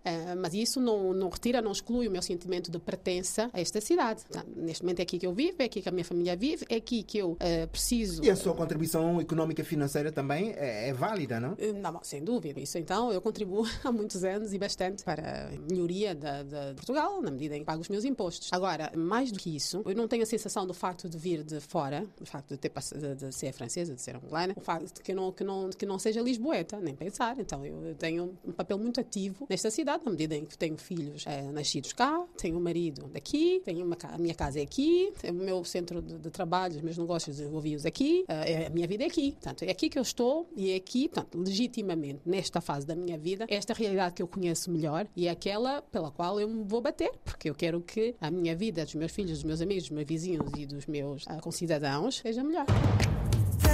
eh, 0.04 0.34
mas 0.34 0.52
isso 0.54 0.80
não, 0.80 1.12
não 1.12 1.28
retira, 1.28 1.61
não 1.62 1.72
exclui 1.72 2.09
o 2.09 2.11
meu 2.11 2.22
sentimento 2.22 2.70
de 2.70 2.78
pertença 2.78 3.50
a 3.52 3.61
esta 3.61 3.80
cidade. 3.80 4.22
Portanto, 4.24 4.50
neste 4.57 4.82
momento 4.82 5.00
é 5.00 5.02
aqui 5.02 5.18
que 5.18 5.26
eu 5.26 5.32
vivo, 5.32 5.57
é 5.61 5.64
aqui 5.64 5.80
que 5.82 5.88
a 5.88 5.92
minha 5.92 6.04
família 6.04 6.36
vive, 6.36 6.64
é 6.68 6.76
aqui 6.76 7.02
que 7.02 7.18
eu 7.18 7.36
eh, 7.40 7.66
preciso. 7.66 8.24
E 8.24 8.30
a 8.30 8.36
sua 8.36 8.54
contribuição 8.54 9.20
económica 9.20 9.62
e 9.62 9.64
financeira 9.64 10.11
também 10.12 10.50
é, 10.57 10.88
é 10.88 10.92
válida, 10.92 11.38
não? 11.40 11.54
Eh, 11.59 11.72
Não, 11.72 12.00
sem 12.02 12.22
dúvida. 12.24 12.59
Isso 12.61 12.78
então 12.78 13.12
eu 13.12 13.20
contribuo 13.20 13.64
há 13.84 13.92
muitos 13.92 14.24
anos 14.24 14.52
e 14.52 14.59
bastante 14.59 15.04
para 15.04 15.48
a 15.48 15.72
melhoria 15.72 16.14
da- 16.14 16.42
de 16.42 16.74
Portugal, 16.74 17.20
na 17.22 17.30
medida 17.30 17.54
em 17.57 17.61
que 17.61 17.64
pago 17.64 17.80
os 17.80 17.88
meus 17.88 18.04
impostos. 18.04 18.48
Agora, 18.52 18.90
mais 18.96 19.30
do 19.30 19.38
que 19.38 19.54
isso, 19.54 19.82
eu 19.84 19.94
não 19.94 20.09
tenho 20.09 20.22
a 20.22 20.26
sensação 20.26 20.66
do 20.66 20.74
facto 20.74 21.09
de 21.09 21.16
vir 21.18 21.42
de 21.42 21.61
fora, 21.61 22.04
do 22.18 22.26
facto 22.26 22.48
de, 22.50 22.57
ter, 22.59 22.72
de, 22.96 23.14
de 23.14 23.34
ser 23.34 23.52
francesa, 23.52 23.94
de 23.94 24.00
ser 24.02 24.16
angolana, 24.16 24.54
o 24.57 24.61
facto 24.61 24.86
de 24.94 24.95
que 25.03 25.14
não, 25.14 25.32
que 25.32 25.44
não, 25.44 25.70
que 25.70 25.86
não 25.86 25.99
seja 25.99 26.20
lisboeta, 26.20 26.78
nem 26.80 26.94
pensar. 26.94 27.38
Então 27.38 27.64
eu 27.64 27.94
tenho 27.94 28.36
um 28.44 28.53
papel 28.53 28.78
muito 28.78 29.01
ativo 29.01 29.47
nesta 29.49 29.70
cidade, 29.70 30.05
na 30.05 30.11
medida 30.11 30.34
em 30.34 30.44
que 30.44 30.57
tenho 30.57 30.76
filhos 30.76 31.24
eh, 31.26 31.42
nascidos 31.53 31.92
cá, 31.92 32.24
tenho 32.36 32.57
um 32.57 32.61
marido 32.61 33.09
daqui, 33.12 33.61
tenho 33.64 33.84
uma, 33.84 33.97
a 34.03 34.18
minha 34.18 34.34
casa 34.34 34.61
é 34.61 34.62
aqui, 34.62 35.12
o 35.28 35.32
meu 35.32 35.64
centro 35.64 36.01
de, 36.03 36.18
de 36.18 36.30
trabalho, 36.30 36.76
os 36.76 36.82
meus 36.82 36.99
negócios 36.99 37.36
desenvolvi-os 37.36 37.84
aqui, 37.86 38.24
eh, 38.28 38.53
é- 38.53 38.66
a 38.66 38.70
minha 38.70 38.86
vida 38.86 39.05
é 39.05 39.07
aqui. 39.07 39.32
Portanto, 39.32 39.62
é 39.62 39.70
aqui 39.70 39.88
que 39.88 39.99
eu 39.99 40.03
estou 40.03 40.49
e 40.57 40.70
é 40.70 40.76
aqui, 40.76 41.09
portanto, 41.09 41.38
legitimamente, 41.38 42.20
nesta 42.24 42.61
fase 42.61 42.86
da 42.86 42.94
minha 42.94 43.18
vida, 43.18 43.47
é 43.49 43.55
esta 43.57 43.72
realidade 43.72 44.14
que 44.14 44.22
eu 44.22 44.28
conheço 44.28 44.70
melhor 44.70 45.07
e 45.16 45.26
é 45.26 45.30
aquela 45.30 45.82
pela 45.82 46.11
qual 46.11 46.40
eu 46.40 46.49
me 46.49 46.64
vou 46.64 46.80
bater, 46.80 47.11
porque 47.24 47.51
eu 47.51 47.55
quero 47.55 47.80
que 47.80 48.14
a 48.20 48.30
minha 48.30 48.55
vida, 48.57 48.84
dos 48.84 48.94
meus 48.94 49.12
filhos, 49.12 49.32
dos 49.32 49.44
meus 49.44 49.61
amigos, 49.61 49.84
dos 49.84 49.90
meus 49.92 50.07
vizinhos 50.07 50.51
e 50.57 50.66
dos 50.66 50.86
meus 50.86 51.24
ah, 51.26 51.40
concidadãos 51.40 52.16
seja 52.16 52.42
melhor. 52.42 52.66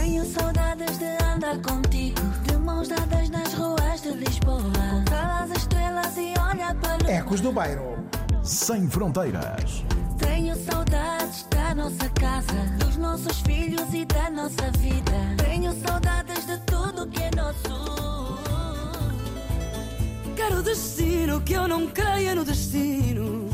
Tenho 0.03 0.25
saudades 0.25 0.99
de 0.99 1.05
andar 1.23 1.57
contigo, 1.59 2.21
de 2.43 2.57
mãos 2.57 2.89
dadas 2.89 3.31
nas 3.31 3.55
ruas 3.55 4.03
de 4.03 4.11
Lisboa. 4.11 4.61
Contar 4.91 5.45
as 5.45 5.51
estrelas 5.53 6.17
e 6.17 6.35
olhar 6.41 6.75
para 6.75 7.05
o 7.05 7.09
Ecos 7.09 7.41
do 7.41 7.53
Bairro. 7.53 8.05
Sem 8.43 8.89
fronteiras. 8.89 9.85
Tenho 10.19 10.57
saudades 10.57 11.47
da 11.51 11.73
nossa 11.77 12.09
casa, 12.19 12.53
dos 12.81 12.97
nossos 12.97 13.43
filhos 13.43 13.95
e 13.95 14.05
da 14.05 14.29
nossa 14.29 14.73
vida. 14.79 15.13
Tenho 15.37 15.73
saudades 15.73 16.47
de 16.47 16.59
tudo 16.67 17.07
que 17.07 17.23
é 17.23 17.31
nosso. 17.37 18.41
Quero 20.35 20.65
destino 20.65 21.41
que 21.43 21.53
eu 21.53 21.69
não 21.69 21.87
creia 21.87 22.35
no 22.35 22.45
destino. 22.45 23.49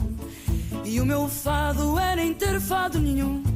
E 0.82 0.98
o 0.98 1.04
meu 1.04 1.28
fado 1.28 1.98
é 1.98 2.16
nem 2.16 2.32
ter 2.32 2.58
fado 2.58 2.98
nenhum. 2.98 3.47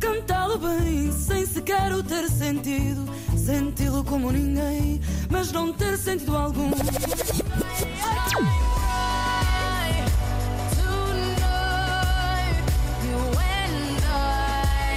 Cantá-lo 0.00 0.58
bem, 0.58 1.12
sem 1.12 1.46
sequer 1.46 1.92
o 1.92 2.02
ter 2.02 2.28
sentido. 2.28 3.06
Senti-lo 3.36 4.02
como 4.02 4.32
ninguém, 4.32 5.00
mas 5.28 5.52
não 5.52 5.72
ter 5.72 5.96
sentido 5.98 6.36
algum. 6.36 6.70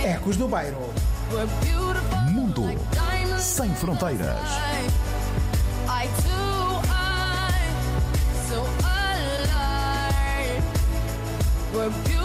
Ecos 0.06 0.38
do 0.38 0.48
Bairro. 0.48 0.94
Mundo 2.32 2.64
sem 3.40 3.74
fronteiras. 3.76 4.40
We're 11.74 11.90
beautiful. 11.90 12.23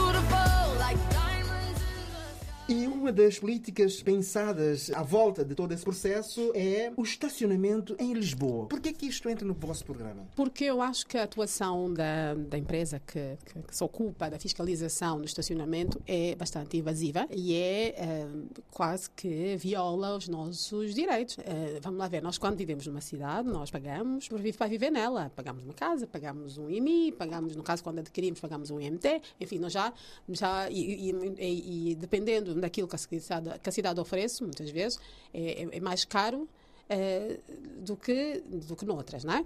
E 2.69 2.87
uma 2.87 3.11
das 3.11 3.39
políticas 3.39 4.03
pensadas 4.03 4.91
à 4.91 5.03
volta 5.03 5.43
de 5.43 5.55
todo 5.55 5.73
esse 5.73 5.83
processo 5.83 6.53
é 6.55 6.93
o 6.99 7.03
estacionamento 7.03 7.97
em 7.99 8.13
Lisboa. 8.13 8.67
Por 8.67 8.79
que 8.79 8.91
é 8.91 8.93
que 8.93 9.07
isto 9.07 9.27
entra 9.31 9.47
no 9.47 9.55
vosso 9.55 9.83
programa? 9.87 10.27
Porque 10.37 10.65
eu 10.65 10.83
acho 10.83 11.07
que 11.07 11.17
a 11.17 11.23
atuação 11.23 11.91
da, 11.95 12.35
da 12.35 12.59
empresa 12.59 13.01
que, 13.07 13.39
que- 13.47 13.63
que 13.63 13.75
se 13.75 13.83
ocupa 13.83 14.29
da 14.29 14.39
fiscalização 14.39 15.19
do 15.19 15.25
estacionamento 15.25 15.99
é 16.07 16.35
bastante 16.35 16.77
invasiva 16.77 17.27
e 17.35 17.55
é 17.55 17.95
eh, 17.97 18.27
quase 18.71 19.09
que 19.17 19.57
viola 19.57 20.15
os 20.19 20.29
nossos 20.29 20.95
direitos. 20.95 21.39
Eh, 21.39 21.79
vamos 21.83 21.99
lá 21.99 22.07
ver, 22.07 22.23
nós 22.23 22.37
quando 22.37 22.59
vivemos 22.59 22.87
numa 22.87 23.01
cidade, 23.01 23.49
nós 23.49 23.71
pagamos 23.71 24.29
por 24.29 24.41
vi- 24.43 24.53
para 24.53 24.67
viver 24.67 24.91
nela. 24.91 25.33
Pagamos 25.35 25.65
uma 25.65 25.73
casa, 25.73 26.07
pagamos 26.07 26.59
um 26.59 26.69
IMI, 26.69 27.13
pagamos, 27.13 27.57
no 27.57 27.63
caso, 27.63 27.83
quando 27.83 28.01
adquirimos, 28.01 28.41
pagamos 28.41 28.71
um 28.71 28.79
IMT. 28.79 29.23
Enfim, 29.41 29.59
nós 29.59 29.73
já, 29.73 29.91
já 30.29 30.69
e, 30.69 31.11
e- 31.11 31.35
e- 31.39 31.93
e 31.93 31.95
dependendo 31.95 32.58
daquilo 32.61 32.87
que 32.89 32.95
a 32.97 32.99
cidade, 32.99 33.59
que 33.61 33.69
a 33.69 33.73
cidade 33.73 34.01
oferece, 34.01 34.43
muitas 34.43 34.71
vezes, 34.71 34.99
é, 35.33 35.63
é- 35.65 35.77
é 35.77 35.81
mais 35.81 36.05
caro 36.05 36.49
eh, 36.89 37.39
do, 37.81 37.97
que, 37.97 38.41
do 38.47 38.75
que 38.77 38.85
noutras, 38.87 39.23
não 39.25 39.35
é? 39.35 39.45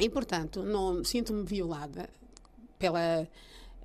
E, 0.00 0.08
portanto, 0.08 0.62
não 0.62 1.04
sinto-me 1.04 1.44
violada 1.44 2.08
pela, 2.78 3.28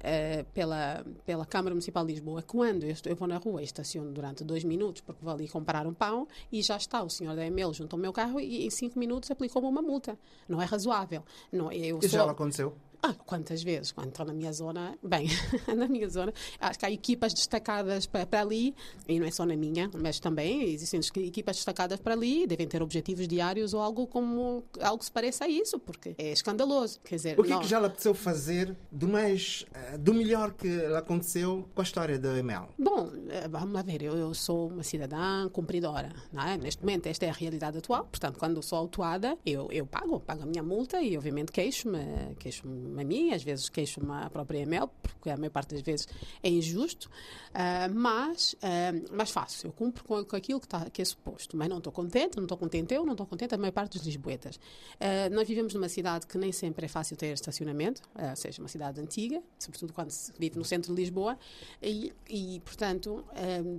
eh, 0.02 0.44
pela, 0.54 1.06
pela 1.26 1.46
Câmara 1.46 1.76
Municipal 1.76 2.06
de 2.06 2.14
Lisboa 2.14 2.42
quando 2.42 2.84
eu, 2.84 2.90
estou- 2.92 3.12
eu 3.12 3.16
vou 3.16 3.28
na 3.28 3.38
rua 3.38 3.62
e 3.62 3.66
estaciono 3.66 4.12
durante 4.12 4.44
dois 4.44 4.64
minutos 4.64 5.02
porque 5.02 5.24
vou 5.24 5.34
ali 5.34 5.48
comprar 5.48 5.86
um 5.86 5.94
pão 5.94 6.28
e 6.52 6.62
já 6.62 6.78
está 6.78 7.04
o 7.04 7.10
senhor 7.10 7.36
da 7.36 7.46
EML 7.46 7.74
junto 7.74 7.96
ao 7.96 8.00
meu 8.02 8.12
carro 8.14 8.40
e 8.40 8.66
em 8.66 8.70
cinco 8.70 8.98
minutos 8.98 9.30
aplicou-me 9.30 9.68
uma 9.68 9.82
multa. 9.82 10.18
Não 10.48 10.62
é 10.62 10.66
razoável. 10.66 11.24
Não, 11.52 11.72
eu 11.72 12.00
E 12.02 12.08
já 12.08 12.22
sou- 12.22 12.30
aconteceu? 12.30 12.76
Ah, 13.02 13.14
quantas 13.26 13.64
vezes? 13.64 13.92
Quando 13.92 14.10
estou 14.10 14.26
na 14.26 14.34
minha 14.34 14.52
zona, 14.52 14.98
bem, 15.04 15.28
na 15.76 15.88
minha 15.88 16.08
zona, 16.10 16.34
acho 16.60 16.80
que 16.80 16.86
há 16.86 16.92
equipas 16.92 17.34
destacadas 17.34 18.06
para, 18.06 18.26
para 18.26 18.42
ali, 18.42 18.76
e 19.08 19.20
não 19.20 19.26
é 19.28 19.32
só 19.32 19.46
na 19.46 19.56
minha, 19.56 19.90
mas 19.98 20.20
também 20.20 20.64
existem 20.64 21.00
equipas 21.26 21.56
destacadas 21.58 22.00
para 22.00 22.14
ali, 22.14 22.46
devem 22.46 22.68
ter 22.68 22.82
objetivos 22.82 23.28
diários 23.28 23.74
ou 23.74 23.82
algo 23.82 24.06
como 24.08 24.64
algo 24.82 25.00
que 25.00 25.06
se 25.06 25.12
pareça 25.12 25.46
a 25.46 25.48
isso, 25.48 25.80
porque 25.80 26.16
é 26.18 26.32
escandaloso. 26.32 27.00
Quer 27.04 27.16
dizer, 27.16 27.40
O 27.40 27.44
que 27.44 27.52
é 27.52 27.56
não- 27.56 27.62
que 27.62 27.68
já 27.68 27.80
lhe 27.80 27.86
apeteceu 27.86 28.14
fazer 28.14 28.76
do 28.92 29.08
mais, 29.08 29.66
eh, 29.74 29.98
do 29.98 30.14
melhor 30.14 30.54
que 30.54 30.68
lhe 30.68 30.96
aconteceu 30.96 31.68
com 31.74 31.82
a 31.82 31.84
história 31.84 32.20
da 32.20 32.38
ML? 32.38 32.68
Bom, 32.78 33.10
eh, 33.30 33.48
vamos 33.48 33.74
lá 33.74 33.82
ver, 33.82 34.02
eu, 34.02 34.16
eu 34.18 34.34
sou 34.34 34.68
uma 34.70 34.84
cidadã 34.84 35.48
cumpridora, 35.50 36.12
não 36.34 36.44
é? 36.44 36.58
Neste 36.58 36.82
momento 36.82 37.08
esta 37.08 37.26
é 37.26 37.30
a 37.30 37.34
realidade 37.34 37.78
atual, 37.78 38.06
portanto, 38.06 38.38
quando 38.38 38.62
sou 38.62 38.78
autuada, 38.78 39.38
eu, 39.46 39.68
eu 39.72 39.86
pago, 39.86 40.20
pago 40.20 40.44
a 40.44 40.46
minha 40.46 40.62
multa 40.64 41.02
e 41.02 41.16
obviamente 41.18 41.52
queixo-me, 41.52 42.00
queixo-me 42.40 42.89
a 42.98 43.04
mim, 43.04 43.32
às 43.34 43.44
vezes 43.44 43.68
queixo-me 43.70 44.12
à 44.12 44.30
própria 44.30 44.60
EML, 44.60 44.88
porque 45.02 45.30
a 45.30 45.38
maior 45.38 45.52
parte 45.52 45.76
das 45.76 45.82
vezes 45.82 46.08
é 46.42 46.50
injusto, 46.50 47.10
ah, 47.54 47.88
mas, 47.94 48.56
ah, 48.62 48.92
mas 49.12 49.32
faço, 49.32 49.68
eu 49.68 49.72
cumpro 49.72 50.04
com, 50.04 50.24
com 50.24 50.36
aquilo 50.36 50.60
que, 50.60 50.66
está, 50.66 50.90
que 50.90 51.02
é 51.02 51.06
suposto, 51.06 51.58
mas 51.58 51.68
não 51.70 51.78
estou 51.80 51.92
contente, 51.92 52.38
não 52.38 52.44
estou 52.44 52.58
contente 52.58 52.94
eu, 52.94 53.06
não 53.06 53.12
estou 53.14 53.26
contente 53.28 53.54
a 53.54 53.58
maior 53.58 53.72
parte 53.74 53.98
dos 53.98 54.06
lisboetas. 54.06 54.60
Ah, 55.00 55.30
nós 55.32 55.48
vivemos 55.48 55.74
numa 55.74 55.90
cidade 55.90 56.26
que 56.28 56.38
nem 56.38 56.52
sempre 56.52 56.86
é 56.86 56.88
fácil 56.88 57.18
ter 57.18 57.34
estacionamento, 57.34 58.02
ou 58.16 58.36
seja, 58.36 58.62
uma 58.62 58.68
cidade 58.70 59.00
antiga, 59.02 59.42
sobretudo 59.58 59.94
quando 59.94 60.12
se 60.12 60.32
vive 60.40 60.58
no 60.58 60.64
centro 60.66 60.94
de 60.96 61.02
Lisboa, 61.02 61.38
e, 61.82 62.14
e 62.30 62.62
portanto, 62.66 63.24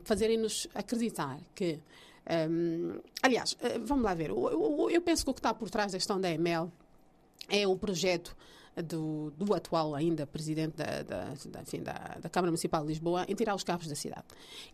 fazerem-nos 0.05 0.67
acreditar 0.75 1.39
que. 1.55 1.79
ah, 2.27 3.01
aliás, 3.23 3.57
vamos 3.85 4.05
lá 4.05 4.15
ver, 4.15 4.31
eu, 4.31 4.51
eu- 4.51 4.91
eu 4.91 5.01
penso 5.03 5.25
que 5.25 5.31
o 5.31 5.35
que 5.35 5.41
está 5.41 5.53
por 5.55 5.71
trás 5.71 5.93
da 5.93 5.99
questão 5.99 6.21
da 6.21 6.31
EML 6.31 6.71
é 7.49 7.67
um 7.67 7.77
projeto 7.77 8.37
do, 8.77 9.33
do 9.37 9.55
atual 9.55 9.95
ainda 9.95 10.27
presidente 10.27 10.77
da, 10.77 11.03
da, 11.03 11.35
da, 11.47 11.63
enfim, 11.63 11.83
da, 11.83 12.19
da 12.21 12.29
Câmara 12.29 12.51
Municipal 12.51 12.83
de 12.83 12.89
Lisboa 12.89 13.25
em 13.29 13.35
tirar 13.35 13.55
os 13.55 13.65
carros 13.65 13.87
da 13.87 13.95
cidade. 13.95 14.25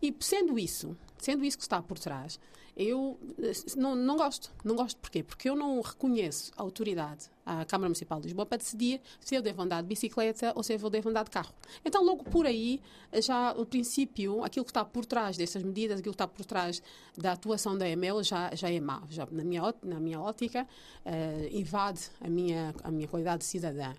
E 0.01 0.15
sendo 0.19 0.57
isso, 0.57 0.95
sendo 1.17 1.43
isso 1.43 1.57
que 1.57 1.63
está 1.63 1.81
por 1.81 1.97
trás, 1.97 2.39
eu 2.75 3.19
eh, 3.39 3.51
não, 3.75 3.95
não 3.95 4.15
gosto. 4.15 4.53
Não 4.63 4.75
gosto 4.75 4.97
porquê? 4.99 5.23
Porque 5.23 5.49
eu 5.49 5.55
não 5.55 5.81
reconheço 5.81 6.51
a 6.55 6.61
autoridade 6.61 7.29
à 7.47 7.63
Câmara 7.65 7.87
Municipal 7.87 8.19
de 8.19 8.25
Lisboa 8.27 8.45
para 8.45 8.57
decidir 8.57 8.99
se 9.21 9.33
eu 9.35 9.41
devo 9.41 9.61
andar 9.61 9.81
de 9.81 9.87
bicicleta 9.87 10.51
ou 10.55 10.61
se 10.63 10.73
eu 10.73 10.89
devo 10.89 11.09
andar 11.09 11.23
de 11.23 11.31
carro. 11.31 11.53
Então, 11.85 12.03
logo 12.03 12.23
por 12.25 12.45
aí, 12.45 12.81
já 13.21 13.53
o 13.53 13.65
princípio, 13.65 14.43
aquilo 14.43 14.65
que 14.65 14.71
está 14.71 14.83
por 14.83 15.05
trás 15.05 15.37
dessas 15.37 15.63
medidas, 15.63 15.99
aquilo 15.99 16.13
que 16.13 16.15
está 16.15 16.27
por 16.27 16.45
trás 16.45 16.81
da 17.17 17.31
atuação 17.31 17.77
da 17.77 17.87
EML 17.87 18.21
já, 18.23 18.53
já 18.53 18.69
é 18.69 18.79
mau. 18.79 19.03
Já, 19.09 19.25
na, 19.31 19.43
minha, 19.43 19.73
na 19.83 19.99
minha 19.99 20.19
ótica, 20.19 20.67
eh, 21.05 21.49
invade 21.53 22.01
a 22.19 22.29
minha, 22.29 22.75
a 22.83 22.91
minha 22.91 23.07
qualidade 23.07 23.39
de 23.39 23.45
cidadã. 23.45 23.93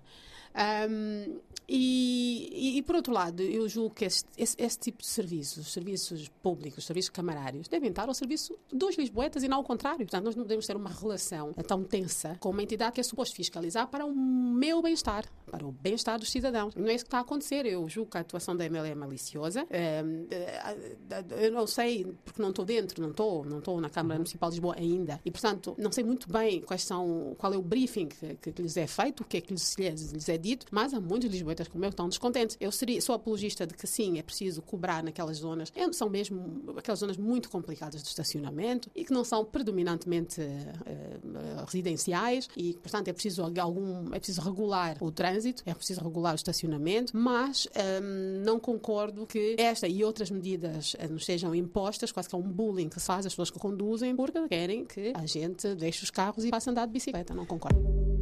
E, 1.71 2.49
e- 2.51 2.77
e, 2.79 2.81
por 2.81 2.95
outro 2.95 3.13
lado, 3.13 3.43
eu 3.43 3.69
julgo 3.69 3.93
que 3.93 4.03
este, 4.05 4.27
esse, 4.35 4.55
esse 4.57 4.79
tipo 4.79 5.03
de 5.03 5.07
serviços, 5.07 5.71
serviços 5.71 6.27
públicos, 6.41 6.83
serviços 6.83 7.11
camarários, 7.11 7.67
devem 7.67 7.89
estar 7.91 8.07
ao 8.07 8.13
serviço 8.15 8.57
dos 8.73 8.97
lisboetas 8.97 9.43
e 9.43 9.47
não 9.47 9.57
ao 9.57 9.63
contrário. 9.63 9.99
Portanto, 9.99 10.25
nós 10.25 10.35
não 10.35 10.43
podemos 10.43 10.65
ter 10.65 10.75
uma 10.75 10.89
relação 10.89 11.53
tão 11.67 11.83
tensa 11.83 12.35
com 12.39 12.49
uma 12.49 12.63
entidade 12.63 12.93
que 12.93 12.99
é 12.99 13.03
suposto 13.03 13.35
fiscalizar 13.39 13.87
para 13.87 14.05
o 14.05 14.13
meu 14.13 14.81
bem-estar, 14.81 15.23
para 15.49 15.65
o 15.65 15.71
bem-estar 15.71 16.19
dos 16.19 16.29
cidadãos. 16.29 16.75
Não 16.75 16.87
é 16.87 16.93
isso 16.93 17.05
que 17.05 17.07
está 17.07 17.19
a 17.19 17.21
acontecer. 17.21 17.65
Eu 17.65 17.87
julgo 17.87 18.11
que 18.11 18.17
a 18.17 18.21
atuação 18.21 18.53
da 18.53 18.65
ML 18.65 18.89
é 18.89 18.95
maliciosa. 18.95 19.61
Ahm, 19.61 20.27
eh, 20.29 21.45
eu 21.45 21.51
não 21.53 21.65
sei, 21.65 22.05
porque 22.25 22.41
não 22.41 22.49
estou 22.49 22.65
dentro, 22.65 23.01
não 23.01 23.11
estou, 23.11 23.45
não 23.45 23.59
estou 23.59 23.79
na 23.79 23.89
Câmara 23.89 24.19
Municipal 24.19 24.49
de 24.49 24.55
Lisboa 24.55 24.75
ainda. 24.77 25.21
E, 25.23 25.31
portanto, 25.31 25.73
não 25.77 25.89
sei 25.89 26.03
muito 26.03 26.29
bem 26.29 26.61
quais 26.61 26.83
são, 26.83 27.33
qual 27.37 27.53
é 27.53 27.57
o 27.57 27.61
briefing 27.61 28.07
que, 28.07 28.51
que 28.51 28.61
lhes 28.61 28.75
é 28.75 28.87
feito, 28.87 29.21
o 29.21 29.25
que 29.25 29.37
é 29.37 29.41
que 29.41 29.53
lhes, 29.53 29.75
lhes, 29.77 30.27
é 30.27 30.37
dito, 30.37 30.65
mas 30.69 30.93
há 30.93 30.99
muitos 30.99 31.29
lisboetas 31.29 31.69
como 31.69 31.85
eu 31.85 31.89
que 31.89 31.93
estão 31.93 32.09
descontentes. 32.09 32.57
Eu 32.59 32.71
seria, 32.73 33.01
sou 33.01 33.15
apologista 33.15 33.65
de 33.65 33.73
que 33.73 33.87
sim, 33.87 34.19
é 34.19 34.23
preciso 34.23 34.61
cobrar 34.61 35.01
naquelas 35.01 35.37
zonas, 35.37 35.71
eh, 35.75 35.91
são 35.93 36.09
mesmo 36.09 36.75
aquelas 36.77 36.99
zonas 36.99 37.15
muito 37.15 37.49
complicadas 37.49 38.03
de 38.03 38.09
estacionamento 38.09 38.91
e 38.93 39.05
que 39.05 39.13
não 39.13 39.23
são 39.23 39.45
predominantemente 39.45 40.41
eh, 40.41 40.73
eh, 40.85 41.63
residenciais 41.65 42.49
e, 42.55 42.73
portanto, 42.73 43.07
é 43.07 43.13
preciso 43.13 43.28
algum, 43.37 44.13
é 44.13 44.17
preciso 44.17 44.41
regular 44.41 44.97
o 45.01 45.11
trânsito, 45.11 45.63
é 45.65 45.73
preciso 45.73 46.01
regular 46.01 46.33
o 46.33 46.35
estacionamento, 46.35 47.15
mas 47.15 47.67
ehm, 47.75 48.43
não 48.43 48.59
concordo 48.59 49.27
que 49.27 49.55
esta 49.59 49.87
e 49.87 50.03
outras 50.03 50.31
medidas 50.31 50.95
eh, 50.97 51.07
nos 51.07 51.25
sejam 51.25 51.53
impostas, 51.53 52.11
quase 52.11 52.29
que 52.29 52.35
é 52.35 52.37
um 52.37 52.41
bullying 52.41 52.89
que 52.89 52.99
se 52.99 53.05
faz 53.05 53.25
às 53.25 53.33
pessoas 53.33 53.51
que 53.51 53.59
conduzem 53.59 54.15
porque 54.15 54.47
querem 54.47 54.85
que 54.85 55.13
a 55.15 55.25
gente 55.25 55.75
deixe 55.75 56.03
os 56.03 56.09
carros 56.09 56.45
e 56.45 56.49
passe 56.49 56.69
a 56.69 56.71
andar 56.71 56.85
de 56.85 56.93
bicicleta. 56.93 57.33
Não 57.33 57.45
concordo. 57.45 58.18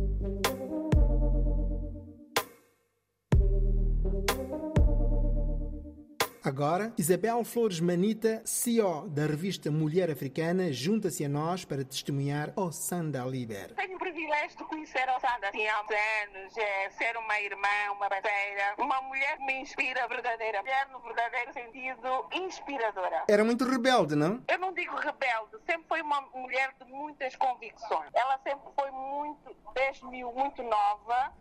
Agora, 6.48 6.94
Isabel 6.98 7.44
Flores 7.44 7.82
Manita, 7.82 8.42
CEO 8.46 9.10
da 9.10 9.26
revista 9.26 9.70
Mulher 9.70 10.10
Africana, 10.10 10.72
junta-se 10.72 11.26
a 11.26 11.28
nós 11.28 11.66
para 11.66 11.84
testemunhar 11.84 12.54
o 12.56 12.72
Sanda 12.72 13.26
Liber. 13.26 13.76
Tenho 13.76 13.98
o 13.98 14.00
privilégio 14.00 14.58
de 14.58 14.64
conhecer 14.64 15.10
a 15.10 15.20
Sandra 15.20 15.50
assim, 15.50 15.68
há 15.68 15.82
uns 15.82 15.90
anos, 15.92 16.58
é, 16.58 16.90
ser 16.92 17.18
uma 17.18 17.38
irmã, 17.42 17.92
uma 17.98 18.08
parceira, 18.08 18.76
uma 18.78 19.02
mulher 19.02 19.36
que 19.36 19.44
me 19.44 19.56
inspira 19.56 20.08
verdadeira, 20.08 20.62
mulher 20.62 20.88
no 20.90 21.02
verdadeiro 21.02 21.52
sentido, 21.52 22.26
inspiradora. 22.32 23.26
Era 23.28 23.44
muito 23.44 23.66
rebelde, 23.66 24.16
não? 24.16 24.42
Eu 24.48 24.58
não 24.58 24.72
digo 24.72 24.96
rebelde, 24.96 25.58
sempre 25.66 25.84
foi 25.90 26.02
uma 26.02 26.22
mulher 26.34 26.74
de 26.82 26.90
muitas 26.90 27.36
convicções. 27.36 28.10
Ela 28.14 28.40
sempre 28.42 28.70
foi 28.74 28.90
muito, 28.90 29.54
desde 29.74 30.06
mil, 30.06 30.32
muito 30.32 30.64
nova, 30.64 31.34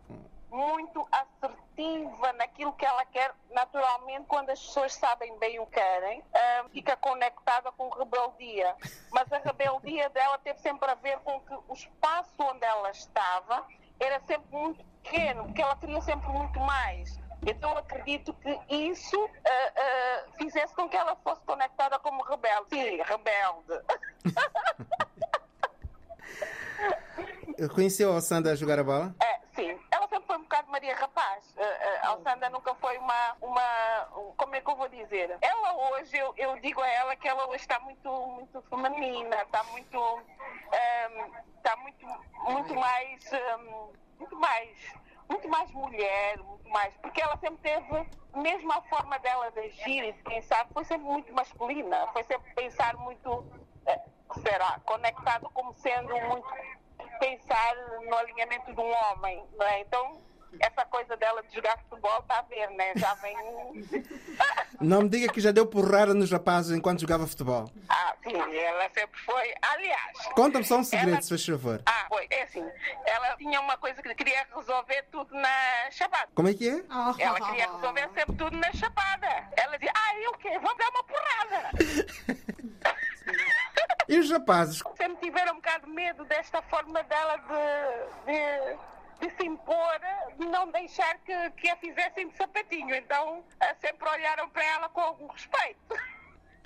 muito 0.50 1.06
assertiva 1.10 2.32
naquilo 2.34 2.72
que 2.72 2.84
ela 2.84 3.04
quer. 3.06 3.32
Naturalmente, 3.50 4.26
quando 4.26 4.50
as 4.50 4.60
pessoas 4.60 4.94
sabem 4.94 5.38
bem 5.38 5.60
o 5.60 5.66
que 5.66 5.76
querem, 5.76 6.24
ah, 6.34 6.64
fica 6.72 6.96
conectada 6.96 7.70
com 7.72 7.88
rebeldia. 7.90 8.74
Mas 9.10 9.30
a 9.32 9.38
rebeldia 9.38 10.08
dela 10.10 10.38
teve 10.38 10.58
sempre 10.60 10.90
a 10.90 10.94
ver 10.94 11.18
com 11.20 11.40
que 11.40 11.54
o 11.68 11.72
espaço 11.72 12.34
onde 12.38 12.64
ela 12.64 12.90
estava 12.90 13.66
era 14.00 14.20
sempre 14.20 14.46
muito 14.50 14.84
pequeno, 15.02 15.44
porque 15.44 15.62
ela 15.62 15.76
queria 15.76 16.00
sempre 16.00 16.28
muito 16.28 16.58
mais. 16.60 17.18
Então 17.46 17.76
acredito 17.76 18.32
que 18.34 18.58
isso 18.68 19.30
ah, 19.46 19.72
ah, 19.76 20.24
fizesse 20.38 20.74
com 20.74 20.88
que 20.88 20.96
ela 20.96 21.14
fosse 21.16 21.42
conectada 21.42 21.98
como 21.98 22.22
rebelde. 22.22 22.70
Sim, 22.70 23.02
rebelde. 23.02 23.84
Conheceu 27.74 28.14
a 28.14 28.20
Sanda 28.20 28.52
a 28.52 28.54
jogar 28.54 28.78
a 28.78 28.84
bola? 28.84 29.14
É, 29.22 29.35
sempre 30.26 30.34
foi 30.34 30.36
um 30.36 30.42
bocado 30.42 30.70
Maria 30.70 30.94
Rapaz. 30.96 31.54
A 32.02 32.08
Alessandra 32.08 32.50
nunca 32.50 32.74
foi 32.76 32.98
uma, 32.98 33.36
uma. 33.40 34.08
um- 34.16 34.32
Como 34.36 34.54
é 34.54 34.60
que 34.60 34.70
eu 34.70 34.76
vou 34.76 34.88
dizer? 34.88 35.36
Ela 35.40 35.90
hoje, 35.90 36.16
eu, 36.16 36.34
eu 36.36 36.58
digo 36.60 36.80
a 36.80 36.88
ela 36.88 37.16
que 37.16 37.28
ela 37.28 37.46
hoje 37.46 37.56
está 37.62 37.78
muito, 37.80 38.10
muito 38.10 38.62
feminina, 38.62 39.36
está 39.42 39.62
muito. 39.64 39.98
um, 39.98 41.36
está 41.56 41.76
muito, 41.76 42.06
muito 42.44 42.74
mais. 42.74 43.30
um, 43.60 43.92
muito 44.18 44.36
mais. 44.36 44.94
Muito 45.28 45.48
mais 45.48 45.70
mulher, 45.72 46.38
muito 46.38 46.68
mais. 46.68 46.94
Porque 46.98 47.20
ela 47.20 47.36
sempre 47.38 47.58
teve, 47.58 48.08
mesmo 48.34 48.72
a 48.72 48.80
forma 48.82 49.18
dela 49.18 49.50
de 49.50 49.58
agir 49.60 50.04
e 50.04 50.12
de 50.12 50.22
pensar, 50.22 50.66
foi 50.72 50.84
sempre 50.84 51.04
muito 51.06 51.32
masculina. 51.32 52.06
Foi 52.12 52.22
sempre 52.24 52.52
pensar 52.54 52.94
muito. 52.96 53.44
eh, 53.86 54.00
será? 54.44 54.78
Conectado 54.84 55.50
como 55.50 55.72
sendo 55.74 56.14
muito 56.28 56.46
pensar 57.18 57.74
no 58.08 58.14
alinhamento 58.16 58.72
de 58.72 58.80
um 58.80 58.92
homem, 58.92 59.44
não 59.56 59.66
é? 59.66 59.80
Então, 59.80 60.20
essa 60.60 60.84
coisa 60.86 61.16
dela 61.16 61.42
de 61.42 61.54
jogar 61.54 61.76
futebol, 61.88 62.18
está 62.20 62.38
a 62.38 62.42
ver, 62.42 62.70
né? 62.70 62.92
Já 62.96 63.14
vem. 63.14 63.36
Não 64.80 65.02
me 65.02 65.08
diga 65.08 65.32
que 65.32 65.40
já 65.40 65.50
deu 65.52 65.66
porrada 65.66 66.12
nos 66.14 66.30
rapazes 66.30 66.76
enquanto 66.76 67.00
jogava 67.00 67.26
futebol. 67.26 67.70
ah, 67.88 68.14
sim, 68.22 68.36
ela 68.36 68.88
sempre 68.90 69.18
foi. 69.20 69.54
Aliás. 69.62 70.18
Conta-me 70.34 70.64
só 70.64 70.76
um 70.78 70.84
segredo, 70.84 71.12
ela- 71.12 71.22
se 71.22 71.28
faz 71.30 71.46
favor. 71.46 71.82
Ah, 71.86 72.06
foi. 72.08 72.26
É 72.30 72.42
assim, 72.42 72.66
ela 73.06 73.36
tinha 73.36 73.60
uma 73.60 73.76
coisa 73.78 74.02
que 74.02 74.14
queria 74.14 74.46
resolver 74.54 75.02
tudo 75.10 75.34
na 75.34 75.90
chapada. 75.90 76.28
Como 76.34 76.48
é 76.48 76.54
que 76.54 76.68
é? 76.68 76.82
Ela 77.22 77.40
queria 77.40 77.72
resolver 77.72 78.08
sempre 78.14 78.36
tudo 78.36 78.56
na 78.56 78.72
chapada. 78.72 79.26
Ela 79.56 79.76
dizia, 79.78 79.92
ah, 79.94 80.20
eu 80.20 80.30
o 80.30 80.38
quê? 80.38 80.58
Vamos 80.58 80.76
dar 80.78 80.88
uma 80.90 81.04
porrada. 81.04 81.70
E 84.08 84.18
os 84.18 84.30
rapazes? 84.30 84.82
sempre 84.96 85.26
tiveram 85.26 85.54
um 85.54 85.56
bocado 85.56 85.86
de 85.86 85.92
medo 85.92 86.24
desta 86.24 86.62
forma 86.62 87.02
dela 87.04 87.36
de, 87.38 88.32
de, 88.32 89.26
de 89.26 89.36
se 89.36 89.46
impor, 89.46 90.00
de 90.38 90.46
não 90.46 90.70
deixar 90.70 91.18
que, 91.18 91.50
que 91.50 91.68
a 91.68 91.76
fizessem 91.76 92.28
de 92.28 92.36
sapatinho. 92.36 92.94
Então 92.94 93.44
sempre 93.80 94.08
olharam 94.08 94.48
para 94.48 94.64
ela 94.64 94.88
com 94.88 95.00
algum 95.00 95.26
respeito. 95.26 95.96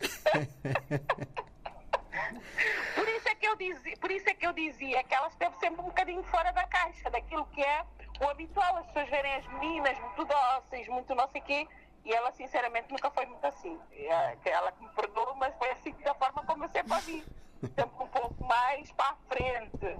por, 2.94 3.08
isso 3.08 3.28
é 3.28 3.34
que 3.34 3.46
eu 3.46 3.56
dizia, 3.56 3.96
por 3.96 4.10
isso 4.10 4.28
é 4.28 4.34
que 4.34 4.46
eu 4.46 4.52
dizia 4.52 5.02
que 5.04 5.14
ela 5.14 5.28
esteve 5.28 5.56
sempre 5.58 5.80
um 5.80 5.84
bocadinho 5.84 6.22
fora 6.24 6.52
da 6.52 6.66
caixa, 6.66 7.08
daquilo 7.10 7.46
que 7.46 7.62
é 7.62 7.82
o 8.20 8.28
habitual. 8.28 8.76
As 8.76 8.84
pessoas 8.86 9.08
verem 9.08 9.34
as 9.34 9.46
meninas 9.54 9.98
muito 9.98 10.26
dóceis, 10.26 10.86
muito 10.88 11.14
não 11.14 11.26
sei 11.30 11.40
o 11.40 11.44
quê. 11.44 11.66
E 12.04 12.12
ela, 12.12 12.32
sinceramente, 12.32 12.90
nunca 12.90 13.10
foi 13.10 13.26
muito 13.26 13.44
assim. 13.44 13.78
Que 14.42 14.48
Ela 14.48 14.72
me 14.80 14.88
perdoa, 14.90 15.34
mas 15.34 15.54
foi 15.56 15.70
assim 15.70 15.92
da 16.02 16.14
forma 16.14 16.44
como 16.44 16.64
eu 16.64 16.68
sempre 16.70 16.92
a 16.92 16.98
vi. 17.00 17.24
Sempre 17.60 18.04
um 18.04 18.08
pouco 18.08 18.44
mais 18.44 18.90
para 18.92 19.10
a 19.10 19.16
frente. 19.28 19.96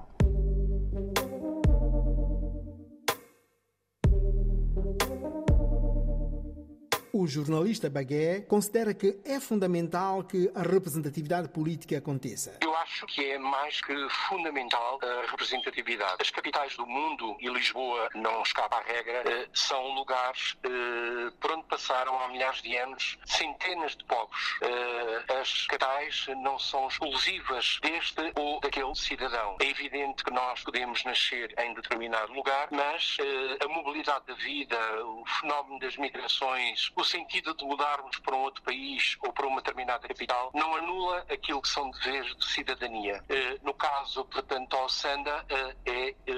O 7.12 7.26
jornalista 7.26 7.90
Bagué 7.90 8.42
considera 8.42 8.94
que 8.94 9.18
é 9.24 9.40
fundamental 9.40 10.22
que 10.22 10.48
a 10.54 10.62
representatividade 10.62 11.48
política 11.48 11.98
aconteça. 11.98 12.56
Eu 12.62 12.72
acho 12.76 13.04
que 13.06 13.32
é 13.32 13.36
mais 13.36 13.80
que 13.80 13.94
fundamental 14.28 15.00
a 15.02 15.28
representatividade. 15.28 16.16
As 16.20 16.30
capitais 16.30 16.76
do 16.76 16.86
mundo, 16.86 17.36
e 17.40 17.48
Lisboa 17.48 18.08
não 18.14 18.42
escapa 18.42 18.76
à 18.76 18.82
regra, 18.82 19.24
eh, 19.26 19.48
são 19.52 19.88
lugares 19.94 20.56
eh, 20.62 21.32
por 21.40 21.50
onde 21.50 21.64
passaram 21.64 22.16
há 22.20 22.28
milhares 22.28 22.62
de 22.62 22.76
anos 22.76 23.18
centenas 23.26 23.96
de 23.96 24.04
povos. 24.04 24.58
Eh, 24.62 25.40
As 25.40 25.66
capitais 25.66 26.26
não 26.42 26.58
são 26.58 26.86
exclusivas 26.86 27.78
deste 27.82 28.32
ou 28.36 28.60
daquele 28.60 28.94
cidadão. 28.94 29.56
É 29.60 29.66
evidente 29.68 30.22
que 30.22 30.30
nós 30.30 30.62
podemos 30.62 31.02
nascer 31.04 31.52
em 31.58 31.74
determinado 31.74 32.32
lugar, 32.32 32.68
mas 32.70 33.16
a 33.64 33.68
mobilidade 33.68 34.26
da 34.26 34.34
vida, 34.34 34.76
o 35.04 35.24
fenómeno 35.40 35.78
das 35.80 35.96
migrações, 35.96 36.90
o 37.00 37.04
sentido 37.04 37.54
de 37.54 37.64
mudarmos 37.64 38.18
para 38.18 38.36
um 38.36 38.42
outro 38.42 38.62
país 38.62 39.16
ou 39.22 39.32
para 39.32 39.46
uma 39.46 39.60
determinada 39.60 40.06
capital, 40.06 40.50
não 40.54 40.74
anula 40.76 41.24
aquilo 41.30 41.62
que 41.62 41.68
são 41.68 41.90
deveres 41.90 42.36
de 42.36 42.46
cidadania. 42.46 43.24
Eh, 43.28 43.58
No 43.62 43.74
caso, 43.74 44.24
portanto, 44.26 44.68
da 44.70 44.84
Ossanda, 44.84 45.44
eh, 45.48 45.76
é 45.86 46.14
eh, 46.26 46.34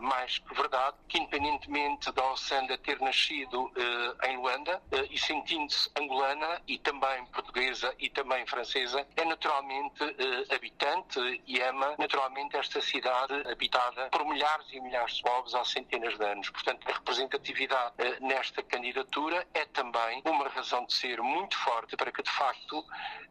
mais 0.00 0.38
que 0.38 0.54
verdade 0.54 0.96
que, 1.08 1.18
independentemente 1.18 2.12
da 2.12 2.24
Ossanda 2.32 2.76
ter 2.78 3.00
nascido 3.00 3.72
em 4.24 4.36
Luanda 4.36 4.82
e 5.10 5.18
sentindo-se 5.18 5.90
angolana 5.98 6.60
e 6.66 6.78
também 6.78 7.24
portuguesa 7.26 7.94
e 7.98 8.08
também 8.10 8.46
francesa, 8.46 9.06
é 9.16 9.24
naturalmente 9.24 10.02
habitante 10.54 11.42
e 11.46 11.60
ama 11.62 11.94
naturalmente 11.98 12.56
esta 12.56 12.80
cidade 12.80 13.34
habitada 13.50 14.08
por 14.10 14.24
milhares 14.26 14.66
e 14.72 14.80
milhares 14.80 15.16
de 15.16 15.22
povos 15.22 15.54
há 15.54 15.64
centenas 15.64 16.16
de 16.18 16.24
anos. 16.24 16.50
Portanto, 16.50 16.86
a 16.88 16.92
representatividade 16.92 17.94
nesta 18.20 18.62
candidatura 18.62 19.46
é 19.54 19.64
também 19.66 19.93
uma 20.24 20.48
razão 20.48 20.84
de 20.86 20.92
ser 20.92 21.20
muito 21.22 21.56
forte 21.58 21.96
para 21.96 22.10
que, 22.10 22.22
de 22.22 22.30
facto, 22.30 22.84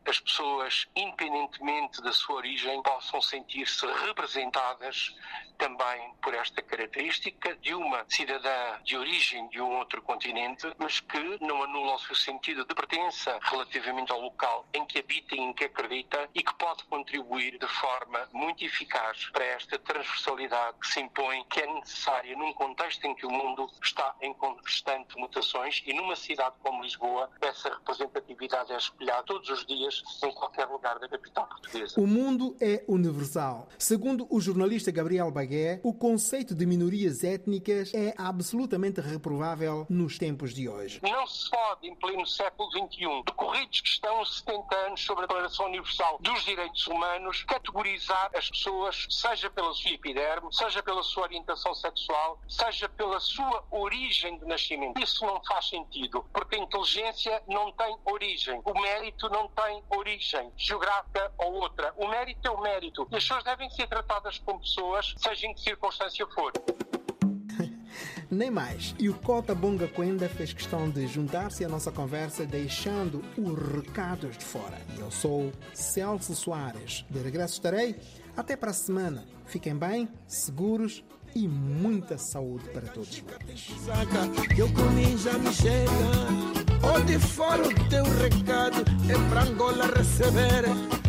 as 0.06 0.20
pessoas, 0.20 0.88
independentemente 0.96 2.02
da 2.02 2.12
sua 2.12 2.36
origem, 2.36 2.82
possam 2.84 3.22
sentir-se 3.22 3.86
representadas 4.06 5.16
também 5.58 6.14
por 6.22 6.34
esta 6.34 6.62
característica 6.62 7.56
de 7.56 7.74
uma 7.74 8.06
cidadã 8.10 8.82
de 8.84 8.98
origem 8.98 9.48
de 9.50 9.62
um 9.62 9.78
outro 9.78 10.02
continente, 10.02 10.68
mas 10.78 11.00
que 11.00 11.38
não 11.42 11.64
anula 11.64 11.96
o 11.96 12.00
seu 12.00 12.16
sentido 12.16 12.66
de 12.66 12.76
pertença 12.76 13.40
relativamente 13.42 14.12
ao 14.12 14.20
local 14.20 14.68
em 14.74 14.86
que 14.86 15.00
habita 15.00 15.36
e 15.36 15.40
em 15.40 15.54
que 15.54 15.66
acredita 15.66 16.30
e 16.34 16.44
que 16.44 16.54
pode 16.56 16.84
contribuir 16.86 17.58
de 17.58 17.68
forma 17.68 18.28
muito 18.34 18.64
eficaz 18.66 19.30
para 19.32 19.46
esta 19.46 19.80
transversalidade 19.80 20.78
que 20.80 20.88
se 20.88 21.00
impõe, 21.00 21.44
que 21.46 21.62
é 21.62 21.74
necessária 21.74 22.36
num 22.36 22.54
contexto 22.54 23.06
em 23.06 23.16
que 23.16 23.26
o 23.26 23.32
mundo 23.32 23.70
está 23.82 24.16
em 24.22 24.34
constantes 24.34 25.16
mutações 25.16 25.82
e 25.86 25.94
numa 25.94 26.16
cidade 26.16 26.53
como 26.62 26.84
Lisboa, 26.84 27.30
essa 27.42 27.70
representatividade 27.70 28.72
é 28.72 28.78
espelhada 28.78 29.24
todos 29.24 29.50
os 29.50 29.66
dias 29.66 30.04
em 30.24 30.32
qualquer 30.34 30.66
lugar 30.66 31.00
da 31.00 31.08
capital 31.08 31.48
portuguesa. 31.48 32.00
O 32.00 32.08
mundo 32.08 32.56
é 32.60 32.84
universal. 32.88 33.68
Segundo 33.78 34.28
o 34.30 34.40
jornalista 34.40 34.92
Gabriel 34.92 35.32
Bagué, 35.32 35.80
o 35.84 35.94
conceito 35.94 36.54
de 36.54 36.66
minorias 36.66 37.24
étnicas 37.24 37.94
é 37.94 38.14
absolutamente 38.18 39.02
reprovável 39.02 39.86
nos 39.90 40.18
tempos 40.18 40.54
de 40.54 40.68
hoje. 40.68 41.00
Não 41.04 41.26
se 41.28 41.50
pode, 41.50 41.88
em 41.88 41.96
pleno 41.96 42.26
século 42.26 42.70
XXI, 42.72 43.24
decorridos 43.26 43.82
que 43.82 43.90
estão 43.90 44.24
70 44.24 44.76
anos 44.76 45.02
sobre 45.02 45.24
a 45.24 45.28
Declaração 45.28 45.66
Universal 45.68 46.20
dos 46.22 46.44
Direitos 46.44 46.86
Humanos, 46.88 47.44
categorizar 47.44 48.32
as 48.36 48.50
pessoas, 48.50 49.08
seja 49.10 49.50
pela 49.50 49.74
sua 49.74 49.92
epiderme, 49.92 50.54
seja 50.54 50.82
pela 50.84 51.04
sua 51.04 51.24
orientação 51.24 51.74
sexual, 51.74 52.40
seja 52.48 52.90
pela 52.90 53.20
sua 53.20 53.64
origem 53.72 54.38
de 54.40 54.46
nascimento. 54.46 55.02
Isso 55.02 55.26
não 55.26 55.42
faz 55.44 55.70
sentido, 55.70 56.26
porque 56.44 56.58
a 56.58 56.60
inteligência 56.60 57.42
não 57.48 57.72
tem 57.72 57.98
origem, 58.06 58.62
o 58.66 58.82
mérito 58.82 59.30
não 59.30 59.48
tem 59.48 59.82
origem 59.90 60.52
geográfica 60.58 61.32
ou 61.38 61.54
outra. 61.54 61.94
O 61.96 62.08
mérito 62.08 62.48
é 62.48 62.52
o 62.52 62.62
mérito. 62.62 63.08
E 63.12 63.16
as 63.16 63.24
pessoas 63.24 63.44
devem 63.46 63.70
ser 63.70 63.88
tratadas 63.88 64.40
como 64.40 64.60
pessoas, 64.60 65.16
seja 65.18 65.48
em 65.48 65.54
que 65.54 65.62
circunstância 65.62 66.28
for. 66.28 66.52
Nem 68.30 68.52
mais. 68.52 68.94
E 69.00 69.10
o 69.10 69.14
Cota 69.14 69.56
Bonga 69.56 69.88
Quenda 69.88 70.28
fez 70.28 70.52
questão 70.52 70.90
de 70.90 71.08
juntar-se 71.08 71.64
à 71.64 71.70
nossa 71.70 71.92
conversa, 71.92 72.46
deixando 72.46 73.24
os 73.38 73.76
recados 73.76 74.38
de 74.38 74.44
fora. 74.44 74.82
Eu 75.00 75.10
sou 75.12 75.52
Celso 75.74 76.36
Soares. 76.36 77.06
De 77.10 77.20
regresso 77.20 77.54
estarei. 77.54 77.96
Até 78.36 78.58
para 78.58 78.72
a 78.72 78.74
semana. 78.74 79.26
Fiquem 79.46 79.76
bem, 79.76 80.10
seguros 80.28 81.04
e 81.36 81.48
muita 81.48 82.18
saúde 82.18 82.64
para 82.70 82.88
todos 82.88 83.24
eu 84.58 84.72
comi 84.74 85.18
já 85.18 85.34
me 85.34 85.52
chega. 85.54 86.54
Onde 86.84 87.18
for 87.18 87.60
o 87.60 87.90
teu 87.90 88.04
recado 88.04 88.84
é 89.10 89.30
pra 89.30 89.44
Angola 89.44 89.86
receber. 89.96 90.66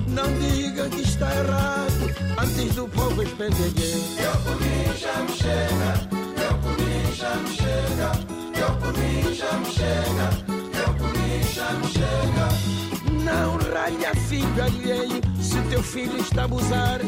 Não 0.08 0.32
diga 0.38 0.88
que 0.88 1.02
está 1.02 1.34
errado 1.34 2.14
antes 2.38 2.74
do 2.74 2.88
povo 2.88 3.22
expender. 3.22 3.72
Eu 4.18 4.32
comi 4.42 4.98
já 4.98 5.22
me 5.22 5.32
chega. 5.32 6.14
Eu 6.40 6.58
comi 6.58 7.14
já 7.14 7.34
me 7.36 7.48
chega. 7.56 8.12
Eu 8.60 8.76
comi 8.78 9.34
já 9.34 9.52
me 9.58 9.66
chega. 9.66 10.54
Eu 10.78 10.94
comi 10.94 11.42
já 11.52 11.72
me 11.72 11.86
chega. 11.88 13.24
Não 13.24 13.56
ralha 13.72 14.14
filho 14.14 14.62
alheio 14.62 15.20
se 15.42 15.60
teu 15.68 15.82
filho 15.82 16.18
está 16.18 16.42
a 16.42 16.44
abusar. 16.44 17.00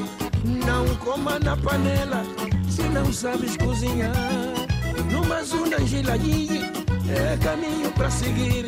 Não 0.44 0.94
coma 0.96 1.38
na 1.38 1.56
panela 1.56 2.24
se 2.76 2.82
não 2.90 3.10
sabes 3.10 3.56
cozinhar. 3.56 4.12
Numa 5.10 5.42
zona 5.42 5.78
giladinha 5.86 6.70
é 7.08 7.36
caminho 7.38 7.90
para 7.92 8.10
seguir. 8.10 8.66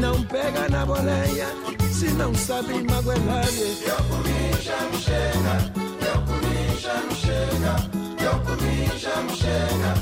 Não 0.00 0.20
pega 0.24 0.68
na 0.68 0.84
boleia 0.84 1.46
se 1.92 2.08
não 2.14 2.34
sabe 2.34 2.82
magoelar. 2.90 3.46
Eu 3.46 3.96
comi 4.10 4.62
já 4.62 4.80
me 4.90 4.98
chega. 4.98 5.54
Eu 6.10 6.18
comi 6.26 6.80
já 6.80 6.94
me 7.02 7.14
chega. 7.14 7.72
Eu 8.24 8.40
comi 8.40 8.98
já 8.98 9.16
me 9.22 9.36
chega. 9.36 9.92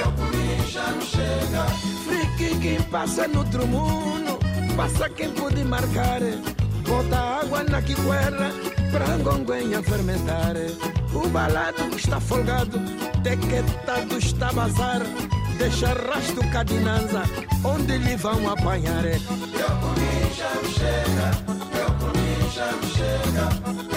Eu 0.00 0.12
comi 0.12 0.70
já 0.70 0.86
me 0.92 1.04
chega. 1.06 1.64
Frique 2.04 2.58
quem 2.58 2.82
passa 2.82 3.26
no 3.28 3.38
outro 3.38 3.66
mundo, 3.66 4.38
passa 4.76 5.08
quem 5.08 5.30
pode 5.30 5.64
marcar. 5.64 6.20
Bota 6.86 7.16
água 7.16 7.62
na 7.64 7.80
quiquera 7.80 8.74
pra 8.94 9.16
gonguenha 9.16 9.82
fermentar. 9.82 10.54
O 11.12 11.28
balado 11.28 11.96
está 11.96 12.20
folgado, 12.20 12.78
tequetado 13.24 14.18
está 14.18 14.52
bazar. 14.52 15.02
Deixa 15.58 15.88
rastro 15.88 16.48
cadinanza, 16.50 17.22
onde 17.64 17.98
lhe 17.98 18.16
vão 18.16 18.48
apanhar. 18.48 19.04
Eu 19.04 19.20
comi 19.82 20.14
já 20.36 20.52
chega, 20.78 21.28
eu 21.80 21.90
comi 21.98 22.36
já 22.54 22.70
chega, 22.94 23.93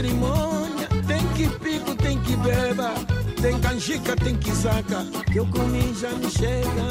cerimônia. 0.00 0.88
Tem 1.06 1.26
que 1.34 1.48
pico, 1.58 1.94
tem 1.94 2.18
que 2.20 2.36
beba. 2.36 2.94
Tem 3.40 3.58
canjica, 3.60 4.16
tem 4.16 4.36
que 4.36 4.50
saca. 4.52 5.04
Que 5.30 5.38
eu 5.38 5.46
comi 5.46 5.94
já 5.94 6.10
me 6.10 6.30
chega. 6.30 6.88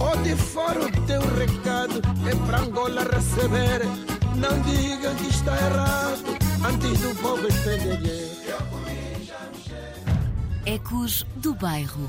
Onde 0.00 0.34
fora 0.34 0.80
o 0.80 0.90
teu 1.06 1.20
recado 1.20 2.00
é 2.26 2.34
pra 2.46 2.60
Angola 2.60 3.02
receber. 3.04 3.82
Não 4.36 4.60
diga 4.62 5.14
que 5.16 5.28
está 5.28 5.54
errado 5.54 6.38
antes 6.66 7.00
do 7.00 7.14
povo 7.16 7.46
entender. 7.46 8.30
Ecos 10.64 11.26
do 11.36 11.54
bairro. 11.54 12.08